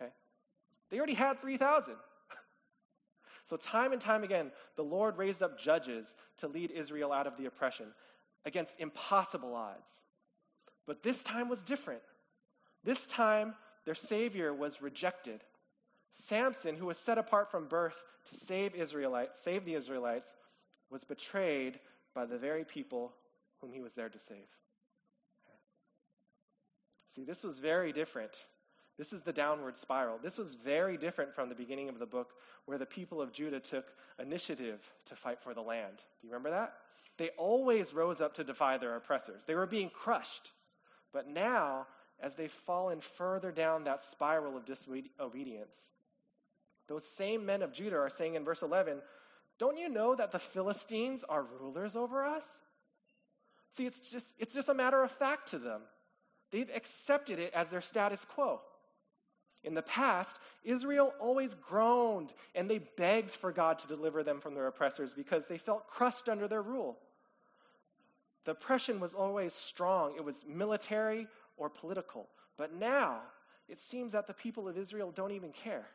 Okay? 0.00 0.10
They 0.90 0.98
already 0.98 1.14
had 1.14 1.40
3,000. 1.40 1.94
so, 3.46 3.56
time 3.56 3.92
and 3.92 4.00
time 4.00 4.24
again, 4.24 4.50
the 4.76 4.84
Lord 4.84 5.18
raised 5.18 5.42
up 5.42 5.58
judges 5.58 6.14
to 6.38 6.48
lead 6.48 6.70
Israel 6.70 7.12
out 7.12 7.26
of 7.26 7.36
the 7.36 7.46
oppression 7.46 7.86
against 8.46 8.74
impossible 8.78 9.54
odds. 9.54 9.90
But 10.86 11.02
this 11.02 11.22
time 11.22 11.48
was 11.48 11.62
different. 11.64 12.02
This 12.84 13.06
time, 13.08 13.54
their 13.84 13.94
Savior 13.94 14.54
was 14.54 14.80
rejected. 14.80 15.42
Samson, 16.14 16.76
who 16.76 16.86
was 16.86 16.98
set 16.98 17.18
apart 17.18 17.50
from 17.50 17.68
birth 17.68 17.96
to 18.30 18.34
save 18.36 18.74
Israelites, 18.74 19.40
save 19.42 19.64
the 19.64 19.74
Israelites, 19.74 20.34
was 20.90 21.04
betrayed 21.04 21.78
by 22.14 22.26
the 22.26 22.38
very 22.38 22.64
people 22.64 23.12
whom 23.60 23.72
he 23.72 23.80
was 23.80 23.94
there 23.94 24.08
to 24.08 24.18
save. 24.18 24.48
See, 27.14 27.24
this 27.24 27.42
was 27.42 27.58
very 27.58 27.92
different. 27.92 28.32
This 28.98 29.12
is 29.12 29.22
the 29.22 29.32
downward 29.32 29.76
spiral. 29.76 30.18
This 30.22 30.36
was 30.36 30.54
very 30.54 30.96
different 30.96 31.34
from 31.34 31.48
the 31.48 31.54
beginning 31.54 31.88
of 31.88 31.98
the 31.98 32.06
book 32.06 32.30
where 32.66 32.78
the 32.78 32.86
people 32.86 33.22
of 33.22 33.32
Judah 33.32 33.60
took 33.60 33.86
initiative 34.18 34.78
to 35.06 35.16
fight 35.16 35.40
for 35.42 35.54
the 35.54 35.62
land. 35.62 35.96
Do 35.96 36.26
you 36.26 36.32
remember 36.32 36.50
that? 36.50 36.74
They 37.16 37.30
always 37.36 37.92
rose 37.92 38.20
up 38.20 38.34
to 38.34 38.44
defy 38.44 38.78
their 38.78 38.96
oppressors. 38.96 39.42
They 39.46 39.54
were 39.54 39.66
being 39.66 39.90
crushed. 39.90 40.52
But 41.12 41.28
now, 41.28 41.86
as 42.22 42.34
they've 42.34 42.50
fallen 42.50 43.00
further 43.00 43.50
down 43.50 43.84
that 43.84 44.04
spiral 44.04 44.56
of 44.56 44.66
disobedience. 44.66 45.90
Those 46.90 47.06
same 47.06 47.46
men 47.46 47.62
of 47.62 47.72
Judah 47.72 47.98
are 47.98 48.10
saying 48.10 48.34
in 48.34 48.44
verse 48.44 48.62
11, 48.62 49.00
Don't 49.60 49.78
you 49.78 49.88
know 49.88 50.16
that 50.16 50.32
the 50.32 50.40
Philistines 50.40 51.22
are 51.22 51.46
rulers 51.60 51.94
over 51.94 52.24
us? 52.24 52.44
See, 53.70 53.86
it's 53.86 54.00
just, 54.10 54.34
it's 54.40 54.52
just 54.52 54.68
a 54.68 54.74
matter 54.74 55.00
of 55.00 55.12
fact 55.12 55.52
to 55.52 55.58
them. 55.60 55.82
They've 56.50 56.68
accepted 56.74 57.38
it 57.38 57.54
as 57.54 57.68
their 57.68 57.80
status 57.80 58.24
quo. 58.34 58.60
In 59.62 59.74
the 59.74 59.82
past, 59.82 60.36
Israel 60.64 61.14
always 61.20 61.54
groaned 61.68 62.32
and 62.56 62.68
they 62.68 62.78
begged 62.78 63.30
for 63.30 63.52
God 63.52 63.78
to 63.78 63.86
deliver 63.86 64.24
them 64.24 64.40
from 64.40 64.54
their 64.54 64.66
oppressors 64.66 65.14
because 65.14 65.46
they 65.46 65.58
felt 65.58 65.86
crushed 65.86 66.28
under 66.28 66.48
their 66.48 66.62
rule. 66.62 66.98
The 68.46 68.52
oppression 68.52 68.98
was 68.98 69.14
always 69.14 69.54
strong, 69.54 70.16
it 70.16 70.24
was 70.24 70.44
military 70.48 71.28
or 71.56 71.68
political. 71.68 72.26
But 72.56 72.74
now, 72.74 73.20
it 73.68 73.78
seems 73.78 74.14
that 74.14 74.26
the 74.26 74.34
people 74.34 74.66
of 74.66 74.76
Israel 74.76 75.12
don't 75.14 75.32
even 75.32 75.52
care. 75.52 75.86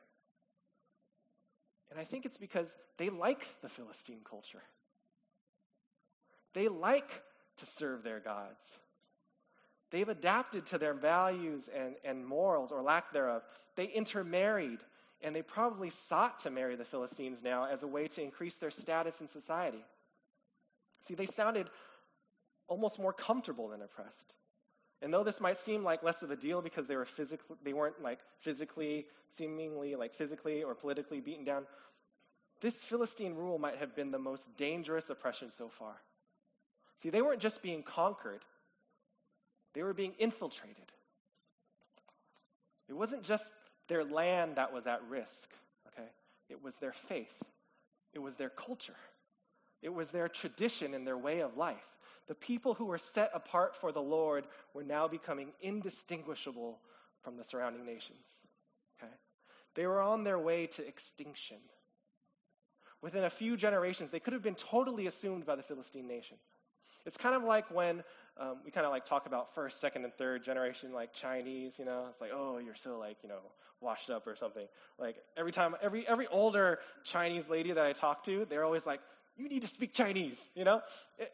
And 1.91 1.99
I 1.99 2.03
think 2.03 2.25
it's 2.25 2.37
because 2.37 2.75
they 2.97 3.09
like 3.09 3.45
the 3.61 3.69
Philistine 3.69 4.21
culture. 4.29 4.61
They 6.53 6.67
like 6.67 7.09
to 7.57 7.65
serve 7.65 8.03
their 8.03 8.19
gods. 8.19 8.73
They've 9.91 10.07
adapted 10.09 10.65
to 10.67 10.77
their 10.77 10.93
values 10.93 11.69
and, 11.73 11.95
and 12.03 12.25
morals, 12.25 12.71
or 12.71 12.81
lack 12.81 13.13
thereof. 13.13 13.43
They 13.75 13.85
intermarried, 13.85 14.79
and 15.21 15.35
they 15.35 15.41
probably 15.41 15.89
sought 15.89 16.39
to 16.39 16.49
marry 16.49 16.75
the 16.75 16.85
Philistines 16.85 17.41
now 17.43 17.65
as 17.65 17.83
a 17.83 17.87
way 17.87 18.07
to 18.07 18.21
increase 18.21 18.57
their 18.57 18.71
status 18.71 19.21
in 19.21 19.27
society. 19.27 19.83
See, 21.01 21.15
they 21.15 21.27
sounded 21.27 21.69
almost 22.67 22.99
more 22.99 23.13
comfortable 23.13 23.69
than 23.69 23.81
oppressed. 23.81 24.33
And 25.01 25.13
though 25.13 25.23
this 25.23 25.41
might 25.41 25.57
seem 25.57 25.83
like 25.83 26.03
less 26.03 26.23
of 26.23 26.31
a 26.31 26.35
deal 26.35 26.61
because 26.61 26.87
they 26.87 26.95
were 26.95 27.05
physically 27.05 27.57
they 27.63 27.73
weren't 27.73 28.01
like 28.01 28.19
physically 28.39 29.05
seemingly 29.29 29.95
like 29.95 30.15
physically 30.15 30.63
or 30.63 30.73
politically 30.73 31.19
beaten 31.19 31.43
down, 31.43 31.65
this 32.61 32.83
Philistine 32.83 33.35
rule 33.35 33.59
might 33.59 33.77
have 33.77 33.95
been 33.95 34.11
the 34.11 34.19
most 34.19 34.57
dangerous 34.57 35.09
oppression 35.09 35.51
so 35.57 35.69
far. 35.69 35.95
See, 37.01 37.09
they 37.09 37.21
weren't 37.21 37.41
just 37.41 37.61
being 37.61 37.83
conquered, 37.83 38.41
they 39.73 39.83
were 39.83 39.93
being 39.93 40.13
infiltrated. 40.17 40.91
It 42.87 42.93
wasn't 42.93 43.23
just 43.23 43.51
their 43.87 44.03
land 44.03 44.55
that 44.55 44.71
was 44.73 44.87
at 44.87 45.01
risk, 45.09 45.49
okay? 45.87 46.07
It 46.49 46.63
was 46.63 46.77
their 46.77 46.93
faith, 46.93 47.33
it 48.13 48.19
was 48.19 48.35
their 48.35 48.49
culture, 48.49 48.95
it 49.81 49.93
was 49.93 50.11
their 50.11 50.29
tradition 50.29 50.93
and 50.93 51.05
their 51.05 51.17
way 51.17 51.41
of 51.41 51.57
life. 51.57 51.85
The 52.27 52.35
people 52.35 52.73
who 52.73 52.85
were 52.85 52.97
set 52.97 53.31
apart 53.33 53.75
for 53.75 53.91
the 53.91 54.01
Lord 54.01 54.45
were 54.73 54.83
now 54.83 55.07
becoming 55.07 55.49
indistinguishable 55.61 56.79
from 57.23 57.37
the 57.37 57.43
surrounding 57.43 57.85
nations. 57.85 58.27
Okay? 58.99 59.11
They 59.75 59.85
were 59.85 60.01
on 60.01 60.23
their 60.23 60.39
way 60.39 60.67
to 60.67 60.87
extinction. 60.87 61.57
Within 63.01 63.23
a 63.23 63.29
few 63.29 63.57
generations, 63.57 64.09
they 64.09 64.19
could 64.19 64.33
have 64.33 64.41
been 64.41 64.55
totally 64.55 65.05
assumed 65.05 65.45
by 65.45 65.55
the 65.55 65.63
Philistine 65.63 66.07
nation. 66.07 66.37
It's 67.05 67.17
kind 67.17 67.35
of 67.35 67.43
like 67.43 67.69
when 67.69 68.03
um, 68.37 68.57
we 68.65 68.71
kind 68.71 68.85
of 68.85 68.91
like 68.91 69.05
talk 69.05 69.27
about 69.27 69.53
first, 69.53 69.79
second, 69.79 70.05
and 70.05 70.13
third 70.15 70.43
generation 70.43 70.91
like 70.91 71.13
Chinese. 71.13 71.73
You 71.77 71.85
know, 71.85 72.05
it's 72.09 72.19
like, 72.19 72.31
oh, 72.33 72.57
you're 72.57 72.75
so 72.75 72.97
like 72.97 73.17
you 73.21 73.29
know 73.29 73.39
washed 73.79 74.09
up 74.09 74.25
or 74.25 74.35
something. 74.35 74.65
Like 74.97 75.15
every 75.37 75.51
time, 75.51 75.75
every 75.81 76.07
every 76.07 76.27
older 76.27 76.79
Chinese 77.03 77.47
lady 77.47 77.71
that 77.71 77.85
I 77.85 77.93
talk 77.93 78.23
to, 78.25 78.45
they're 78.49 78.63
always 78.63 78.85
like, 78.85 79.01
you 79.37 79.49
need 79.49 79.61
to 79.61 79.67
speak 79.67 79.93
Chinese. 79.93 80.39
You 80.55 80.63
know, 80.63 80.81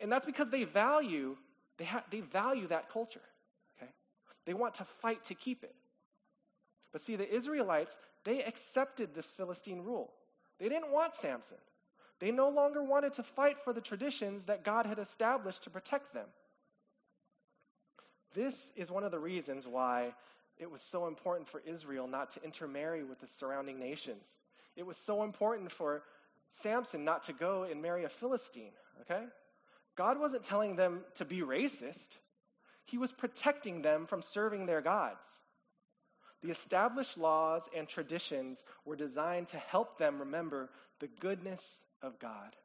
and 0.02 0.12
that's 0.12 0.26
because 0.26 0.50
they 0.50 0.64
value 0.64 1.36
they 1.78 1.86
ha- 1.86 2.04
they 2.12 2.20
value 2.20 2.68
that 2.68 2.92
culture. 2.92 3.22
Okay, 3.78 3.92
they 4.46 4.54
want 4.54 4.76
to 4.76 4.86
fight 5.02 5.24
to 5.26 5.34
keep 5.34 5.64
it. 5.64 5.74
But 6.92 7.02
see, 7.02 7.16
the 7.16 7.30
Israelites 7.30 7.96
they 8.24 8.44
accepted 8.44 9.16
this 9.16 9.26
Philistine 9.38 9.82
rule. 9.82 10.12
They 10.60 10.70
didn't 10.70 10.92
want 10.92 11.16
Samson. 11.16 11.58
They 12.20 12.32
no 12.32 12.50
longer 12.50 12.84
wanted 12.84 13.14
to 13.14 13.24
fight 13.24 13.58
for 13.64 13.74
the 13.74 13.82
traditions 13.82 14.46
that 14.46 14.64
God 14.64 14.86
had 14.86 15.00
established 15.00 15.64
to 15.64 15.72
protect 15.72 16.14
them. 16.14 16.28
This 18.36 18.72
is 18.76 18.92
one 18.92 19.04
of 19.04 19.12
the 19.12 19.20
reasons 19.20 19.66
why 19.68 20.14
it 20.60 20.70
was 20.70 20.82
so 20.84 21.08
important 21.08 21.50
for 21.50 21.62
Israel 21.66 22.08
not 22.08 22.30
to 22.32 22.44
intermarry 22.44 23.04
with 23.04 23.20
the 23.20 23.28
surrounding 23.28 23.80
nations. 23.80 24.30
It 24.76 24.86
was 24.86 24.98
so 24.98 25.24
important 25.24 25.72
for 25.72 26.04
Samson 26.60 27.06
not 27.06 27.24
to 27.24 27.34
go 27.34 27.64
and 27.64 27.82
marry 27.82 28.04
a 28.04 28.10
Philistine, 28.10 28.74
okay? 29.02 29.24
God 29.96 30.20
wasn't 30.20 30.44
telling 30.44 30.76
them 30.76 31.02
to 31.16 31.26
be 31.26 31.42
racist, 31.42 32.10
He 32.86 32.98
was 32.98 33.12
protecting 33.12 33.82
them 33.82 34.06
from 34.08 34.22
serving 34.22 34.66
their 34.66 34.82
gods. 34.82 35.28
The 36.42 36.52
established 36.52 37.18
laws 37.18 37.70
and 37.76 37.88
traditions 37.88 38.64
were 38.84 38.96
designed 38.96 39.48
to 39.48 39.58
help 39.58 39.98
them 39.98 40.20
remember 40.20 40.70
the 41.00 41.08
goodness 41.20 41.82
of 42.02 42.20
God. 42.20 42.56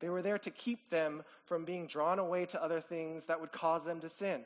They 0.00 0.10
were 0.10 0.22
there 0.22 0.38
to 0.38 0.50
keep 0.50 0.90
them 0.90 1.22
from 1.46 1.64
being 1.64 1.86
drawn 1.86 2.18
away 2.18 2.46
to 2.46 2.62
other 2.62 2.80
things 2.80 3.26
that 3.26 3.40
would 3.40 3.52
cause 3.52 3.84
them 3.84 4.00
to 4.00 4.08
sin. 4.08 4.42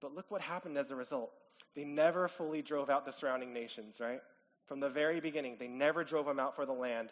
But 0.00 0.14
look 0.14 0.30
what 0.30 0.42
happened 0.42 0.78
as 0.78 0.90
a 0.90 0.96
result. 0.96 1.32
They 1.74 1.84
never 1.84 2.28
fully 2.28 2.62
drove 2.62 2.90
out 2.90 3.06
the 3.06 3.12
surrounding 3.12 3.52
nations, 3.52 3.98
right? 4.00 4.20
From 4.66 4.80
the 4.80 4.88
very 4.88 5.20
beginning, 5.20 5.56
they 5.58 5.68
never 5.68 6.04
drove 6.04 6.26
them 6.26 6.40
out 6.40 6.56
for 6.56 6.66
the 6.66 6.72
land. 6.72 7.10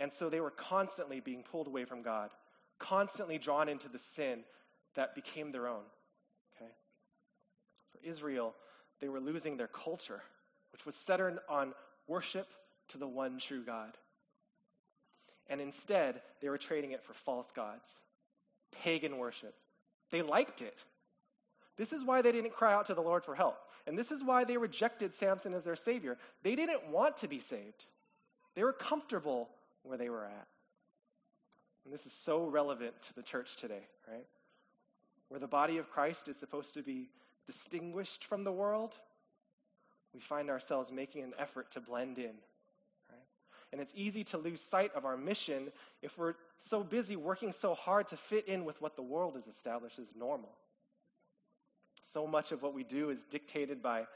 And 0.00 0.12
so 0.12 0.28
they 0.28 0.40
were 0.40 0.50
constantly 0.50 1.20
being 1.20 1.42
pulled 1.42 1.66
away 1.66 1.84
from 1.84 2.02
God, 2.02 2.30
constantly 2.78 3.38
drawn 3.38 3.68
into 3.68 3.88
the 3.88 3.98
sin 3.98 4.44
that 4.94 5.14
became 5.14 5.52
their 5.52 5.68
own. 5.68 5.82
Okay? 6.56 6.70
So 7.92 7.98
Israel, 8.02 8.54
they 9.00 9.08
were 9.08 9.20
losing 9.20 9.56
their 9.56 9.68
culture, 9.68 10.22
which 10.72 10.86
was 10.86 10.96
centered 10.96 11.38
on 11.48 11.74
worship 12.08 12.48
to 12.88 12.98
the 12.98 13.06
one 13.06 13.38
true 13.38 13.64
God. 13.64 13.90
And 15.48 15.60
instead, 15.60 16.20
they 16.40 16.48
were 16.48 16.58
trading 16.58 16.92
it 16.92 17.04
for 17.04 17.12
false 17.12 17.50
gods, 17.52 17.94
pagan 18.82 19.18
worship. 19.18 19.54
They 20.10 20.22
liked 20.22 20.62
it. 20.62 20.76
This 21.76 21.92
is 21.92 22.04
why 22.04 22.22
they 22.22 22.32
didn't 22.32 22.52
cry 22.52 22.72
out 22.72 22.86
to 22.86 22.94
the 22.94 23.00
Lord 23.00 23.24
for 23.24 23.34
help. 23.34 23.58
And 23.86 23.98
this 23.98 24.10
is 24.10 24.22
why 24.22 24.44
they 24.44 24.56
rejected 24.56 25.12
Samson 25.14 25.54
as 25.54 25.64
their 25.64 25.76
savior. 25.76 26.16
They 26.42 26.54
didn't 26.54 26.88
want 26.88 27.18
to 27.18 27.28
be 27.28 27.40
saved, 27.40 27.84
they 28.54 28.64
were 28.64 28.72
comfortable 28.72 29.48
where 29.82 29.98
they 29.98 30.08
were 30.08 30.24
at. 30.24 30.46
And 31.84 31.92
this 31.92 32.06
is 32.06 32.12
so 32.12 32.46
relevant 32.46 32.94
to 33.08 33.14
the 33.14 33.22
church 33.22 33.56
today, 33.56 33.82
right? 34.08 34.26
Where 35.28 35.40
the 35.40 35.48
body 35.48 35.78
of 35.78 35.90
Christ 35.90 36.28
is 36.28 36.36
supposed 36.36 36.74
to 36.74 36.82
be 36.82 37.08
distinguished 37.46 38.24
from 38.26 38.44
the 38.44 38.52
world, 38.52 38.94
we 40.14 40.20
find 40.20 40.48
ourselves 40.48 40.92
making 40.92 41.24
an 41.24 41.32
effort 41.38 41.72
to 41.72 41.80
blend 41.80 42.18
in 42.18 42.34
and 43.72 43.80
it's 43.80 43.92
easy 43.96 44.24
to 44.24 44.38
lose 44.38 44.60
sight 44.60 44.92
of 44.94 45.04
our 45.04 45.16
mission 45.16 45.72
if 46.02 46.16
we're 46.18 46.34
so 46.60 46.84
busy 46.84 47.16
working 47.16 47.52
so 47.52 47.74
hard 47.74 48.06
to 48.08 48.16
fit 48.16 48.46
in 48.46 48.64
with 48.64 48.80
what 48.82 48.96
the 48.96 49.02
world 49.02 49.34
has 49.34 49.46
established 49.46 49.98
as 49.98 50.14
normal. 50.14 50.50
So 52.04 52.26
much 52.26 52.52
of 52.52 52.62
what 52.62 52.74
we 52.74 52.84
do 52.84 53.10
is 53.10 53.24
dictated 53.24 53.82
by, 53.82 54.06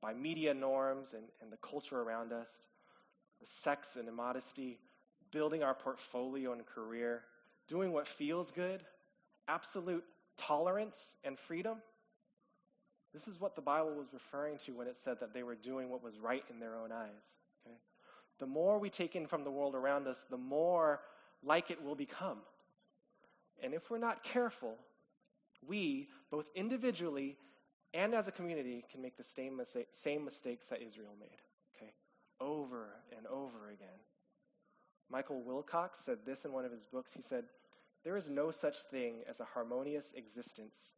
by 0.00 0.14
media 0.14 0.54
norms 0.54 1.12
and, 1.14 1.24
and 1.40 1.52
the 1.52 1.58
culture 1.58 2.00
around 2.00 2.32
us, 2.32 2.50
the 3.40 3.46
sex 3.46 3.96
and 3.96 4.08
immodesty, 4.08 4.78
building 5.30 5.62
our 5.62 5.74
portfolio 5.74 6.52
and 6.52 6.64
career, 6.66 7.22
doing 7.68 7.92
what 7.92 8.08
feels 8.08 8.50
good, 8.50 8.82
absolute 9.48 10.04
tolerance 10.38 11.14
and 11.24 11.38
freedom. 11.38 11.78
This 13.12 13.28
is 13.28 13.38
what 13.38 13.56
the 13.56 13.62
Bible 13.62 13.94
was 13.94 14.08
referring 14.12 14.58
to 14.66 14.72
when 14.72 14.86
it 14.86 14.96
said 14.96 15.20
that 15.20 15.34
they 15.34 15.42
were 15.42 15.54
doing 15.54 15.90
what 15.90 16.02
was 16.02 16.18
right 16.18 16.44
in 16.50 16.60
their 16.60 16.74
own 16.76 16.92
eyes 16.92 17.22
the 18.42 18.46
more 18.48 18.80
we 18.80 18.90
take 18.90 19.14
in 19.14 19.28
from 19.28 19.44
the 19.44 19.52
world 19.52 19.76
around 19.76 20.08
us, 20.08 20.24
the 20.28 20.36
more 20.36 21.00
like 21.44 21.70
it 21.70 21.80
will 21.80 21.94
become. 21.94 22.38
And 23.62 23.72
if 23.72 23.88
we're 23.88 23.98
not 23.98 24.24
careful, 24.24 24.74
we, 25.66 26.08
both 26.30 26.46
individually 26.54 27.36
and 27.94 28.14
as 28.14 28.26
a 28.26 28.32
community, 28.32 28.84
can 28.90 29.02
make 29.02 29.16
the 29.16 29.24
same, 29.24 29.56
mistake, 29.56 29.88
same 29.90 30.24
mistakes 30.24 30.68
that 30.68 30.80
Israel 30.82 31.14
made, 31.20 31.38
okay? 31.76 31.92
Over 32.40 32.88
and 33.16 33.26
over 33.26 33.70
again. 33.70 33.88
Michael 35.10 35.42
Wilcox 35.42 36.00
said 36.04 36.18
this 36.24 36.44
in 36.44 36.52
one 36.52 36.64
of 36.64 36.72
his 36.72 36.86
books. 36.86 37.12
He 37.14 37.22
said, 37.22 37.44
There 38.02 38.16
is 38.16 38.30
no 38.30 38.50
such 38.50 38.76
thing 38.90 39.16
as 39.28 39.40
a 39.40 39.44
harmonious 39.44 40.10
existence, 40.16 40.94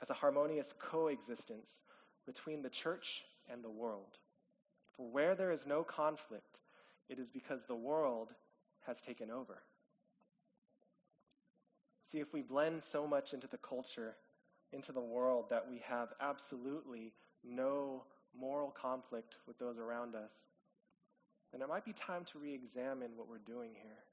as 0.00 0.10
a 0.10 0.14
harmonious 0.14 0.72
coexistence 0.78 1.82
between 2.24 2.62
the 2.62 2.70
church 2.70 3.24
and 3.50 3.64
the 3.64 3.70
world. 3.70 4.18
For 4.96 5.10
where 5.10 5.34
there 5.34 5.50
is 5.50 5.66
no 5.66 5.82
conflict, 5.82 6.60
it 7.08 7.18
is 7.18 7.30
because 7.32 7.64
the 7.64 7.74
world 7.74 8.28
has 8.86 9.00
taken 9.00 9.30
over. 9.30 9.62
See, 12.12 12.20
if 12.20 12.34
we 12.34 12.42
blend 12.42 12.82
so 12.82 13.06
much 13.06 13.32
into 13.32 13.46
the 13.46 13.56
culture, 13.56 14.14
into 14.70 14.92
the 14.92 15.00
world, 15.00 15.46
that 15.48 15.64
we 15.66 15.80
have 15.88 16.08
absolutely 16.20 17.14
no 17.42 18.04
moral 18.38 18.70
conflict 18.70 19.36
with 19.48 19.58
those 19.58 19.78
around 19.78 20.14
us, 20.14 20.30
then 21.52 21.62
it 21.62 21.68
might 21.70 21.86
be 21.86 21.94
time 21.94 22.26
to 22.32 22.38
re 22.38 22.52
examine 22.52 23.12
what 23.16 23.30
we're 23.30 23.38
doing 23.38 23.70
here. 23.82 24.04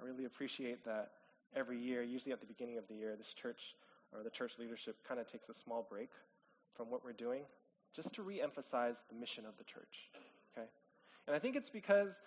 I 0.00 0.06
really 0.06 0.24
appreciate 0.24 0.82
that 0.86 1.10
every 1.54 1.78
year, 1.78 2.02
usually 2.02 2.32
at 2.32 2.40
the 2.40 2.46
beginning 2.46 2.78
of 2.78 2.88
the 2.88 2.94
year, 2.94 3.14
this 3.18 3.34
church 3.34 3.76
or 4.14 4.22
the 4.22 4.30
church 4.30 4.52
leadership 4.58 4.96
kind 5.06 5.20
of 5.20 5.30
takes 5.30 5.50
a 5.50 5.54
small 5.54 5.86
break 5.90 6.08
from 6.74 6.90
what 6.90 7.04
we're 7.04 7.12
doing 7.12 7.42
just 7.94 8.14
to 8.14 8.22
re-emphasize 8.22 9.04
the 9.10 9.14
mission 9.14 9.44
of 9.44 9.58
the 9.58 9.64
church. 9.64 10.08
Okay? 10.56 10.66
And 11.26 11.36
I 11.36 11.38
think 11.38 11.54
it's 11.54 11.68
because 11.68 12.18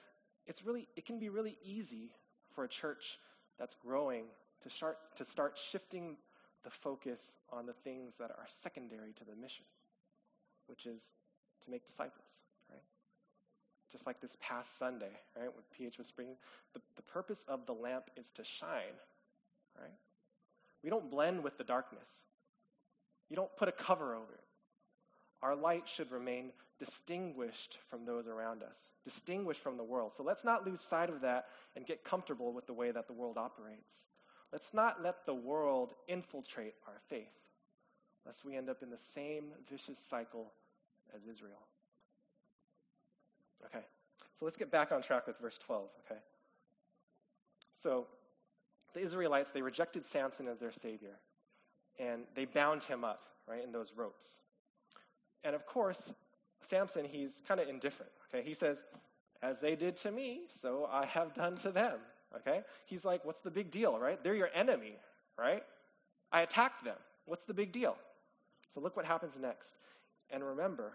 it's 0.45 0.63
really 0.63 0.87
it 0.95 1.07
can 1.07 1.17
be 1.17 1.29
really 1.29 1.57
easy 1.63 2.11
for 2.55 2.63
a 2.63 2.67
church 2.67 3.19
that's 3.59 3.75
growing 3.75 4.25
to 4.63 4.69
start 4.69 4.97
to 5.17 5.25
start 5.25 5.59
shifting 5.71 6.15
the 6.63 6.69
focus 6.69 7.35
on 7.51 7.65
the 7.65 7.73
things 7.83 8.15
that 8.19 8.31
are 8.31 8.45
secondary 8.47 9.11
to 9.13 9.25
the 9.25 9.35
mission, 9.35 9.65
which 10.67 10.85
is 10.85 11.03
to 11.65 11.71
make 11.71 11.85
disciples, 11.85 12.27
right? 12.69 12.81
Just 13.91 14.07
like 14.07 14.21
this 14.21 14.37
past 14.41 14.77
Sunday, 14.77 15.11
right, 15.37 15.49
when 15.53 15.63
PH 15.77 15.97
was 15.97 16.11
bringing, 16.11 16.35
the, 16.73 16.81
the 16.95 17.01
purpose 17.01 17.43
of 17.47 17.65
the 17.65 17.73
lamp 17.73 18.05
is 18.15 18.31
to 18.31 18.43
shine, 18.43 18.95
right? 19.79 19.91
We 20.83 20.89
don't 20.89 21.09
blend 21.09 21.43
with 21.43 21.57
the 21.57 21.63
darkness. 21.63 22.09
You 23.29 23.35
don't 23.35 23.55
put 23.57 23.67
a 23.67 23.71
cover 23.71 24.15
over 24.15 24.33
it. 24.33 24.43
Our 25.41 25.55
light 25.55 25.83
should 25.93 26.11
remain 26.11 26.51
distinguished 26.79 27.77
from 27.89 28.05
those 28.05 28.27
around 28.27 28.63
us, 28.63 28.77
distinguished 29.03 29.61
from 29.61 29.77
the 29.77 29.83
world. 29.83 30.13
So 30.15 30.23
let's 30.23 30.43
not 30.43 30.65
lose 30.65 30.81
sight 30.81 31.09
of 31.09 31.21
that 31.21 31.45
and 31.75 31.85
get 31.85 32.03
comfortable 32.03 32.53
with 32.53 32.65
the 32.67 32.73
way 32.73 32.91
that 32.91 33.07
the 33.07 33.13
world 33.13 33.37
operates. 33.37 34.05
Let's 34.51 34.73
not 34.73 35.01
let 35.03 35.25
the 35.25 35.33
world 35.33 35.93
infiltrate 36.07 36.75
our 36.87 36.99
faith, 37.09 37.33
lest 38.25 38.45
we 38.45 38.55
end 38.55 38.69
up 38.69 38.83
in 38.83 38.89
the 38.89 38.97
same 38.97 39.45
vicious 39.69 39.99
cycle 39.99 40.51
as 41.15 41.21
Israel. 41.25 41.67
Okay, 43.65 43.83
so 44.39 44.45
let's 44.45 44.57
get 44.57 44.71
back 44.71 44.91
on 44.91 45.01
track 45.01 45.25
with 45.25 45.39
verse 45.39 45.57
12, 45.65 45.87
okay? 46.05 46.19
So, 47.81 48.07
the 48.93 49.01
Israelites, 49.01 49.49
they 49.51 49.61
rejected 49.61 50.05
Samson 50.05 50.47
as 50.47 50.59
their 50.59 50.71
savior, 50.71 51.17
and 51.99 52.23
they 52.35 52.45
bound 52.45 52.83
him 52.83 53.03
up, 53.03 53.23
right, 53.47 53.63
in 53.63 53.71
those 53.71 53.91
ropes. 53.95 54.41
And 55.43 55.55
of 55.55 55.65
course, 55.65 56.13
Samson, 56.65 57.05
he's 57.05 57.41
kind 57.47 57.59
of 57.59 57.67
indifferent, 57.67 58.11
okay? 58.33 58.47
He 58.47 58.53
says, 58.53 58.83
As 59.41 59.59
they 59.59 59.75
did 59.75 59.97
to 59.97 60.11
me, 60.11 60.41
so 60.53 60.87
I 60.91 61.05
have 61.05 61.33
done 61.33 61.57
to 61.57 61.71
them, 61.71 61.99
okay? 62.37 62.61
He's 62.85 63.05
like, 63.05 63.25
What's 63.25 63.39
the 63.39 63.51
big 63.51 63.71
deal, 63.71 63.97
right? 63.97 64.23
They're 64.23 64.35
your 64.35 64.49
enemy, 64.53 64.95
right? 65.37 65.63
I 66.31 66.41
attacked 66.41 66.83
them. 66.83 66.97
What's 67.25 67.43
the 67.45 67.53
big 67.53 67.71
deal? 67.71 67.95
So 68.73 68.81
look 68.81 68.97
what 68.97 69.05
happens 69.05 69.37
next. 69.39 69.75
And 70.31 70.43
remember, 70.43 70.93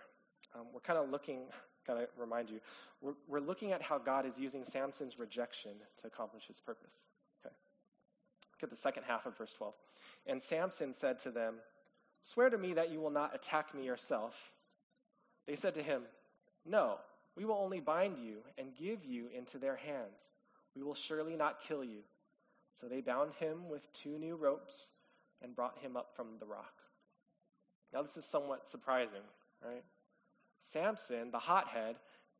um, 0.54 0.66
we're 0.72 0.80
kind 0.80 0.98
of 0.98 1.10
looking, 1.10 1.42
Gotta 1.86 2.08
remind 2.18 2.50
you, 2.50 2.60
we're, 3.00 3.14
we're 3.28 3.40
looking 3.40 3.72
at 3.72 3.80
how 3.80 3.98
God 3.98 4.26
is 4.26 4.38
using 4.38 4.64
Samson's 4.64 5.18
rejection 5.18 5.72
to 6.02 6.06
accomplish 6.06 6.46
his 6.46 6.60
purpose. 6.60 6.94
Okay. 7.40 7.54
Look 8.54 8.64
at 8.64 8.70
the 8.70 8.76
second 8.76 9.04
half 9.06 9.24
of 9.24 9.38
verse 9.38 9.54
12. 9.54 9.72
And 10.26 10.42
Samson 10.42 10.92
said 10.92 11.22
to 11.22 11.30
them, 11.30 11.54
Swear 12.22 12.50
to 12.50 12.58
me 12.58 12.74
that 12.74 12.90
you 12.90 13.00
will 13.00 13.10
not 13.10 13.34
attack 13.34 13.74
me 13.74 13.84
yourself. 13.84 14.34
They 15.49 15.57
said 15.57 15.74
to 15.74 15.82
him, 15.82 16.03
No, 16.66 16.99
we 17.34 17.46
will 17.46 17.57
only 17.57 17.80
bind 17.80 18.18
you 18.18 18.36
and 18.59 18.76
give 18.76 19.05
you 19.05 19.28
into 19.34 19.59
their 19.59 19.76
hands. 19.76 20.20
We 20.76 20.82
will 20.82 20.94
surely 20.94 21.36
not 21.36 21.62
kill 21.66 21.82
you. 21.82 22.03
So 22.80 22.86
they 22.86 23.01
bound 23.01 23.32
him 23.40 23.68
with 23.68 23.82
two 23.94 24.18
new 24.18 24.36
ropes 24.36 24.90
and 25.42 25.57
brought 25.57 25.78
him 25.78 25.96
up 25.96 26.12
from 26.14 26.26
the 26.38 26.46
rock. 26.46 26.74
Now, 27.94 28.03
this 28.03 28.16
is 28.18 28.26
somewhat 28.26 28.68
surprising, 28.68 29.22
right? 29.64 29.82
Samson, 30.61 31.30
the 31.30 31.38
hothead, 31.38 31.96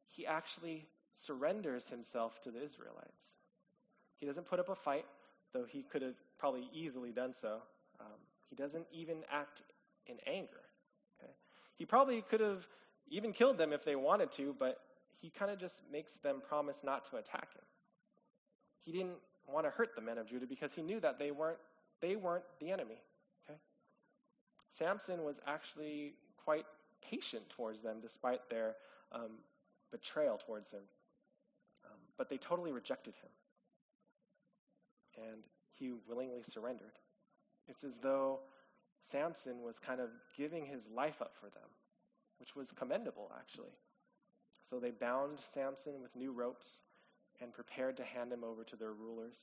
he 0.09 0.27
actually 0.27 0.87
surrenders 1.15 1.89
himself 1.89 2.39
to 2.43 2.51
the 2.51 2.63
Israelites. 2.63 3.25
He 4.19 4.27
doesn't 4.27 4.47
put 4.47 4.61
up 4.61 4.69
a 4.69 4.75
fight, 4.75 5.07
though 5.55 5.65
he 5.65 5.83
could 5.83 6.03
have 6.03 6.17
probably 6.39 6.69
easily 6.75 7.13
done 7.13 7.33
so. 7.33 7.63
Um, 8.01 8.07
he 8.51 8.57
doesn't 8.57 8.87
even 8.93 9.19
act 9.33 9.63
in 10.07 10.17
anger. 10.27 10.61
Okay? 11.19 11.33
He 11.77 11.87
probably 11.87 12.23
could 12.29 12.41
have 12.41 12.67
even 13.11 13.33
killed 13.33 13.59
them 13.59 13.73
if 13.73 13.85
they 13.85 13.97
wanted 13.97 14.33
to, 14.33 14.55
but 14.59 14.79
he 15.21 15.31
kind 15.31 15.51
of 15.51 15.59
just 15.59 15.83
makes 15.91 16.17
them 16.17 16.41
promise 16.47 16.83
not 16.85 17.09
to 17.11 17.17
attack 17.17 17.55
him. 17.55 17.65
He 18.85 18.93
didn't 18.93 19.17
want 19.47 19.67
to 19.67 19.71
hurt 19.71 19.91
the 19.95 20.03
men 20.03 20.19
of 20.19 20.27
Judah 20.27 20.47
because 20.47 20.73
he 20.73 20.83
knew 20.83 21.01
that 21.01 21.19
they 21.19 21.31
weren't 21.31 21.59
they 22.01 22.15
weren't 22.15 22.45
the 22.61 22.71
enemy. 22.71 23.01
Samson 24.69 25.25
was 25.25 25.41
actually 25.47 26.15
quite 26.45 26.67
patient 27.03 27.49
towards 27.51 27.83
them 27.83 27.97
despite 28.01 28.49
their 28.51 28.77
um, 29.13 29.39
betrayal 29.91 30.39
towards 30.39 30.71
him. 30.71 30.83
Um, 31.85 31.99
but 32.17 32.29
they 32.29 32.37
totally 32.37 32.73
rejected 32.73 33.15
him. 33.15 33.31
And 35.31 35.43
he 35.75 35.93
willingly 36.09 36.43
surrendered. 36.43 36.99
It's 37.67 37.83
as 37.83 37.99
though 37.99 38.41
Samson 39.03 39.63
was 39.63 39.79
kind 39.79 40.01
of 40.01 40.11
giving 40.37 40.67
his 40.67 40.89
life 40.95 41.21
up 41.21 41.33
for 41.41 41.47
them, 41.47 41.69
which 42.39 42.55
was 42.57 42.73
commendable, 42.73 43.31
actually. 43.39 43.73
So 44.71 44.79
they 44.79 44.91
bound 44.91 45.39
Samson 45.55 46.03
with 46.03 46.15
new 46.15 46.33
ropes 46.33 46.83
and 47.41 47.53
prepared 47.53 47.97
to 47.99 48.05
hand 48.05 48.33
him 48.33 48.45
over 48.45 48.65
to 48.65 48.77
their 48.77 48.93
rulers. 48.93 49.37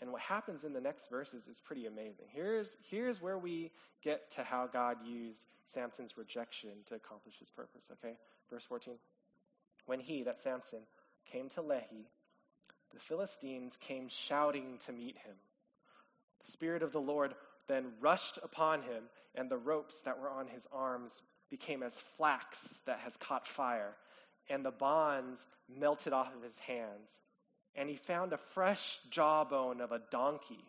And 0.00 0.10
what 0.10 0.22
happens 0.22 0.64
in 0.64 0.72
the 0.72 0.80
next 0.80 1.10
verses 1.10 1.46
is 1.46 1.60
pretty 1.60 1.86
amazing. 1.86 2.26
Here's, 2.32 2.74
here's 2.90 3.20
where 3.20 3.38
we 3.38 3.70
get 4.02 4.30
to 4.32 4.42
how 4.42 4.66
God 4.66 4.96
used 5.06 5.46
Samson's 5.66 6.16
rejection 6.16 6.70
to 6.86 6.94
accomplish 6.94 7.38
his 7.38 7.50
purpose, 7.50 7.84
okay? 7.92 8.16
Verse 8.50 8.64
14. 8.64 8.94
When 9.86 10.00
he, 10.00 10.24
that 10.24 10.40
Samson, 10.40 10.80
came 11.30 11.48
to 11.50 11.62
Lehi, 11.62 12.06
the 12.92 13.00
Philistines 13.00 13.76
came 13.76 14.08
shouting 14.08 14.78
to 14.86 14.92
meet 14.92 15.16
him. 15.18 15.34
The 16.44 16.50
Spirit 16.50 16.82
of 16.82 16.92
the 16.92 17.00
Lord 17.00 17.34
then 17.68 17.92
rushed 18.00 18.38
upon 18.42 18.82
him, 18.82 19.04
and 19.34 19.48
the 19.48 19.56
ropes 19.56 20.02
that 20.02 20.18
were 20.18 20.30
on 20.30 20.48
his 20.48 20.66
arms 20.72 21.22
became 21.52 21.84
as 21.84 22.02
flax 22.16 22.80
that 22.86 22.98
has 23.04 23.16
caught 23.16 23.46
fire, 23.46 23.94
and 24.50 24.64
the 24.64 24.72
bonds 24.72 25.46
melted 25.68 26.12
off 26.12 26.34
of 26.34 26.42
his 26.42 26.58
hands 26.58 27.20
and 27.74 27.88
he 27.88 27.96
found 27.96 28.32
a 28.32 28.38
fresh 28.54 28.98
jawbone 29.10 29.80
of 29.80 29.92
a 29.92 30.00
donkey 30.10 30.64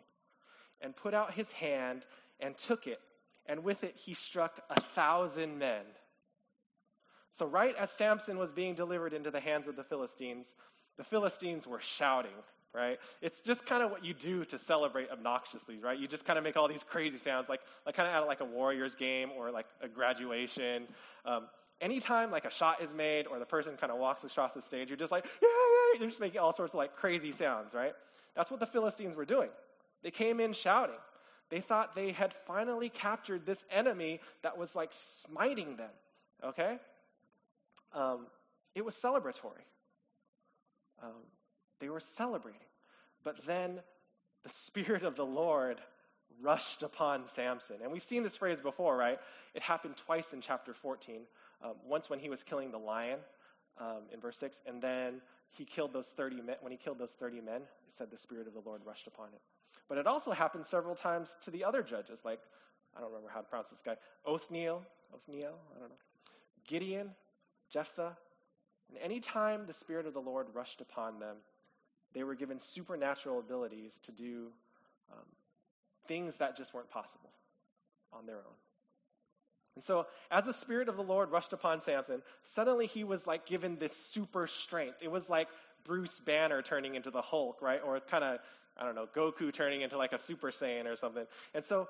and 0.81 0.95
put 0.95 1.13
out 1.13 1.33
his 1.33 1.51
hand 1.51 2.05
and 2.39 2.57
took 2.57 2.87
it, 2.87 2.99
and 3.45 3.63
with 3.63 3.83
it 3.83 3.95
he 3.95 4.13
struck 4.13 4.59
a 4.69 4.81
thousand 4.95 5.57
men. 5.59 5.83
So, 7.31 7.45
right 7.45 7.75
as 7.75 7.91
Samson 7.91 8.37
was 8.37 8.51
being 8.51 8.75
delivered 8.75 9.13
into 9.13 9.31
the 9.31 9.39
hands 9.39 9.67
of 9.67 9.75
the 9.75 9.83
Philistines, 9.83 10.53
the 10.97 11.03
Philistines 11.03 11.65
were 11.65 11.79
shouting, 11.79 12.31
right? 12.73 12.97
It's 13.21 13.39
just 13.41 13.65
kind 13.65 13.83
of 13.83 13.91
what 13.91 14.03
you 14.03 14.13
do 14.13 14.45
to 14.45 14.59
celebrate 14.59 15.09
obnoxiously, 15.11 15.79
right? 15.79 15.97
You 15.97 16.07
just 16.07 16.25
kind 16.25 16.37
of 16.37 16.43
make 16.43 16.57
all 16.57 16.67
these 16.67 16.83
crazy 16.83 17.19
sounds, 17.19 17.47
like, 17.47 17.61
like 17.85 17.95
kind 17.95 18.07
of 18.09 18.15
at 18.15 18.27
like 18.27 18.41
a 18.41 18.45
Warriors 18.45 18.95
game 18.95 19.29
or 19.37 19.51
like 19.51 19.67
a 19.81 19.87
graduation. 19.87 20.87
Um, 21.25 21.45
anytime 21.79 22.31
like 22.31 22.45
a 22.45 22.51
shot 22.51 22.81
is 22.81 22.93
made 22.93 23.27
or 23.27 23.39
the 23.39 23.45
person 23.45 23.77
kind 23.77 23.91
of 23.91 23.99
walks 23.99 24.23
across 24.23 24.53
the 24.53 24.61
stage, 24.61 24.89
you're 24.89 24.97
just 24.97 25.11
like, 25.11 25.25
yeah, 25.41 25.47
yeah, 25.93 25.99
they're 25.99 26.09
just 26.09 26.19
making 26.19 26.39
all 26.39 26.53
sorts 26.53 26.73
of 26.73 26.77
like 26.79 26.95
crazy 26.95 27.31
sounds, 27.31 27.73
right? 27.73 27.93
That's 28.35 28.49
what 28.49 28.59
the 28.59 28.65
Philistines 28.67 29.15
were 29.15 29.25
doing. 29.25 29.49
They 30.01 30.11
came 30.11 30.39
in 30.39 30.53
shouting. 30.53 30.95
They 31.49 31.61
thought 31.61 31.93
they 31.93 32.11
had 32.11 32.33
finally 32.47 32.89
captured 32.89 33.45
this 33.45 33.63
enemy 33.71 34.21
that 34.41 34.57
was 34.57 34.75
like 34.75 34.89
smiting 34.91 35.75
them, 35.75 35.91
okay? 36.43 36.77
Um, 37.93 38.25
it 38.73 38.83
was 38.83 38.95
celebratory. 38.95 39.61
Um, 41.03 41.11
they 41.79 41.89
were 41.89 41.99
celebrating. 41.99 42.61
But 43.23 43.45
then 43.45 43.79
the 44.43 44.49
Spirit 44.49 45.03
of 45.03 45.15
the 45.15 45.25
Lord 45.25 45.79
rushed 46.41 46.83
upon 46.83 47.27
Samson. 47.27 47.77
And 47.81 47.91
we've 47.91 48.03
seen 48.03 48.23
this 48.23 48.37
phrase 48.37 48.59
before, 48.59 48.97
right? 48.97 49.19
It 49.53 49.61
happened 49.61 49.95
twice 50.05 50.33
in 50.33 50.41
chapter 50.41 50.73
14. 50.73 51.21
Um, 51.63 51.73
once 51.87 52.09
when 52.09 52.19
he 52.19 52.29
was 52.29 52.43
killing 52.43 52.71
the 52.71 52.77
lion 52.77 53.19
um, 53.79 54.03
in 54.13 54.19
verse 54.19 54.37
6, 54.37 54.61
and 54.65 54.81
then 54.81 55.21
he 55.51 55.65
killed 55.65 55.93
those 55.93 56.07
30 56.07 56.41
men. 56.41 56.55
When 56.61 56.71
he 56.71 56.77
killed 56.77 56.99
those 56.99 57.11
30 57.11 57.41
men, 57.41 57.61
it 57.61 57.93
said 57.97 58.11
the 58.11 58.17
Spirit 58.17 58.47
of 58.47 58.53
the 58.53 58.61
Lord 58.65 58.81
rushed 58.85 59.07
upon 59.07 59.27
it. 59.33 59.41
But 59.87 59.97
it 59.97 60.07
also 60.07 60.31
happened 60.31 60.65
several 60.65 60.95
times 60.95 61.29
to 61.43 61.51
the 61.51 61.63
other 61.63 61.83
judges, 61.83 62.19
like, 62.25 62.39
I 62.95 62.99
don't 62.99 63.09
remember 63.09 63.29
how 63.33 63.41
to 63.41 63.47
pronounce 63.47 63.69
this 63.69 63.81
guy, 63.83 63.95
Othniel, 64.25 64.83
Othniel, 65.13 65.55
I 65.75 65.79
don't 65.79 65.89
know, 65.89 65.95
Gideon, 66.67 67.11
Jephthah. 67.71 68.15
And 68.89 68.97
any 69.03 69.19
time 69.19 69.65
the 69.67 69.73
Spirit 69.73 70.05
of 70.05 70.13
the 70.13 70.21
Lord 70.21 70.47
rushed 70.53 70.81
upon 70.81 71.19
them, 71.19 71.37
they 72.13 72.23
were 72.23 72.35
given 72.35 72.59
supernatural 72.59 73.39
abilities 73.39 73.97
to 74.05 74.11
do 74.11 74.47
um, 75.11 75.25
things 76.07 76.35
that 76.37 76.57
just 76.57 76.73
weren't 76.73 76.89
possible 76.89 77.29
on 78.11 78.25
their 78.25 78.37
own. 78.37 78.55
And 79.75 79.83
so, 79.83 80.05
as 80.29 80.45
the 80.45 80.53
Spirit 80.53 80.87
of 80.87 80.97
the 80.97 81.03
Lord 81.03 81.31
rushed 81.31 81.51
upon 81.51 81.81
Samson, 81.81 82.21
suddenly 82.45 82.85
he 82.85 83.03
was 83.03 83.25
like 83.25 83.47
given 83.47 83.77
this 83.79 83.95
super 84.11 84.45
strength. 84.45 84.97
It 85.01 85.09
was 85.09 85.29
like 85.29 85.47
Bruce 85.83 86.19
Banner 86.19 86.61
turning 86.61 86.95
into 86.95 87.09
the 87.09 87.21
Hulk, 87.21 87.61
right? 87.61 87.79
Or 87.83 87.99
kind 87.99 88.23
of, 88.23 88.39
I 88.77 88.85
don't 88.85 88.93
know, 88.93 89.07
Goku 89.15 89.51
turning 89.51 89.81
into 89.81 89.97
like 89.97 90.13
a 90.13 90.19
Super 90.19 90.51
Saiyan 90.51 90.85
or 90.85 90.95
something. 90.95 91.25
And 91.55 91.65
so, 91.65 91.87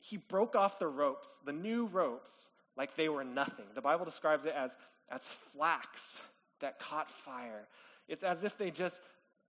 he 0.00 0.16
broke 0.16 0.56
off 0.56 0.78
the 0.78 0.86
ropes, 0.86 1.28
the 1.44 1.52
new 1.52 1.86
ropes, 1.86 2.32
like 2.76 2.96
they 2.96 3.08
were 3.08 3.24
nothing. 3.24 3.64
The 3.74 3.80
Bible 3.80 4.04
describes 4.04 4.44
it 4.44 4.54
as, 4.56 4.76
as 5.10 5.26
flax 5.52 6.20
that 6.60 6.78
caught 6.80 7.10
fire. 7.24 7.66
It's 8.08 8.22
as 8.22 8.44
if 8.44 8.56
they 8.58 8.70
just 8.70 9.00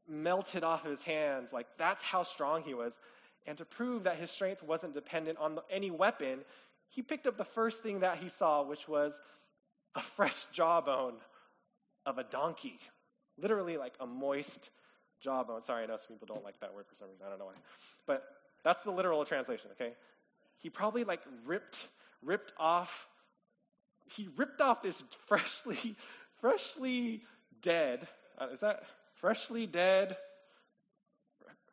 melted 0.10 0.64
off 0.64 0.86
of 0.86 0.92
his 0.92 1.02
hands. 1.02 1.50
Like 1.54 1.68
that's 1.78 2.04
how 2.04 2.24
strong 2.24 2.64
he 2.64 2.74
was. 2.74 2.98
And 3.48 3.58
to 3.58 3.66
prove 3.66 4.04
that 4.04 4.18
his 4.18 4.30
strength 4.32 4.64
wasn't 4.64 4.94
dependent 4.94 5.38
on 5.40 5.60
any 5.72 5.92
weapon, 5.92 6.40
he 6.90 7.02
picked 7.02 7.28
up 7.28 7.38
the 7.38 7.46
first 7.46 7.82
thing 7.82 8.02
that 8.02 8.18
he 8.18 8.30
saw, 8.30 8.64
which 8.64 8.88
was 8.88 9.20
a 9.96 10.02
fresh 10.02 10.46
jawbone 10.52 11.14
of 12.06 12.18
a 12.18 12.24
donkey. 12.24 12.80
Literally, 13.38 13.78
like 13.78 13.94
a 14.00 14.06
moist 14.06 14.70
jawbone. 15.22 15.62
Sorry, 15.62 15.84
I 15.84 15.86
know 15.88 15.98
some 15.98 16.16
people 16.16 16.28
don't 16.28 16.44
like 16.44 16.60
that 16.60 16.74
word 16.74 16.86
for 16.88 16.96
some 16.96 17.08
reason. 17.10 17.26
I 17.26 17.30
don't 17.30 17.40
know 17.40 17.46
why. 17.46 17.54
But 18.06 18.24
that's 18.64 18.82
the 18.84 18.92
literal 18.92 19.24
translation, 19.26 19.70
okay? 19.74 19.94
He 20.58 20.70
probably 20.70 21.04
like 21.04 21.22
ripped 21.46 21.88
ripped 22.22 22.52
off 22.58 23.08
he 24.16 24.28
ripped 24.36 24.60
off 24.60 24.82
this 24.82 25.02
freshly 25.28 25.96
freshly 26.42 27.22
dead 27.62 28.08
uh, 28.40 28.48
is 28.54 28.62
that 28.62 28.84
freshly 29.20 29.66
dead 29.66 30.16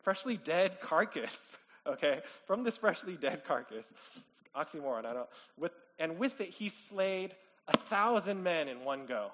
freshly 0.02 0.36
dead 0.36 0.80
carcass 0.80 1.56
okay? 1.86 2.20
From 2.46 2.64
this 2.64 2.76
freshly 2.76 3.16
dead 3.16 3.44
carcass. 3.46 3.90
Oxymoron 4.56 5.04
i 5.04 5.12
don't 5.12 5.28
with 5.58 5.72
and 5.98 6.18
with 6.18 6.40
it 6.40 6.50
he 6.50 6.68
slayed 6.68 7.34
a 7.68 7.76
thousand 7.76 8.42
men 8.42 8.68
in 8.68 8.84
one 8.84 9.06
go. 9.06 9.30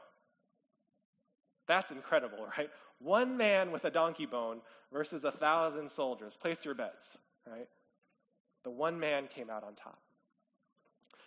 That's 1.69 1.91
incredible 1.91 2.47
right? 2.57 2.71
One 2.99 3.37
man 3.37 3.73
with 3.73 3.85
a 3.85 3.91
donkey 3.91 4.27
bone 4.27 4.61
versus 4.93 5.25
a 5.25 5.33
thousand 5.33 5.91
soldiers. 5.91 6.37
Place 6.41 6.65
your 6.65 6.75
bets 6.75 7.17
right? 7.51 7.69
The 8.65 8.71
one 8.71 9.01
man 9.01 9.29
came 9.35 9.51
out 9.51 9.65
on 9.65 9.75
top. 9.75 9.99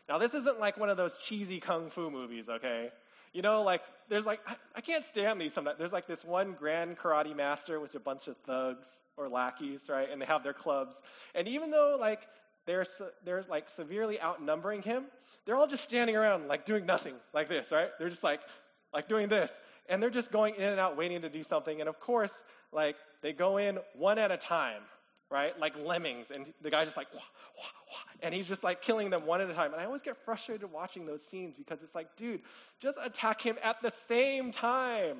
Now, 0.07 0.19
this 0.19 0.33
isn't 0.33 0.59
like 0.59 0.77
one 0.77 0.89
of 0.89 0.97
those 0.97 1.13
cheesy 1.23 1.59
kung 1.59 1.89
fu 1.89 2.11
movies, 2.11 2.45
okay? 2.47 2.89
You 3.35 3.41
know, 3.41 3.63
like, 3.63 3.81
there's 4.07 4.25
like, 4.25 4.39
I, 4.47 4.55
I 4.77 4.79
can't 4.79 5.03
stand 5.03 5.41
these 5.41 5.53
sometimes. 5.53 5.77
There's 5.77 5.91
like 5.91 6.07
this 6.07 6.23
one 6.23 6.53
grand 6.53 6.97
karate 6.97 7.35
master 7.35 7.81
with 7.81 7.93
a 7.93 7.99
bunch 7.99 8.29
of 8.29 8.37
thugs 8.47 8.87
or 9.17 9.27
lackeys, 9.27 9.89
right? 9.89 10.07
And 10.09 10.21
they 10.21 10.25
have 10.25 10.41
their 10.41 10.53
clubs. 10.53 11.01
And 11.35 11.45
even 11.49 11.69
though, 11.69 11.97
like, 11.99 12.21
they're, 12.65 12.85
they're 13.25 13.43
like 13.49 13.67
severely 13.71 14.21
outnumbering 14.21 14.83
him, 14.83 15.03
they're 15.45 15.57
all 15.57 15.67
just 15.67 15.83
standing 15.83 16.15
around, 16.15 16.47
like, 16.47 16.65
doing 16.65 16.85
nothing, 16.85 17.15
like 17.33 17.49
this, 17.49 17.73
right? 17.73 17.89
They're 17.99 18.07
just 18.07 18.23
like, 18.23 18.39
like 18.93 19.09
doing 19.09 19.27
this. 19.27 19.51
And 19.89 20.01
they're 20.01 20.09
just 20.09 20.31
going 20.31 20.55
in 20.55 20.63
and 20.63 20.79
out, 20.79 20.95
waiting 20.95 21.23
to 21.23 21.29
do 21.29 21.43
something. 21.43 21.81
And 21.81 21.89
of 21.89 21.99
course, 21.99 22.41
like, 22.71 22.95
they 23.21 23.33
go 23.33 23.57
in 23.57 23.79
one 23.97 24.17
at 24.17 24.31
a 24.31 24.37
time, 24.37 24.81
right? 25.29 25.59
Like 25.59 25.73
lemmings. 25.77 26.31
And 26.33 26.45
the 26.61 26.71
guy's 26.71 26.87
just 26.87 26.95
like, 26.95 27.13
wah, 27.13 27.19
wah, 27.57 27.63
wah, 27.91 28.04
and 28.21 28.33
he's 28.33 28.47
just 28.47 28.63
like 28.63 28.81
killing 28.81 29.09
them 29.09 29.25
one 29.25 29.41
at 29.41 29.49
a 29.49 29.53
time. 29.53 29.73
And 29.73 29.81
I 29.81 29.85
always 29.85 30.01
get 30.01 30.17
frustrated 30.25 30.71
watching 30.71 31.05
those 31.05 31.25
scenes 31.25 31.55
because 31.55 31.81
it's 31.81 31.95
like, 31.95 32.15
dude, 32.15 32.41
just 32.81 32.97
attack 33.03 33.41
him 33.41 33.57
at 33.63 33.81
the 33.81 33.91
same 33.91 34.51
time. 34.51 35.17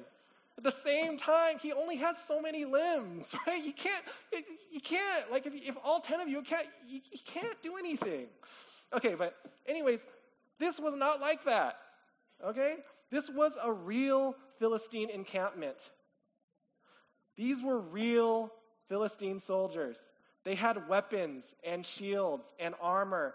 At 0.57 0.63
the 0.63 0.71
same 0.71 1.17
time, 1.17 1.59
he 1.61 1.73
only 1.73 1.97
has 1.97 2.17
so 2.17 2.41
many 2.41 2.63
limbs, 2.63 3.33
right? 3.47 3.63
You 3.63 3.73
can't, 3.73 4.03
you 4.71 4.79
can't, 4.79 5.29
like, 5.31 5.45
if, 5.45 5.53
if 5.53 5.75
all 5.83 5.99
10 5.99 6.21
of 6.21 6.29
you 6.29 6.41
can't, 6.43 6.67
you, 6.87 7.01
you 7.11 7.19
can't 7.25 7.61
do 7.61 7.75
anything. 7.77 8.27
Okay, 8.93 9.15
but 9.15 9.35
anyways, 9.67 10.05
this 10.59 10.79
was 10.79 10.95
not 10.95 11.19
like 11.19 11.43
that, 11.45 11.75
okay? 12.43 12.77
This 13.11 13.29
was 13.29 13.57
a 13.61 13.71
real 13.71 14.35
Philistine 14.59 15.09
encampment. 15.09 15.77
These 17.35 17.61
were 17.61 17.77
real 17.77 18.49
Philistine 18.87 19.39
soldiers. 19.39 19.97
They 20.45 20.55
had 20.55 20.87
weapons 20.87 21.53
and 21.63 21.85
shields 21.85 22.53
and 22.59 22.75
armor. 22.81 23.33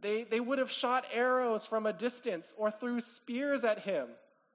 They, 0.00 0.24
they 0.24 0.40
would 0.40 0.58
have 0.58 0.72
shot 0.72 1.04
arrows 1.12 1.66
from 1.66 1.86
a 1.86 1.92
distance 1.92 2.52
or 2.56 2.70
threw 2.70 3.00
spears 3.00 3.64
at 3.64 3.80
him 3.80 4.08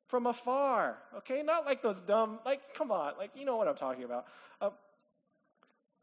from 0.08 0.26
afar. 0.26 0.98
Okay, 1.20 1.44
not 1.44 1.66
like 1.66 1.82
those 1.82 2.02
dumb, 2.02 2.40
like, 2.46 2.62
come 2.78 2.92
on, 2.92 3.14
like, 3.18 3.32
you 3.36 3.46
know 3.46 3.58
what 3.58 3.68
I'm 3.68 3.76
talking 3.76 4.04
about. 4.04 4.26
Uh, 4.60 4.72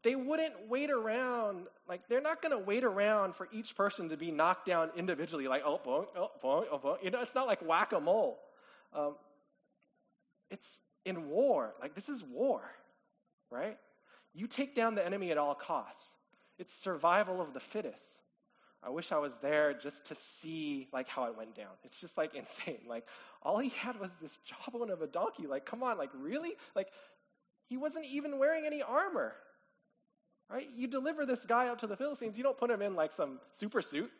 they 0.03 0.15
wouldn't 0.15 0.53
wait 0.69 0.89
around, 0.89 1.67
like, 1.87 2.07
they're 2.07 2.21
not 2.21 2.41
going 2.41 2.57
to 2.57 2.63
wait 2.63 2.83
around 2.83 3.35
for 3.35 3.47
each 3.51 3.75
person 3.75 4.09
to 4.09 4.17
be 4.17 4.31
knocked 4.31 4.65
down 4.65 4.91
individually, 4.95 5.47
like, 5.47 5.63
oh, 5.65 5.79
boing, 5.85 6.07
oh, 6.15 6.31
boing, 6.43 6.65
oh, 6.71 6.79
boing. 6.79 7.03
You 7.03 7.11
know, 7.11 7.21
it's 7.21 7.35
not 7.35 7.47
like 7.47 7.61
whack 7.67 7.91
a 7.91 7.99
mole. 7.99 8.39
Um, 8.95 9.15
it's 10.49 10.79
in 11.05 11.29
war. 11.29 11.73
Like, 11.81 11.95
this 11.95 12.09
is 12.09 12.23
war, 12.23 12.61
right? 13.49 13.77
You 14.33 14.47
take 14.47 14.75
down 14.75 14.95
the 14.95 15.05
enemy 15.05 15.31
at 15.31 15.37
all 15.37 15.55
costs. 15.55 16.09
It's 16.57 16.73
survival 16.83 17.41
of 17.41 17.53
the 17.53 17.59
fittest. 17.59 18.17
I 18.83 18.89
wish 18.89 19.11
I 19.11 19.19
was 19.19 19.35
there 19.41 19.73
just 19.73 20.05
to 20.07 20.15
see 20.15 20.87
like 20.91 21.07
how 21.07 21.25
it 21.25 21.37
went 21.37 21.55
down. 21.55 21.69
It's 21.83 21.97
just 21.97 22.17
like 22.17 22.33
insane. 22.35 22.79
Like 22.87 23.05
all 23.43 23.59
he 23.59 23.69
had 23.69 23.99
was 23.99 24.11
this 24.21 24.37
jawbone 24.45 24.89
of 24.89 25.01
a 25.01 25.07
donkey. 25.07 25.47
Like 25.47 25.65
come 25.65 25.83
on, 25.83 25.97
like 25.97 26.09
really? 26.19 26.53
Like 26.75 26.87
he 27.67 27.77
wasn't 27.77 28.05
even 28.05 28.39
wearing 28.39 28.65
any 28.65 28.81
armor. 28.81 29.33
Right? 30.49 30.67
You 30.75 30.87
deliver 30.87 31.25
this 31.25 31.45
guy 31.45 31.69
out 31.69 31.79
to 31.79 31.87
the 31.87 31.95
Philistines, 31.95 32.35
you 32.35 32.43
don't 32.43 32.57
put 32.57 32.69
him 32.69 32.81
in 32.81 32.95
like 32.95 33.13
some 33.13 33.39
super 33.53 33.81
suit. 33.81 34.11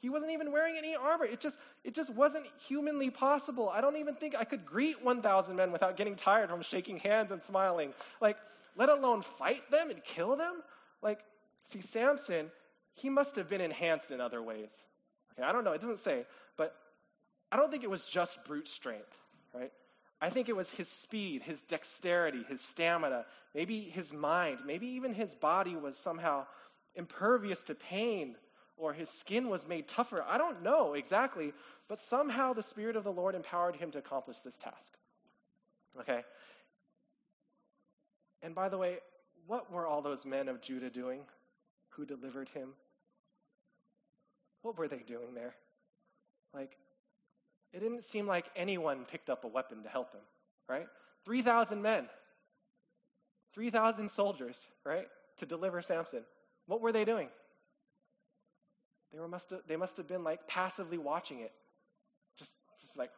He 0.00 0.10
wasn't 0.10 0.32
even 0.32 0.52
wearing 0.52 0.74
any 0.76 0.94
armor. 0.94 1.24
It 1.24 1.40
just 1.40 1.58
it 1.84 1.94
just 1.94 2.12
wasn't 2.12 2.44
humanly 2.68 3.10
possible. 3.10 3.68
I 3.68 3.80
don't 3.80 3.96
even 3.96 4.14
think 4.14 4.34
I 4.36 4.44
could 4.44 4.66
greet 4.66 5.02
1000 5.02 5.56
men 5.56 5.72
without 5.72 5.96
getting 5.96 6.16
tired 6.16 6.50
from 6.50 6.62
shaking 6.62 6.98
hands 6.98 7.30
and 7.30 7.42
smiling. 7.42 7.92
Like 8.20 8.36
let 8.76 8.88
alone 8.88 9.22
fight 9.22 9.70
them 9.70 9.90
and 9.90 10.02
kill 10.04 10.36
them? 10.36 10.54
Like, 11.02 11.20
see, 11.66 11.82
Samson, 11.82 12.50
he 12.94 13.10
must 13.10 13.36
have 13.36 13.48
been 13.48 13.60
enhanced 13.60 14.10
in 14.10 14.20
other 14.20 14.42
ways. 14.42 14.70
Okay, 15.32 15.46
I 15.46 15.52
don't 15.52 15.64
know, 15.64 15.72
it 15.72 15.80
doesn't 15.80 16.00
say, 16.00 16.24
but 16.56 16.74
I 17.50 17.56
don't 17.56 17.70
think 17.70 17.84
it 17.84 17.90
was 17.90 18.04
just 18.04 18.44
brute 18.44 18.68
strength, 18.68 19.16
right? 19.54 19.72
I 20.20 20.30
think 20.30 20.48
it 20.48 20.56
was 20.56 20.70
his 20.70 20.88
speed, 20.88 21.42
his 21.42 21.62
dexterity, 21.64 22.42
his 22.48 22.60
stamina, 22.60 23.26
maybe 23.54 23.80
his 23.80 24.12
mind, 24.12 24.60
maybe 24.64 24.86
even 24.88 25.12
his 25.12 25.34
body 25.34 25.76
was 25.76 25.98
somehow 25.98 26.46
impervious 26.94 27.62
to 27.64 27.74
pain 27.74 28.36
or 28.78 28.92
his 28.92 29.10
skin 29.10 29.48
was 29.48 29.66
made 29.66 29.88
tougher. 29.88 30.24
I 30.26 30.38
don't 30.38 30.62
know 30.62 30.94
exactly, 30.94 31.52
but 31.88 31.98
somehow 31.98 32.52
the 32.52 32.62
Spirit 32.62 32.96
of 32.96 33.04
the 33.04 33.12
Lord 33.12 33.34
empowered 33.34 33.76
him 33.76 33.90
to 33.92 33.98
accomplish 33.98 34.36
this 34.44 34.56
task. 34.58 34.92
Okay? 36.00 36.24
And 38.46 38.54
by 38.54 38.68
the 38.68 38.78
way, 38.78 38.98
what 39.48 39.72
were 39.72 39.88
all 39.88 40.02
those 40.02 40.24
men 40.24 40.48
of 40.48 40.62
Judah 40.62 40.88
doing 40.88 41.22
who 41.90 42.06
delivered 42.06 42.48
him? 42.50 42.68
What 44.62 44.78
were 44.78 44.86
they 44.86 45.02
doing 45.04 45.34
there? 45.34 45.52
Like, 46.54 46.70
it 47.72 47.80
didn't 47.80 48.04
seem 48.04 48.28
like 48.28 48.44
anyone 48.54 49.04
picked 49.10 49.30
up 49.30 49.42
a 49.42 49.48
weapon 49.48 49.82
to 49.82 49.88
help 49.88 50.12
him, 50.12 50.20
right? 50.68 50.86
3,000 51.24 51.82
men, 51.82 52.06
3,000 53.54 54.12
soldiers, 54.12 54.56
right, 54.84 55.08
to 55.38 55.46
deliver 55.46 55.82
Samson. 55.82 56.22
What 56.68 56.80
were 56.80 56.92
they 56.92 57.04
doing? 57.04 57.28
They, 59.12 59.18
were 59.18 59.26
must 59.26 59.50
have, 59.50 59.62
they 59.66 59.76
must 59.76 59.96
have 59.96 60.06
been 60.06 60.22
like 60.22 60.46
passively 60.46 60.98
watching 60.98 61.40
it. 61.40 61.50
Just, 62.38 62.52
just 62.80 62.96
like, 62.96 63.10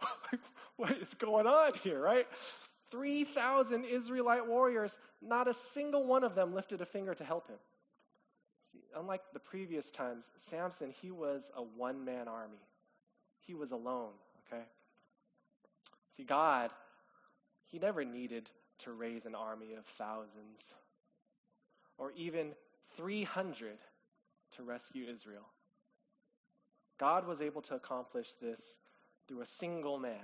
what 0.76 0.92
is 0.92 1.12
going 1.12 1.46
on 1.46 1.72
here, 1.82 2.00
right? 2.00 2.26
3,000 2.92 3.84
Israelite 3.84 4.46
warriors, 4.46 4.96
not 5.20 5.48
a 5.48 5.54
single 5.54 6.06
one 6.06 6.22
of 6.22 6.36
them 6.36 6.54
lifted 6.54 6.80
a 6.80 6.86
finger 6.86 7.14
to 7.14 7.24
help 7.24 7.48
him. 7.48 7.58
See, 8.72 8.78
unlike 8.96 9.22
the 9.32 9.40
previous 9.40 9.90
times, 9.90 10.30
Samson, 10.36 10.94
he 11.02 11.10
was 11.10 11.50
a 11.56 11.62
one 11.62 12.04
man 12.04 12.28
army. 12.28 12.62
He 13.46 13.54
was 13.54 13.72
alone, 13.72 14.12
okay? 14.46 14.62
See, 16.16 16.22
God, 16.22 16.70
he 17.66 17.78
never 17.78 18.04
needed 18.04 18.48
to 18.84 18.92
raise 18.92 19.26
an 19.26 19.34
army 19.34 19.74
of 19.74 19.84
thousands 19.98 20.60
or 21.98 22.12
even 22.16 22.52
300 22.96 23.78
to 24.56 24.62
rescue 24.62 25.06
Israel. 25.12 25.46
God 26.98 27.26
was 27.26 27.40
able 27.40 27.62
to 27.62 27.74
accomplish 27.74 28.28
this 28.40 28.60
through 29.26 29.40
a 29.40 29.46
single 29.46 29.98
man 29.98 30.20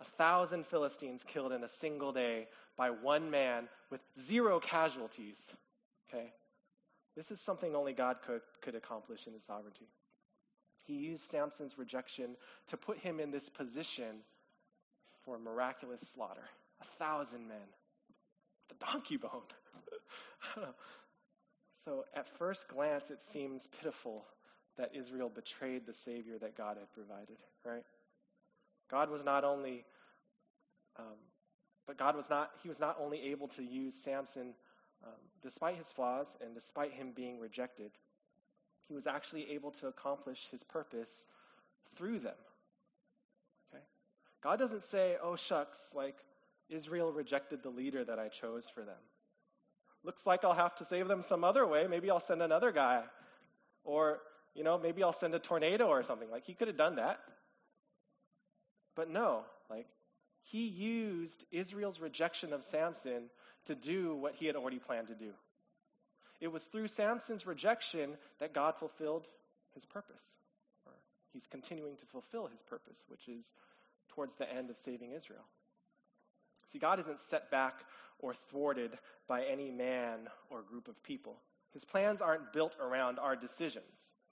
a 0.00 0.04
thousand 0.04 0.66
Philistines 0.66 1.22
killed 1.32 1.52
in 1.52 1.62
a 1.62 1.68
single 1.68 2.12
day 2.12 2.48
by 2.76 2.90
one 2.90 3.30
man 3.30 3.68
with 3.90 4.00
zero 4.18 4.60
casualties. 4.60 5.38
Okay? 6.08 6.32
This 7.16 7.30
is 7.30 7.40
something 7.40 7.74
only 7.74 7.92
God 7.92 8.16
could, 8.26 8.40
could 8.62 8.74
accomplish 8.74 9.26
in 9.26 9.32
his 9.32 9.44
sovereignty. 9.44 9.86
He 10.86 10.94
used 10.94 11.24
Samson's 11.30 11.78
rejection 11.78 12.36
to 12.68 12.76
put 12.76 12.98
him 12.98 13.20
in 13.20 13.30
this 13.30 13.48
position 13.48 14.20
for 15.24 15.38
miraculous 15.38 16.00
slaughter. 16.14 16.44
A 16.80 16.84
thousand 16.98 17.48
men. 17.48 17.56
The 18.68 18.86
donkey 18.86 19.16
bone. 19.16 19.42
so, 21.84 22.04
at 22.14 22.28
first 22.38 22.68
glance, 22.68 23.10
it 23.10 23.22
seems 23.22 23.66
pitiful 23.80 24.24
that 24.76 24.90
Israel 24.94 25.30
betrayed 25.32 25.86
the 25.86 25.92
Savior 25.92 26.38
that 26.40 26.56
God 26.56 26.76
had 26.78 26.92
provided, 26.92 27.36
right? 27.64 27.84
God 28.90 29.10
was 29.10 29.24
not 29.24 29.44
only, 29.44 29.84
um, 30.98 31.16
but 31.86 31.98
God 31.98 32.16
was 32.16 32.30
not, 32.30 32.50
he 32.62 32.68
was 32.68 32.80
not 32.80 32.96
only 33.00 33.20
able 33.30 33.48
to 33.48 33.62
use 33.62 33.94
Samson 33.94 34.54
um, 35.04 35.12
despite 35.42 35.76
his 35.76 35.90
flaws 35.90 36.36
and 36.40 36.54
despite 36.54 36.92
him 36.92 37.12
being 37.14 37.38
rejected, 37.38 37.90
he 38.88 38.94
was 38.94 39.06
actually 39.06 39.50
able 39.52 39.70
to 39.72 39.86
accomplish 39.86 40.38
his 40.50 40.62
purpose 40.62 41.24
through 41.96 42.18
them. 42.18 42.34
Okay? 43.72 43.82
God 44.42 44.58
doesn't 44.58 44.82
say, 44.82 45.16
oh, 45.22 45.36
shucks, 45.36 45.92
like 45.94 46.16
Israel 46.68 47.12
rejected 47.12 47.62
the 47.62 47.70
leader 47.70 48.04
that 48.04 48.18
I 48.18 48.28
chose 48.28 48.68
for 48.74 48.82
them. 48.82 49.02
looks 50.02 50.26
like 50.26 50.44
I'll 50.44 50.54
have 50.54 50.74
to 50.76 50.84
save 50.84 51.08
them 51.08 51.22
some 51.22 51.44
other 51.44 51.66
way. 51.66 51.86
Maybe 51.88 52.10
I'll 52.10 52.20
send 52.20 52.42
another 52.42 52.72
guy. 52.72 53.02
Or, 53.84 54.20
you 54.54 54.64
know, 54.64 54.78
maybe 54.78 55.02
I'll 55.02 55.12
send 55.12 55.34
a 55.34 55.38
tornado 55.38 55.86
or 55.86 56.02
something. 56.02 56.30
Like, 56.30 56.44
he 56.44 56.54
could 56.54 56.68
have 56.68 56.76
done 56.76 56.96
that. 56.96 57.20
But 58.94 59.10
no, 59.10 59.42
like, 59.70 59.86
he 60.42 60.66
used 60.66 61.44
Israel's 61.50 62.00
rejection 62.00 62.52
of 62.52 62.64
Samson 62.64 63.24
to 63.66 63.74
do 63.74 64.14
what 64.14 64.34
he 64.34 64.46
had 64.46 64.56
already 64.56 64.78
planned 64.78 65.08
to 65.08 65.14
do. 65.14 65.32
It 66.40 66.48
was 66.48 66.62
through 66.64 66.88
Samson's 66.88 67.46
rejection 67.46 68.10
that 68.38 68.52
God 68.52 68.76
fulfilled 68.76 69.26
his 69.74 69.84
purpose. 69.84 70.22
Or 70.86 70.92
he's 71.32 71.46
continuing 71.46 71.96
to 71.96 72.06
fulfill 72.06 72.46
his 72.46 72.60
purpose, 72.62 73.02
which 73.08 73.28
is 73.28 73.50
towards 74.10 74.34
the 74.34 74.50
end 74.50 74.70
of 74.70 74.78
saving 74.78 75.12
Israel. 75.12 75.44
See, 76.72 76.78
God 76.78 77.00
isn't 77.00 77.20
set 77.20 77.50
back 77.50 77.74
or 78.18 78.34
thwarted 78.50 78.90
by 79.28 79.44
any 79.44 79.70
man 79.70 80.28
or 80.50 80.62
group 80.62 80.88
of 80.88 81.02
people. 81.02 81.36
His 81.72 81.84
plans 81.84 82.20
aren't 82.20 82.52
built 82.52 82.76
around 82.80 83.18
our 83.18 83.36
decisions. 83.36 83.84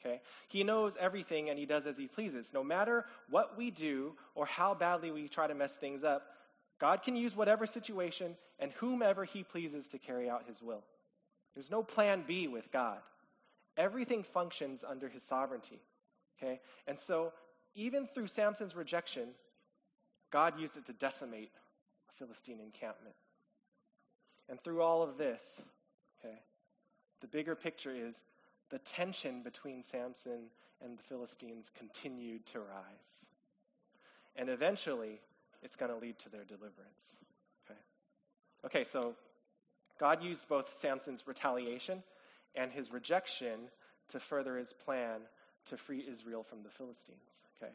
Okay? 0.04 0.20
He 0.48 0.64
knows 0.64 0.96
everything 0.98 1.50
and 1.50 1.58
he 1.58 1.66
does 1.66 1.86
as 1.86 1.96
he 1.96 2.06
pleases. 2.06 2.52
No 2.52 2.64
matter 2.64 3.04
what 3.30 3.56
we 3.56 3.70
do 3.70 4.14
or 4.34 4.46
how 4.46 4.74
badly 4.74 5.10
we 5.10 5.28
try 5.28 5.46
to 5.46 5.54
mess 5.54 5.74
things 5.74 6.04
up, 6.04 6.22
God 6.80 7.02
can 7.02 7.14
use 7.14 7.36
whatever 7.36 7.66
situation 7.66 8.36
and 8.58 8.72
whomever 8.72 9.24
he 9.24 9.44
pleases 9.44 9.88
to 9.88 9.98
carry 9.98 10.28
out 10.28 10.44
his 10.48 10.60
will. 10.60 10.82
There's 11.54 11.70
no 11.70 11.82
plan 11.82 12.24
B 12.26 12.48
with 12.48 12.70
God. 12.72 12.98
Everything 13.76 14.24
functions 14.34 14.84
under 14.88 15.08
his 15.08 15.22
sovereignty. 15.22 15.80
Okay? 16.38 16.60
And 16.86 16.98
so, 16.98 17.32
even 17.74 18.06
through 18.06 18.26
Samson's 18.26 18.74
rejection, 18.74 19.28
God 20.32 20.58
used 20.58 20.76
it 20.76 20.86
to 20.86 20.92
decimate 20.92 21.50
a 22.08 22.18
Philistine 22.18 22.60
encampment. 22.60 23.14
And 24.48 24.60
through 24.62 24.82
all 24.82 25.02
of 25.02 25.16
this, 25.16 25.60
okay, 26.18 26.34
the 27.20 27.28
bigger 27.28 27.54
picture 27.54 27.94
is 27.94 28.20
the 28.72 28.78
tension 28.78 29.42
between 29.42 29.82
Samson 29.82 30.48
and 30.82 30.98
the 30.98 31.02
Philistines 31.04 31.70
continued 31.78 32.44
to 32.46 32.58
rise. 32.58 33.26
And 34.34 34.48
eventually, 34.48 35.20
it's 35.62 35.76
going 35.76 35.92
to 35.92 35.98
lead 35.98 36.18
to 36.20 36.30
their 36.30 36.44
deliverance. 36.44 37.14
Okay? 37.66 37.78
Okay, 38.64 38.84
so 38.84 39.14
God 40.00 40.22
used 40.22 40.48
both 40.48 40.74
Samson's 40.74 41.22
retaliation 41.26 42.02
and 42.56 42.72
his 42.72 42.90
rejection 42.90 43.68
to 44.08 44.18
further 44.18 44.56
his 44.56 44.72
plan 44.72 45.20
to 45.66 45.76
free 45.76 46.04
Israel 46.10 46.42
from 46.42 46.62
the 46.62 46.70
Philistines. 46.70 47.18
Okay? 47.62 47.72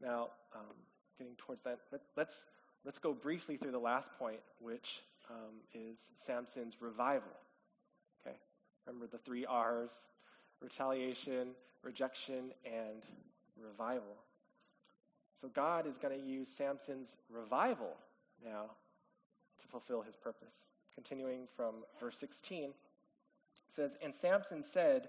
Now, 0.00 0.28
um, 0.54 0.76
getting 1.18 1.34
towards 1.36 1.62
that, 1.62 1.78
let, 1.90 2.02
us 2.02 2.06
let's, 2.16 2.46
let's 2.84 2.98
go 2.98 3.14
briefly 3.14 3.56
through 3.56 3.72
the 3.72 3.78
last 3.78 4.10
point, 4.18 4.40
which 4.60 5.00
um, 5.30 5.54
is 5.74 6.10
Samson's 6.16 6.76
revival. 6.80 7.32
Remember 8.86 9.06
the 9.06 9.18
three 9.18 9.46
R's 9.46 9.90
retaliation, 10.60 11.48
rejection, 11.82 12.52
and 12.64 13.04
revival. 13.56 14.16
So 15.40 15.48
God 15.48 15.86
is 15.86 15.98
going 15.98 16.18
to 16.18 16.24
use 16.24 16.48
Samson's 16.48 17.16
revival 17.28 17.96
now 18.44 18.70
to 19.60 19.68
fulfill 19.68 20.02
his 20.02 20.16
purpose. 20.16 20.54
Continuing 20.94 21.48
from 21.56 21.74
verse 21.98 22.18
16, 22.18 22.64
it 22.64 22.74
says, 23.74 23.96
And 24.02 24.14
Samson 24.14 24.62
said, 24.62 25.08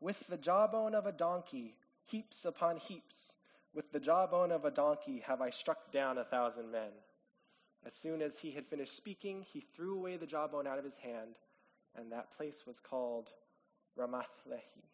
With 0.00 0.26
the 0.28 0.36
jawbone 0.36 0.94
of 0.94 1.06
a 1.06 1.12
donkey, 1.12 1.74
heaps 2.06 2.44
upon 2.44 2.76
heaps, 2.76 3.32
with 3.74 3.90
the 3.92 4.00
jawbone 4.00 4.52
of 4.52 4.64
a 4.64 4.70
donkey 4.70 5.22
have 5.26 5.42
I 5.42 5.50
struck 5.50 5.92
down 5.92 6.16
a 6.16 6.24
thousand 6.24 6.70
men. 6.70 6.90
As 7.84 7.94
soon 7.94 8.22
as 8.22 8.38
he 8.38 8.50
had 8.50 8.66
finished 8.66 8.96
speaking, 8.96 9.44
he 9.52 9.60
threw 9.60 9.94
away 9.94 10.16
the 10.16 10.26
jawbone 10.26 10.66
out 10.66 10.78
of 10.78 10.84
his 10.84 10.96
hand, 10.96 11.36
and 11.98 12.12
that 12.12 12.36
place 12.36 12.64
was 12.66 12.80
called 12.80 13.30
Ramath 13.98 14.24
Lehi. 14.48 14.84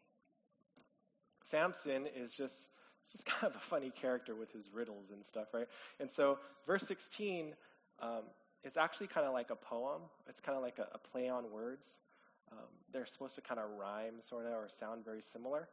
Samson 1.45 2.07
is 2.17 2.33
just 2.33 2.69
just 3.11 3.27
kind 3.27 3.53
of 3.53 3.57
a 3.57 3.61
funny 3.61 3.91
character 3.91 4.35
with 4.35 4.53
his 4.53 4.71
riddles 4.73 5.11
and 5.11 5.25
stuff, 5.25 5.49
right? 5.53 5.67
And 6.01 6.11
so, 6.11 6.39
verse 6.67 6.87
16 6.87 7.55
um, 8.01 8.23
is 8.65 8.77
actually 8.77 9.09
kind 9.09 9.27
of 9.27 9.33
like 9.33 9.51
a 9.51 9.57
poem. 9.57 10.03
It's 10.29 10.41
kind 10.41 10.57
of 10.57 10.63
like 10.63 10.79
a, 10.79 10.89
a, 10.95 10.99
play 10.99 11.29
on 11.29 11.51
words. 11.51 11.99
Um, 12.51 12.59
they're 12.93 13.07
supposed 13.07 13.35
to 13.37 13.41
kind 13.41 13.61
of 13.61 13.71
rhyme, 13.79 14.21
sort 14.21 14.47
of, 14.47 14.53
or 14.53 14.69
sound 14.69 15.05
very 15.05 15.21
similar. 15.21 15.69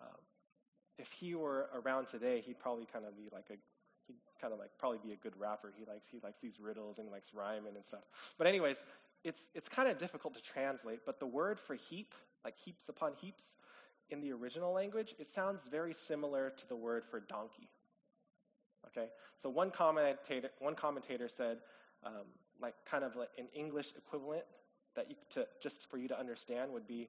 Um, 0.00 0.18
if 0.98 1.10
he 1.12 1.34
were 1.34 1.68
around 1.74 2.06
today, 2.06 2.42
he'd 2.44 2.58
probably 2.58 2.86
kind 2.90 3.04
of 3.04 3.16
be 3.16 3.28
like 3.32 3.46
a 3.50 3.56
he'd 4.06 4.16
kind 4.40 4.52
of 4.52 4.58
like 4.58 4.70
probably 4.78 4.98
be 5.04 5.12
a 5.12 5.16
good 5.16 5.34
rapper. 5.38 5.72
He 5.76 5.84
likes 5.84 6.06
he 6.10 6.18
likes 6.22 6.40
these 6.40 6.58
riddles 6.60 6.98
and 6.98 7.06
he 7.06 7.12
likes 7.12 7.28
rhyming 7.34 7.74
and 7.74 7.84
stuff. 7.84 8.04
But 8.38 8.46
anyways, 8.46 8.82
it's 9.24 9.48
it's 9.54 9.68
kind 9.68 9.88
of 9.88 9.98
difficult 9.98 10.34
to 10.34 10.42
translate. 10.42 11.00
But 11.04 11.20
the 11.20 11.26
word 11.26 11.58
for 11.60 11.74
heap, 11.74 12.14
like 12.44 12.54
heaps 12.64 12.88
upon 12.88 13.12
heaps, 13.20 13.56
in 14.10 14.20
the 14.20 14.32
original 14.32 14.72
language, 14.72 15.14
it 15.18 15.26
sounds 15.26 15.66
very 15.70 15.94
similar 15.94 16.50
to 16.50 16.68
the 16.68 16.76
word 16.76 17.04
for 17.10 17.20
donkey. 17.20 17.68
Okay, 18.88 19.08
so 19.38 19.50
one 19.50 19.70
commentator 19.70 20.50
one 20.60 20.74
commentator 20.74 21.28
said, 21.28 21.58
um, 22.04 22.24
like 22.60 22.74
kind 22.88 23.04
of 23.04 23.16
like 23.16 23.30
an 23.38 23.48
English 23.54 23.88
equivalent 23.96 24.44
that 24.94 25.10
you 25.10 25.16
to 25.30 25.46
just 25.62 25.90
for 25.90 25.98
you 25.98 26.08
to 26.08 26.18
understand 26.18 26.72
would 26.72 26.86
be 26.86 27.08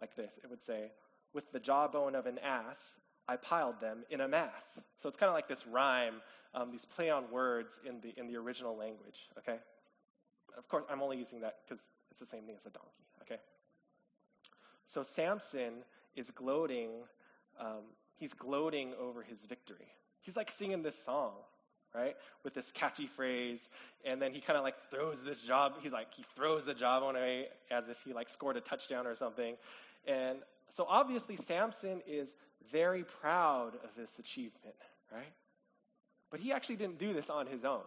like 0.00 0.16
this. 0.16 0.38
It 0.42 0.48
would 0.48 0.62
say, 0.62 0.90
"With 1.34 1.50
the 1.52 1.60
jawbone 1.60 2.14
of 2.14 2.26
an 2.26 2.38
ass, 2.38 2.98
I 3.28 3.36
piled 3.36 3.80
them 3.80 4.04
in 4.08 4.22
a 4.22 4.28
mass." 4.28 4.78
So 5.02 5.08
it's 5.08 5.18
kind 5.18 5.28
of 5.28 5.34
like 5.34 5.46
this 5.46 5.66
rhyme, 5.66 6.22
um, 6.54 6.70
these 6.70 6.86
play 6.86 7.10
on 7.10 7.30
words 7.30 7.78
in 7.84 8.00
the 8.00 8.10
in 8.18 8.26
the 8.26 8.36
original 8.36 8.76
language. 8.76 9.28
Okay, 9.38 9.58
of 10.56 10.68
course 10.68 10.84
I'm 10.90 11.02
only 11.02 11.18
using 11.18 11.40
that 11.40 11.56
because 11.64 11.82
it's 12.10 12.20
the 12.20 12.26
same 12.26 12.44
thing 12.44 12.56
as 12.56 12.66
a 12.66 12.70
donkey. 12.70 13.04
Okay, 13.22 13.40
so 14.84 15.02
Samson 15.02 15.84
is 16.16 16.30
gloating. 16.30 16.90
Um, 17.58 17.84
he's 18.16 18.32
gloating 18.34 18.94
over 19.00 19.22
his 19.22 19.44
victory. 19.44 19.88
He's 20.20 20.36
like 20.36 20.50
singing 20.50 20.82
this 20.82 21.02
song, 21.04 21.32
right, 21.94 22.14
with 22.44 22.54
this 22.54 22.70
catchy 22.72 23.06
phrase, 23.06 23.68
and 24.04 24.20
then 24.20 24.32
he 24.32 24.40
kind 24.40 24.56
of 24.56 24.64
like 24.64 24.74
throws 24.90 25.22
this 25.24 25.40
job. 25.42 25.74
He's 25.82 25.92
like 25.92 26.12
he 26.14 26.24
throws 26.36 26.64
the 26.64 26.74
job 26.74 27.02
on 27.02 27.16
away 27.16 27.48
as 27.70 27.88
if 27.88 27.98
he 28.04 28.12
like 28.12 28.28
scored 28.28 28.56
a 28.56 28.60
touchdown 28.60 29.06
or 29.06 29.14
something, 29.14 29.56
and 30.06 30.38
so 30.70 30.86
obviously 30.88 31.36
Samson 31.36 32.00
is 32.06 32.34
very 32.72 33.04
proud 33.04 33.74
of 33.74 33.90
this 33.96 34.18
achievement, 34.18 34.76
right? 35.12 35.32
But 36.30 36.40
he 36.40 36.52
actually 36.52 36.76
didn't 36.76 36.98
do 36.98 37.12
this 37.12 37.28
on 37.28 37.46
his 37.46 37.64
own. 37.64 37.82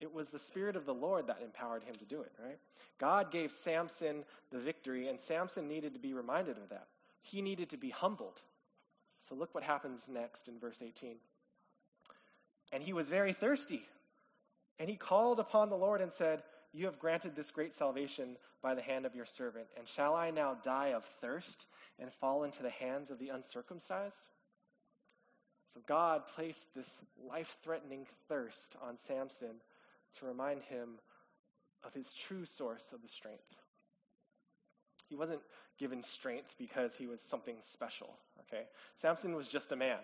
It 0.00 0.14
was 0.14 0.30
the 0.30 0.38
Spirit 0.38 0.76
of 0.76 0.86
the 0.86 0.94
Lord 0.94 1.26
that 1.26 1.42
empowered 1.44 1.82
him 1.82 1.94
to 1.96 2.04
do 2.04 2.22
it, 2.22 2.32
right? 2.42 2.58
God 2.98 3.30
gave 3.30 3.52
Samson 3.52 4.24
the 4.50 4.58
victory, 4.58 5.08
and 5.08 5.20
Samson 5.20 5.68
needed 5.68 5.92
to 5.92 6.00
be 6.00 6.14
reminded 6.14 6.56
of 6.56 6.70
that. 6.70 6.86
He 7.22 7.42
needed 7.42 7.70
to 7.70 7.76
be 7.76 7.90
humbled. 7.90 8.40
So 9.28 9.34
look 9.34 9.54
what 9.54 9.62
happens 9.62 10.02
next 10.08 10.48
in 10.48 10.58
verse 10.58 10.80
18. 10.82 11.16
And 12.72 12.82
he 12.82 12.92
was 12.92 13.08
very 13.08 13.32
thirsty. 13.32 13.82
And 14.78 14.88
he 14.88 14.96
called 14.96 15.38
upon 15.38 15.68
the 15.68 15.76
Lord 15.76 16.00
and 16.00 16.12
said, 16.12 16.42
You 16.72 16.86
have 16.86 16.98
granted 16.98 17.36
this 17.36 17.50
great 17.50 17.74
salvation 17.74 18.36
by 18.62 18.74
the 18.74 18.82
hand 18.82 19.04
of 19.04 19.14
your 19.14 19.26
servant. 19.26 19.66
And 19.76 19.86
shall 19.86 20.14
I 20.14 20.30
now 20.30 20.56
die 20.62 20.94
of 20.94 21.04
thirst 21.20 21.66
and 21.98 22.10
fall 22.14 22.44
into 22.44 22.62
the 22.62 22.70
hands 22.70 23.10
of 23.10 23.18
the 23.18 23.28
uncircumcised? 23.28 24.26
So 25.74 25.80
God 25.86 26.22
placed 26.34 26.74
this 26.74 26.98
life 27.28 27.56
threatening 27.62 28.06
thirst 28.28 28.76
on 28.82 28.96
Samson 28.96 29.60
to 30.18 30.26
remind 30.26 30.62
him 30.62 30.98
of 31.84 31.94
his 31.94 32.12
true 32.12 32.44
source 32.44 32.90
of 32.92 33.02
the 33.02 33.08
strength. 33.08 33.56
He 35.08 35.16
wasn't 35.16 35.40
given 35.78 36.02
strength 36.02 36.54
because 36.58 36.94
he 36.94 37.06
was 37.06 37.20
something 37.20 37.56
special, 37.60 38.10
okay? 38.40 38.64
Samson 38.94 39.34
was 39.34 39.48
just 39.48 39.72
a 39.72 39.76
man. 39.76 39.98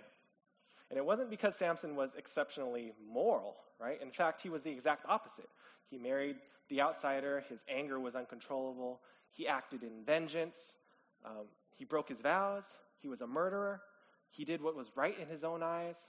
And 0.90 0.98
it 0.98 1.04
wasn't 1.04 1.30
because 1.30 1.57
Samson 1.57 1.96
was 1.96 2.14
exceptionally 2.16 2.92
moral, 3.12 3.57
right? 3.80 4.00
In 4.00 4.11
fact, 4.11 4.40
he 4.40 4.48
was 4.48 4.62
the 4.62 4.70
exact 4.70 5.04
opposite. 5.09 5.48
He 5.90 5.98
married 5.98 6.36
the 6.68 6.80
outsider, 6.80 7.44
his 7.48 7.64
anger 7.68 8.00
was 8.00 8.14
uncontrollable, 8.14 9.00
he 9.30 9.46
acted 9.46 9.82
in 9.82 10.04
vengeance, 10.04 10.76
um, 11.24 11.46
he 11.76 11.84
broke 11.84 12.09
his 12.09 12.20
vows, 12.20 12.64
he 12.98 13.09
was 13.09 13.20
a 13.20 13.26
murderer, 13.26 13.80
he 14.30 14.44
did 14.44 14.62
what 14.62 14.76
was 14.76 14.90
right 14.96 15.18
in 15.20 15.28
his 15.28 15.44
own 15.44 15.62
eyes. 15.62 16.07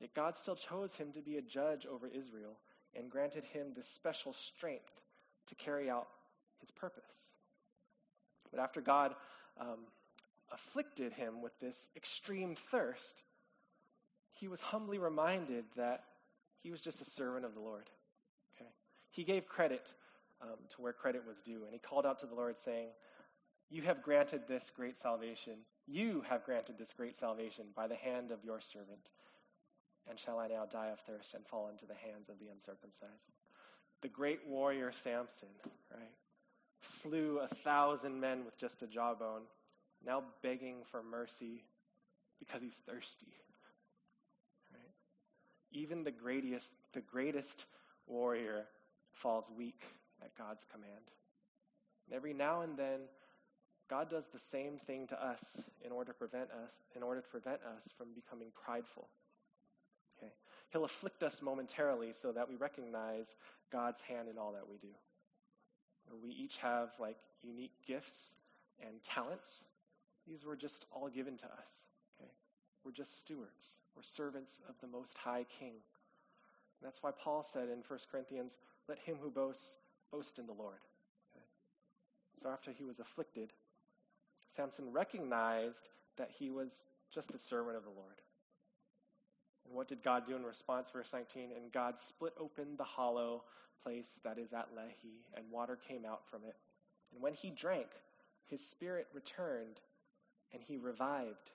Yet 0.00 0.14
God 0.14 0.36
still 0.36 0.56
chose 0.56 0.94
him 0.94 1.12
to 1.12 1.20
be 1.20 1.38
a 1.38 1.42
judge 1.42 1.86
over 1.86 2.06
Israel 2.06 2.56
and 2.98 3.10
granted 3.10 3.44
him 3.44 3.68
this 3.76 3.88
special 3.88 4.32
strength 4.32 4.90
to 5.48 5.54
carry 5.54 5.88
out 5.88 6.08
his 6.60 6.70
purpose. 6.70 7.04
But 8.50 8.60
after 8.60 8.80
God 8.80 9.14
um, 9.60 9.78
afflicted 10.52 11.12
him 11.12 11.42
with 11.42 11.58
this 11.60 11.88
extreme 11.96 12.54
thirst, 12.54 13.22
he 14.32 14.48
was 14.48 14.60
humbly 14.60 14.98
reminded 14.98 15.64
that 15.76 16.04
he 16.62 16.70
was 16.70 16.80
just 16.80 17.00
a 17.00 17.04
servant 17.04 17.44
of 17.44 17.54
the 17.54 17.60
Lord. 17.60 17.88
Okay? 18.56 18.70
He 19.10 19.24
gave 19.24 19.46
credit 19.46 19.86
um, 20.42 20.56
to 20.70 20.82
where 20.82 20.92
credit 20.92 21.22
was 21.26 21.38
due, 21.38 21.64
and 21.64 21.72
he 21.72 21.78
called 21.78 22.06
out 22.06 22.20
to 22.20 22.26
the 22.26 22.34
Lord, 22.34 22.56
saying, 22.56 22.88
You 23.70 23.82
have 23.82 24.02
granted 24.02 24.42
this 24.48 24.70
great 24.74 24.96
salvation. 24.96 25.54
You 25.86 26.22
have 26.28 26.44
granted 26.44 26.78
this 26.78 26.92
great 26.92 27.16
salvation 27.16 27.66
by 27.74 27.86
the 27.86 27.96
hand 27.96 28.30
of 28.30 28.44
your 28.44 28.60
servant 28.60 29.10
and 30.08 30.18
shall 30.18 30.38
I 30.38 30.48
now 30.48 30.64
die 30.70 30.88
of 30.88 31.00
thirst 31.00 31.34
and 31.34 31.46
fall 31.46 31.68
into 31.68 31.86
the 31.86 31.94
hands 31.94 32.28
of 32.28 32.38
the 32.38 32.48
uncircumcised? 32.48 33.30
the 34.02 34.08
great 34.08 34.40
warrior 34.46 34.92
Samson, 35.02 35.48
right? 35.90 36.10
Slew 36.82 37.40
a 37.40 37.48
thousand 37.48 38.20
men 38.20 38.44
with 38.44 38.56
just 38.58 38.82
a 38.82 38.86
jawbone, 38.86 39.42
now 40.06 40.22
begging 40.42 40.82
for 40.90 41.02
mercy 41.02 41.64
because 42.38 42.62
he's 42.62 42.78
thirsty. 42.86 43.32
Right? 44.72 44.92
Even 45.72 46.04
the 46.04 46.12
greatest, 46.12 46.70
the 46.92 47.00
greatest 47.00 47.64
warrior 48.06 48.64
falls 49.14 49.50
weak 49.56 49.82
at 50.22 50.36
God's 50.36 50.64
command. 50.70 51.10
And 52.06 52.16
every 52.16 52.32
now 52.32 52.62
and 52.62 52.76
then, 52.76 53.00
God 53.90 54.10
does 54.10 54.26
the 54.32 54.38
same 54.38 54.78
thing 54.78 55.08
to 55.08 55.20
us 55.20 55.60
in 55.84 55.90
order 55.90 56.12
to 56.12 56.18
prevent 56.18 56.50
us, 56.50 56.70
in 56.94 57.02
order 57.02 57.20
to 57.20 57.28
prevent 57.28 57.60
us 57.62 57.90
from 57.96 58.08
becoming 58.14 58.48
prideful. 58.64 59.08
He'll 60.72 60.84
afflict 60.84 61.22
us 61.22 61.40
momentarily 61.40 62.12
so 62.12 62.32
that 62.32 62.48
we 62.48 62.56
recognize 62.56 63.34
God's 63.70 64.00
hand 64.02 64.28
in 64.28 64.38
all 64.38 64.52
that 64.52 64.68
we 64.68 64.76
do. 64.76 64.94
We 66.22 66.30
each 66.30 66.56
have 66.58 66.90
like 66.98 67.16
unique 67.42 67.72
gifts 67.86 68.34
and 68.80 69.02
talents. 69.04 69.64
These 70.26 70.44
were 70.44 70.56
just 70.56 70.84
all 70.90 71.08
given 71.08 71.36
to 71.38 71.44
us. 71.46 71.82
Okay? 72.18 72.30
We're 72.84 72.92
just 72.92 73.20
stewards. 73.20 73.78
We're 73.96 74.02
servants 74.02 74.60
of 74.68 74.74
the 74.80 74.86
Most 74.86 75.16
High 75.16 75.44
King. 75.58 75.72
And 75.72 76.86
that's 76.86 77.02
why 77.02 77.10
Paul 77.10 77.42
said 77.42 77.68
in 77.68 77.82
1 77.82 77.98
Corinthians, 78.10 78.58
"Let 78.88 78.98
him 78.98 79.16
who 79.16 79.30
boasts 79.30 79.76
boast 80.10 80.38
in 80.38 80.46
the 80.46 80.52
Lord." 80.52 80.80
Okay? 81.34 81.44
So 82.42 82.50
after 82.50 82.72
he 82.72 82.84
was 82.84 83.00
afflicted, 83.00 83.52
Samson 84.48 84.92
recognized 84.92 85.88
that 86.16 86.30
he 86.30 86.50
was 86.50 86.84
just 87.10 87.34
a 87.34 87.38
servant 87.38 87.76
of 87.76 87.84
the 87.84 87.90
Lord. 87.90 88.22
And 89.68 89.76
what 89.76 89.88
did 89.88 90.02
God 90.02 90.26
do 90.26 90.34
in 90.34 90.44
response? 90.44 90.88
Verse 90.90 91.10
19, 91.12 91.50
and 91.54 91.70
God 91.70 92.00
split 92.00 92.32
open 92.40 92.76
the 92.76 92.84
hollow 92.84 93.44
place 93.82 94.18
that 94.24 94.38
is 94.38 94.52
at 94.54 94.74
Lehi, 94.74 95.20
and 95.36 95.44
water 95.50 95.78
came 95.88 96.04
out 96.06 96.22
from 96.30 96.40
it. 96.44 96.56
And 97.12 97.22
when 97.22 97.34
he 97.34 97.50
drank, 97.50 97.88
his 98.46 98.64
spirit 98.64 99.06
returned, 99.12 99.78
and 100.52 100.62
he 100.62 100.78
revived. 100.78 101.50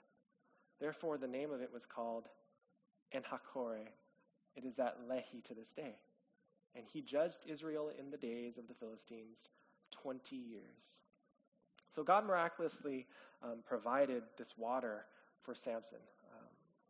Therefore, 0.80 1.18
the 1.18 1.28
name 1.28 1.51
of 1.51 1.61
it 1.61 1.74
was 1.74 1.86
called 1.86 2.28
Enhakkore. 3.16 3.88
It 4.55 4.64
is 4.64 4.78
at 4.78 5.09
Lehi 5.09 5.43
to 5.45 5.55
this 5.55 5.74
day. 5.74 5.95
And 6.76 6.86
he 6.91 7.01
judged 7.01 7.39
Israel 7.47 7.89
in 7.97 8.11
the 8.11 8.18
days 8.18 8.57
of 8.57 8.68
the 8.68 8.74
Philistines 8.76 9.49
20 9.91 10.36
years. 10.36 10.99
So 11.95 12.03
God 12.03 12.26
miraculously 12.26 13.05
um, 13.43 13.59
provided 13.66 14.24
this 14.38 14.57
water 14.57 15.05
for 15.43 15.53
Samson. 15.53 15.99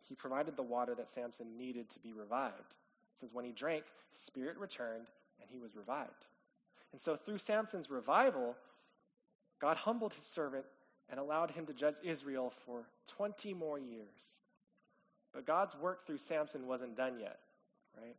He 0.07 0.15
provided 0.15 0.55
the 0.55 0.63
water 0.63 0.95
that 0.95 1.09
Samson 1.09 1.57
needed 1.57 1.89
to 1.91 1.99
be 1.99 2.13
revived. 2.13 2.57
It 2.59 3.19
says, 3.19 3.33
when 3.33 3.45
he 3.45 3.51
drank, 3.51 3.83
spirit 4.15 4.57
returned 4.57 5.07
and 5.41 5.49
he 5.49 5.59
was 5.59 5.75
revived. 5.75 6.25
And 6.91 7.01
so 7.01 7.15
through 7.15 7.39
Samson's 7.39 7.89
revival, 7.89 8.55
God 9.59 9.77
humbled 9.77 10.13
his 10.13 10.25
servant 10.25 10.65
and 11.09 11.19
allowed 11.19 11.51
him 11.51 11.65
to 11.65 11.73
judge 11.73 11.95
Israel 12.03 12.53
for 12.65 12.83
20 13.17 13.53
more 13.53 13.79
years. 13.79 14.39
But 15.33 15.45
God's 15.45 15.75
work 15.75 16.05
through 16.05 16.19
Samson 16.19 16.67
wasn't 16.67 16.95
done 16.95 17.19
yet, 17.19 17.39
right? 17.97 18.15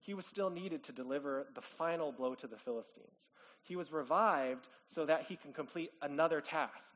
He 0.00 0.14
was 0.14 0.26
still 0.26 0.50
needed 0.50 0.84
to 0.84 0.92
deliver 0.92 1.46
the 1.54 1.60
final 1.60 2.12
blow 2.12 2.34
to 2.36 2.46
the 2.46 2.56
Philistines. 2.56 3.30
He 3.62 3.76
was 3.76 3.92
revived 3.92 4.66
so 4.86 5.06
that 5.06 5.26
he 5.28 5.36
can 5.36 5.52
complete 5.52 5.90
another 6.02 6.40
task. 6.40 6.94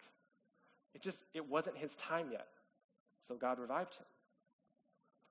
It 0.94 1.02
just 1.02 1.24
it 1.34 1.48
wasn't 1.48 1.76
his 1.76 1.94
time 1.96 2.28
yet. 2.30 2.46
So 3.26 3.34
God 3.34 3.58
revived 3.58 3.94
him. 3.94 4.06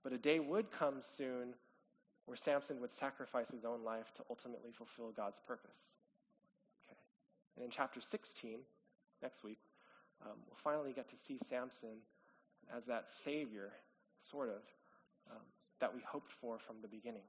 But 0.03 0.13
a 0.13 0.17
day 0.17 0.39
would 0.39 0.71
come 0.71 1.01
soon 1.01 1.53
where 2.25 2.37
Samson 2.37 2.79
would 2.79 2.89
sacrifice 2.89 3.49
his 3.49 3.65
own 3.65 3.83
life 3.83 4.13
to 4.15 4.23
ultimately 4.29 4.71
fulfill 4.71 5.11
God's 5.11 5.39
purpose. 5.47 5.87
Okay. 6.87 6.99
And 7.55 7.65
in 7.65 7.71
chapter 7.71 7.99
16, 8.01 8.59
next 9.21 9.43
week, 9.43 9.59
um, 10.23 10.37
we'll 10.47 10.57
finally 10.63 10.93
get 10.93 11.09
to 11.09 11.17
see 11.17 11.37
Samson 11.37 11.97
as 12.75 12.85
that 12.85 13.09
savior, 13.09 13.71
sort 14.21 14.49
of, 14.49 14.61
um, 15.31 15.41
that 15.79 15.93
we 15.93 16.01
hoped 16.07 16.31
for 16.31 16.59
from 16.59 16.75
the 16.81 16.87
beginning. 16.87 17.23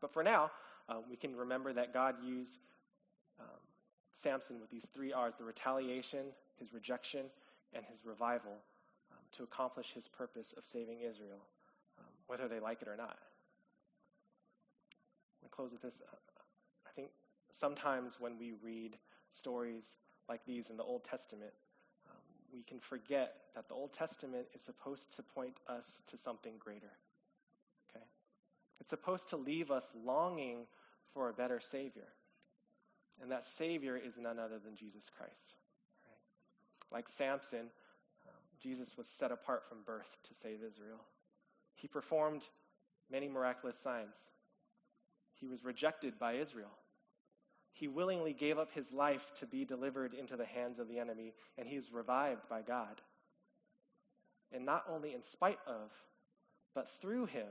But 0.00 0.12
for 0.12 0.22
now, 0.22 0.50
uh, 0.88 0.96
we 1.08 1.16
can 1.16 1.34
remember 1.34 1.72
that 1.72 1.92
God 1.92 2.16
used 2.24 2.58
um, 3.40 3.46
Samson 4.14 4.60
with 4.60 4.70
these 4.70 4.86
three 4.94 5.12
R's 5.12 5.34
the 5.36 5.44
retaliation, 5.44 6.26
his 6.58 6.72
rejection, 6.72 7.26
and 7.72 7.84
his 7.90 8.04
revival 8.04 8.52
to 9.36 9.42
accomplish 9.42 9.92
his 9.92 10.08
purpose 10.08 10.54
of 10.56 10.64
saving 10.64 11.00
Israel, 11.00 11.44
um, 11.98 12.12
whether 12.26 12.48
they 12.48 12.60
like 12.60 12.82
it 12.82 12.88
or 12.88 12.96
not. 12.96 13.18
To 15.42 15.48
close 15.48 15.72
with 15.72 15.82
this. 15.82 16.00
I 16.86 16.90
think 16.94 17.08
sometimes 17.50 18.18
when 18.18 18.38
we 18.38 18.52
read 18.62 18.96
stories 19.30 19.96
like 20.28 20.40
these 20.46 20.70
in 20.70 20.76
the 20.76 20.82
Old 20.82 21.04
Testament, 21.04 21.52
um, 22.08 22.16
we 22.52 22.62
can 22.62 22.80
forget 22.80 23.34
that 23.54 23.68
the 23.68 23.74
Old 23.74 23.92
Testament 23.92 24.46
is 24.54 24.62
supposed 24.62 25.14
to 25.16 25.22
point 25.22 25.58
us 25.68 26.00
to 26.10 26.16
something 26.16 26.54
greater. 26.58 26.92
Okay? 27.90 28.04
It's 28.80 28.90
supposed 28.90 29.28
to 29.30 29.36
leave 29.36 29.70
us 29.70 29.90
longing 30.04 30.66
for 31.12 31.28
a 31.28 31.32
better 31.32 31.60
Savior. 31.60 32.08
And 33.22 33.30
that 33.30 33.44
Savior 33.44 33.96
is 33.96 34.18
none 34.18 34.38
other 34.38 34.58
than 34.58 34.76
Jesus 34.76 35.04
Christ. 35.16 35.54
Right? 36.06 36.96
Like 36.96 37.08
Samson, 37.08 37.70
Jesus 38.64 38.96
was 38.96 39.06
set 39.06 39.30
apart 39.30 39.68
from 39.68 39.82
birth 39.84 40.08
to 40.26 40.34
save 40.34 40.62
Israel. 40.66 41.04
He 41.74 41.86
performed 41.86 42.48
many 43.12 43.28
miraculous 43.28 43.78
signs. 43.78 44.16
He 45.34 45.46
was 45.46 45.62
rejected 45.62 46.18
by 46.18 46.36
Israel. 46.36 46.70
He 47.74 47.88
willingly 47.88 48.32
gave 48.32 48.58
up 48.58 48.72
his 48.72 48.90
life 48.90 49.30
to 49.40 49.46
be 49.46 49.66
delivered 49.66 50.14
into 50.14 50.38
the 50.38 50.46
hands 50.46 50.78
of 50.78 50.88
the 50.88 50.98
enemy, 50.98 51.34
and 51.58 51.68
he 51.68 51.76
is 51.76 51.92
revived 51.92 52.48
by 52.48 52.62
God. 52.62 53.02
And 54.50 54.64
not 54.64 54.84
only 54.88 55.12
in 55.12 55.20
spite 55.20 55.58
of, 55.66 55.90
but 56.74 56.88
through 57.02 57.26
him, 57.26 57.48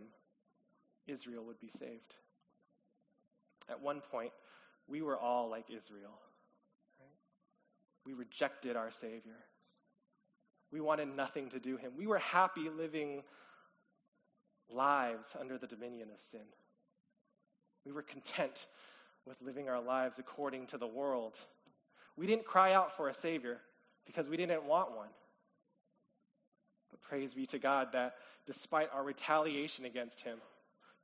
Israel 1.06 1.44
would 1.46 1.60
be 1.60 1.70
saved. 1.78 2.16
At 3.70 3.84
one 3.84 4.02
point, 4.02 4.32
we 4.88 5.04
were 5.04 5.18
all 5.18 5.48
like 5.48 5.70
Israel. 5.70 6.18
Right? 7.00 7.08
We 8.04 8.14
rejected 8.14 8.76
our 8.76 8.90
Savior. 8.90 9.38
We 10.74 10.82
wanted 10.82 11.16
nothing 11.16 11.52
to 11.52 11.60
do 11.60 11.78
him. 11.78 11.92
We 11.96 12.08
were 12.08 12.18
happy 12.18 12.68
living 12.76 13.22
lives 14.72 15.28
under 15.40 15.60
the 15.60 15.68
dominion 15.68 16.10
of 16.12 16.20
sin. 16.20 16.42
We 17.86 17.92
were 17.92 18.02
content 18.02 18.66
with 19.28 19.40
living 19.40 19.70
our 19.70 19.80
lives 19.80 20.18
according 20.18 20.68
to 20.68 20.80
the 20.80 20.88
world. 20.88 21.36
We 22.18 22.26
didn't 22.26 22.46
cry 22.46 22.74
out 22.74 22.98
for 22.98 23.08
a 23.08 23.14
Savior 23.14 23.60
because 24.08 24.28
we 24.28 24.36
didn't 24.36 24.66
want 24.66 24.98
one. 24.98 25.10
But 26.90 27.02
praise 27.02 27.36
be 27.36 27.46
to 27.48 27.60
God 27.60 27.90
that 27.94 28.16
despite 28.48 28.90
our 28.94 29.04
retaliation 29.04 29.86
against 29.86 30.22
Him, 30.22 30.40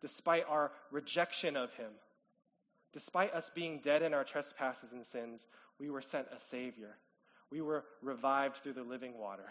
despite 0.02 0.46
our 0.50 0.72
rejection 0.92 1.56
of 1.56 1.72
Him, 1.74 1.92
despite 2.94 3.36
us 3.36 3.52
being 3.54 3.82
dead 3.84 4.02
in 4.02 4.16
our 4.16 4.24
trespasses 4.24 4.92
and 4.92 5.06
sins, 5.06 5.46
we 5.80 5.92
were 5.92 6.02
sent 6.02 6.28
a 6.36 6.40
Savior. 6.40 6.98
We 7.52 7.62
were 7.62 7.84
revived 8.02 8.58
through 8.58 8.74
the 8.74 8.84
living 8.84 9.18
water. 9.18 9.46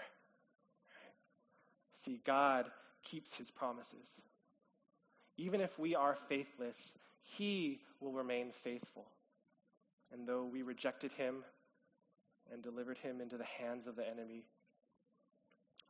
See, 1.95 2.21
God 2.25 2.67
keeps 3.05 3.35
His 3.35 3.51
promises. 3.51 4.15
Even 5.37 5.61
if 5.61 5.77
we 5.79 5.95
are 5.95 6.17
faithless, 6.29 6.95
He 7.37 7.81
will 8.01 8.13
remain 8.13 8.53
faithful. 8.63 9.07
And 10.13 10.27
though 10.27 10.45
we 10.45 10.63
rejected 10.63 11.13
Him 11.13 11.45
and 12.53 12.63
delivered 12.63 12.99
Him 12.99 13.21
into 13.21 13.37
the 13.37 13.45
hands 13.45 13.87
of 13.87 13.97
the 13.97 14.09
enemy, 14.09 14.45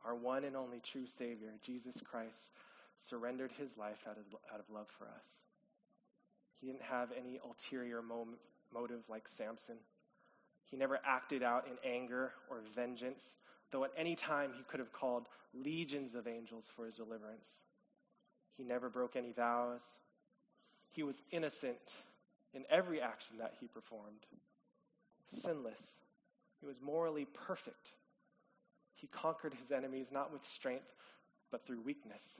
our 0.05 0.15
one 0.15 0.43
and 0.45 0.55
only 0.55 0.79
true 0.79 1.05
Savior, 1.05 1.53
Jesus 1.63 2.01
Christ, 2.01 2.51
surrendered 2.99 3.51
his 3.57 3.77
life 3.77 3.99
out 4.09 4.17
of, 4.17 4.23
out 4.53 4.59
of 4.59 4.69
love 4.73 4.87
for 4.97 5.05
us. 5.05 5.25
He 6.59 6.67
didn't 6.67 6.83
have 6.83 7.09
any 7.17 7.39
ulterior 7.43 8.01
motive 8.01 9.03
like 9.09 9.27
Samson. 9.27 9.75
He 10.71 10.77
never 10.77 10.99
acted 11.03 11.43
out 11.43 11.65
in 11.67 11.77
anger 11.89 12.31
or 12.49 12.61
vengeance, 12.75 13.37
though 13.71 13.83
at 13.83 13.91
any 13.97 14.15
time 14.15 14.51
he 14.55 14.63
could 14.63 14.79
have 14.79 14.93
called 14.93 15.27
legions 15.53 16.15
of 16.15 16.27
angels 16.27 16.65
for 16.75 16.85
his 16.85 16.95
deliverance. 16.95 17.49
He 18.57 18.63
never 18.63 18.89
broke 18.89 19.15
any 19.15 19.31
vows. 19.31 19.81
He 20.91 21.03
was 21.03 21.21
innocent 21.31 21.77
in 22.53 22.65
every 22.69 23.01
action 23.01 23.37
that 23.39 23.53
he 23.59 23.67
performed, 23.67 24.25
sinless. 25.27 25.97
He 26.59 26.65
was 26.65 26.81
morally 26.81 27.25
perfect. 27.47 27.93
He 28.95 29.07
conquered 29.07 29.53
his 29.53 29.71
enemies 29.71 30.07
not 30.11 30.31
with 30.31 30.45
strength, 30.45 30.91
but 31.51 31.65
through 31.65 31.81
weakness. 31.81 32.39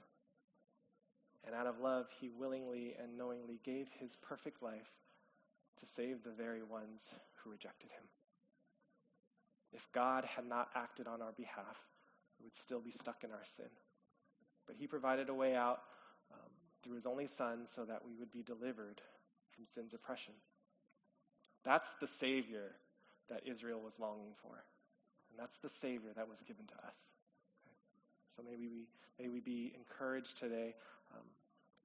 And 1.45 1.55
out 1.55 1.67
of 1.67 1.79
love, 1.79 2.07
he 2.19 2.29
willingly 2.29 2.95
and 3.01 3.17
knowingly 3.17 3.59
gave 3.63 3.87
his 3.99 4.15
perfect 4.17 4.61
life 4.61 4.91
to 5.79 5.87
save 5.87 6.23
the 6.23 6.31
very 6.31 6.63
ones 6.63 7.09
who 7.43 7.51
rejected 7.51 7.89
him. 7.91 8.03
If 9.71 9.85
God 9.93 10.25
had 10.25 10.45
not 10.47 10.69
acted 10.75 11.07
on 11.07 11.21
our 11.21 11.31
behalf, 11.31 11.77
we 12.39 12.45
would 12.45 12.55
still 12.55 12.81
be 12.81 12.91
stuck 12.91 13.23
in 13.23 13.31
our 13.31 13.45
sin. 13.55 13.69
But 14.65 14.75
he 14.77 14.87
provided 14.87 15.29
a 15.29 15.33
way 15.33 15.55
out 15.55 15.79
um, 16.31 16.51
through 16.83 16.95
his 16.95 17.05
only 17.05 17.27
Son 17.27 17.65
so 17.65 17.85
that 17.85 18.05
we 18.05 18.15
would 18.15 18.31
be 18.31 18.43
delivered 18.43 19.01
from 19.55 19.65
sin's 19.67 19.93
oppression. 19.93 20.33
That's 21.63 21.91
the 22.01 22.07
Savior 22.07 22.71
that 23.29 23.41
Israel 23.45 23.79
was 23.83 23.93
longing 23.99 24.33
for. 24.41 24.63
And 25.29 25.39
that's 25.39 25.57
the 25.57 25.69
Savior 25.69 26.11
that 26.15 26.27
was 26.27 26.37
given 26.47 26.65
to 26.65 26.73
us. 26.73 26.97
Okay? 27.65 27.75
So 28.35 28.43
may 28.43 28.57
we, 28.57 28.87
may 29.19 29.29
we 29.29 29.39
be 29.39 29.73
encouraged 29.75 30.37
today 30.39 30.73
um, 31.13 31.25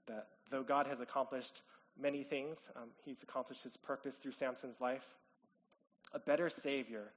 that 0.06 0.28
though 0.50 0.62
God 0.62 0.86
has 0.86 1.00
accomplished 1.00 1.60
many 2.00 2.24
things, 2.24 2.58
um, 2.76 2.88
He's 3.04 3.22
accomplished 3.22 3.62
His 3.62 3.76
purpose 3.76 4.16
through 4.16 4.32
Samson's 4.32 4.80
life, 4.80 5.06
a 6.12 6.18
better 6.18 6.48
Savior 6.48 7.12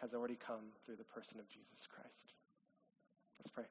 has 0.00 0.14
already 0.14 0.36
come 0.36 0.72
through 0.84 0.96
the 0.96 1.04
person 1.04 1.38
of 1.40 1.48
Jesus 1.48 1.86
Christ. 1.92 2.32
Let's 3.38 3.50
pray. 3.50 3.64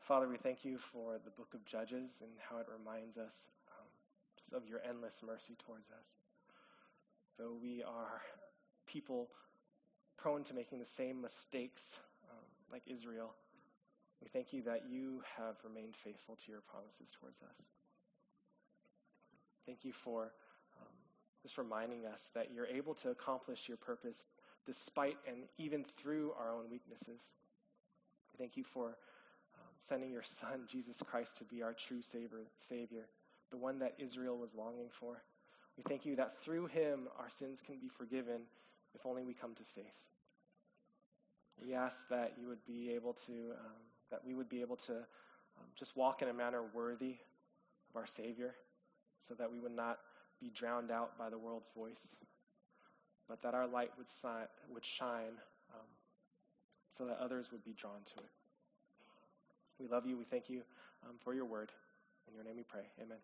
Father, 0.00 0.28
we 0.28 0.38
thank 0.38 0.64
you 0.64 0.78
for 0.92 1.18
the 1.24 1.30
book 1.30 1.54
of 1.54 1.64
Judges 1.64 2.18
and 2.20 2.30
how 2.48 2.58
it 2.58 2.66
reminds 2.66 3.16
us 3.16 3.48
um, 3.78 3.86
just 4.36 4.52
of 4.52 4.68
your 4.68 4.80
endless 4.88 5.22
mercy 5.24 5.54
towards 5.64 5.88
us. 5.90 6.08
Though 7.38 7.54
we 7.62 7.82
are 7.82 8.20
people 8.86 9.28
prone 10.18 10.42
to 10.44 10.54
making 10.54 10.80
the 10.80 10.86
same 10.86 11.22
mistakes 11.22 11.96
um, 12.28 12.44
like 12.72 12.82
Israel, 12.86 13.34
we 14.20 14.28
thank 14.28 14.52
you 14.52 14.62
that 14.62 14.82
you 14.90 15.22
have 15.38 15.54
remained 15.64 15.94
faithful 15.96 16.36
to 16.44 16.50
your 16.50 16.60
promises 16.60 17.08
towards 17.20 17.40
us. 17.40 17.79
Thank 19.66 19.84
you 19.84 19.92
for 19.92 20.24
um, 20.80 20.94
just 21.42 21.58
reminding 21.58 22.06
us 22.06 22.30
that 22.34 22.48
you're 22.54 22.66
able 22.66 22.94
to 22.94 23.10
accomplish 23.10 23.68
your 23.68 23.76
purpose 23.76 24.26
despite 24.66 25.16
and 25.26 25.38
even 25.58 25.84
through 26.00 26.32
our 26.38 26.52
own 26.52 26.70
weaknesses. 26.70 27.20
Thank 28.38 28.56
you 28.56 28.64
for 28.64 28.86
um, 28.88 29.72
sending 29.78 30.10
your 30.10 30.22
Son, 30.22 30.62
Jesus 30.70 30.98
Christ, 31.04 31.38
to 31.38 31.44
be 31.44 31.62
our 31.62 31.74
true 31.74 32.02
savior, 32.02 32.46
savior, 32.68 33.06
the 33.50 33.56
one 33.56 33.78
that 33.80 33.94
Israel 33.98 34.36
was 34.36 34.54
longing 34.54 34.88
for. 34.98 35.22
We 35.76 35.82
thank 35.88 36.04
you 36.04 36.16
that 36.16 36.42
through 36.42 36.66
him 36.66 37.08
our 37.18 37.30
sins 37.38 37.60
can 37.64 37.78
be 37.78 37.88
forgiven 37.88 38.42
if 38.94 39.06
only 39.06 39.22
we 39.22 39.34
come 39.34 39.54
to 39.54 39.62
faith. 39.74 39.98
We 41.62 41.74
ask 41.74 42.08
that 42.08 42.34
you 42.40 42.48
would 42.48 42.64
be 42.66 42.92
able 42.94 43.14
to, 43.26 43.32
um, 43.32 43.80
that 44.10 44.20
we 44.26 44.34
would 44.34 44.48
be 44.48 44.62
able 44.62 44.76
to 44.76 44.92
um, 44.92 45.66
just 45.78 45.96
walk 45.96 46.22
in 46.22 46.28
a 46.28 46.32
manner 46.32 46.62
worthy 46.74 47.16
of 47.90 47.96
our 47.96 48.06
Savior, 48.06 48.54
so 49.20 49.34
that 49.34 49.50
we 49.50 49.58
would 49.58 49.74
not 49.74 49.98
be 50.40 50.50
drowned 50.50 50.90
out 50.90 51.18
by 51.18 51.28
the 51.30 51.38
world's 51.38 51.68
voice, 51.76 52.14
but 53.28 53.42
that 53.42 53.54
our 53.54 53.66
light 53.66 53.90
would, 53.98 54.08
si- 54.08 54.48
would 54.72 54.84
shine 54.84 55.36
um, 55.74 55.86
so 56.96 57.04
that 57.06 57.18
others 57.22 57.52
would 57.52 57.64
be 57.64 57.72
drawn 57.72 58.00
to 58.14 58.20
it. 58.20 58.30
We 59.78 59.88
love 59.88 60.06
you. 60.06 60.16
We 60.16 60.24
thank 60.24 60.50
you 60.50 60.62
um, 61.08 61.16
for 61.22 61.34
your 61.34 61.44
word. 61.44 61.70
In 62.28 62.34
your 62.34 62.44
name 62.44 62.56
we 62.56 62.64
pray. 62.64 62.84
Amen. 63.00 63.18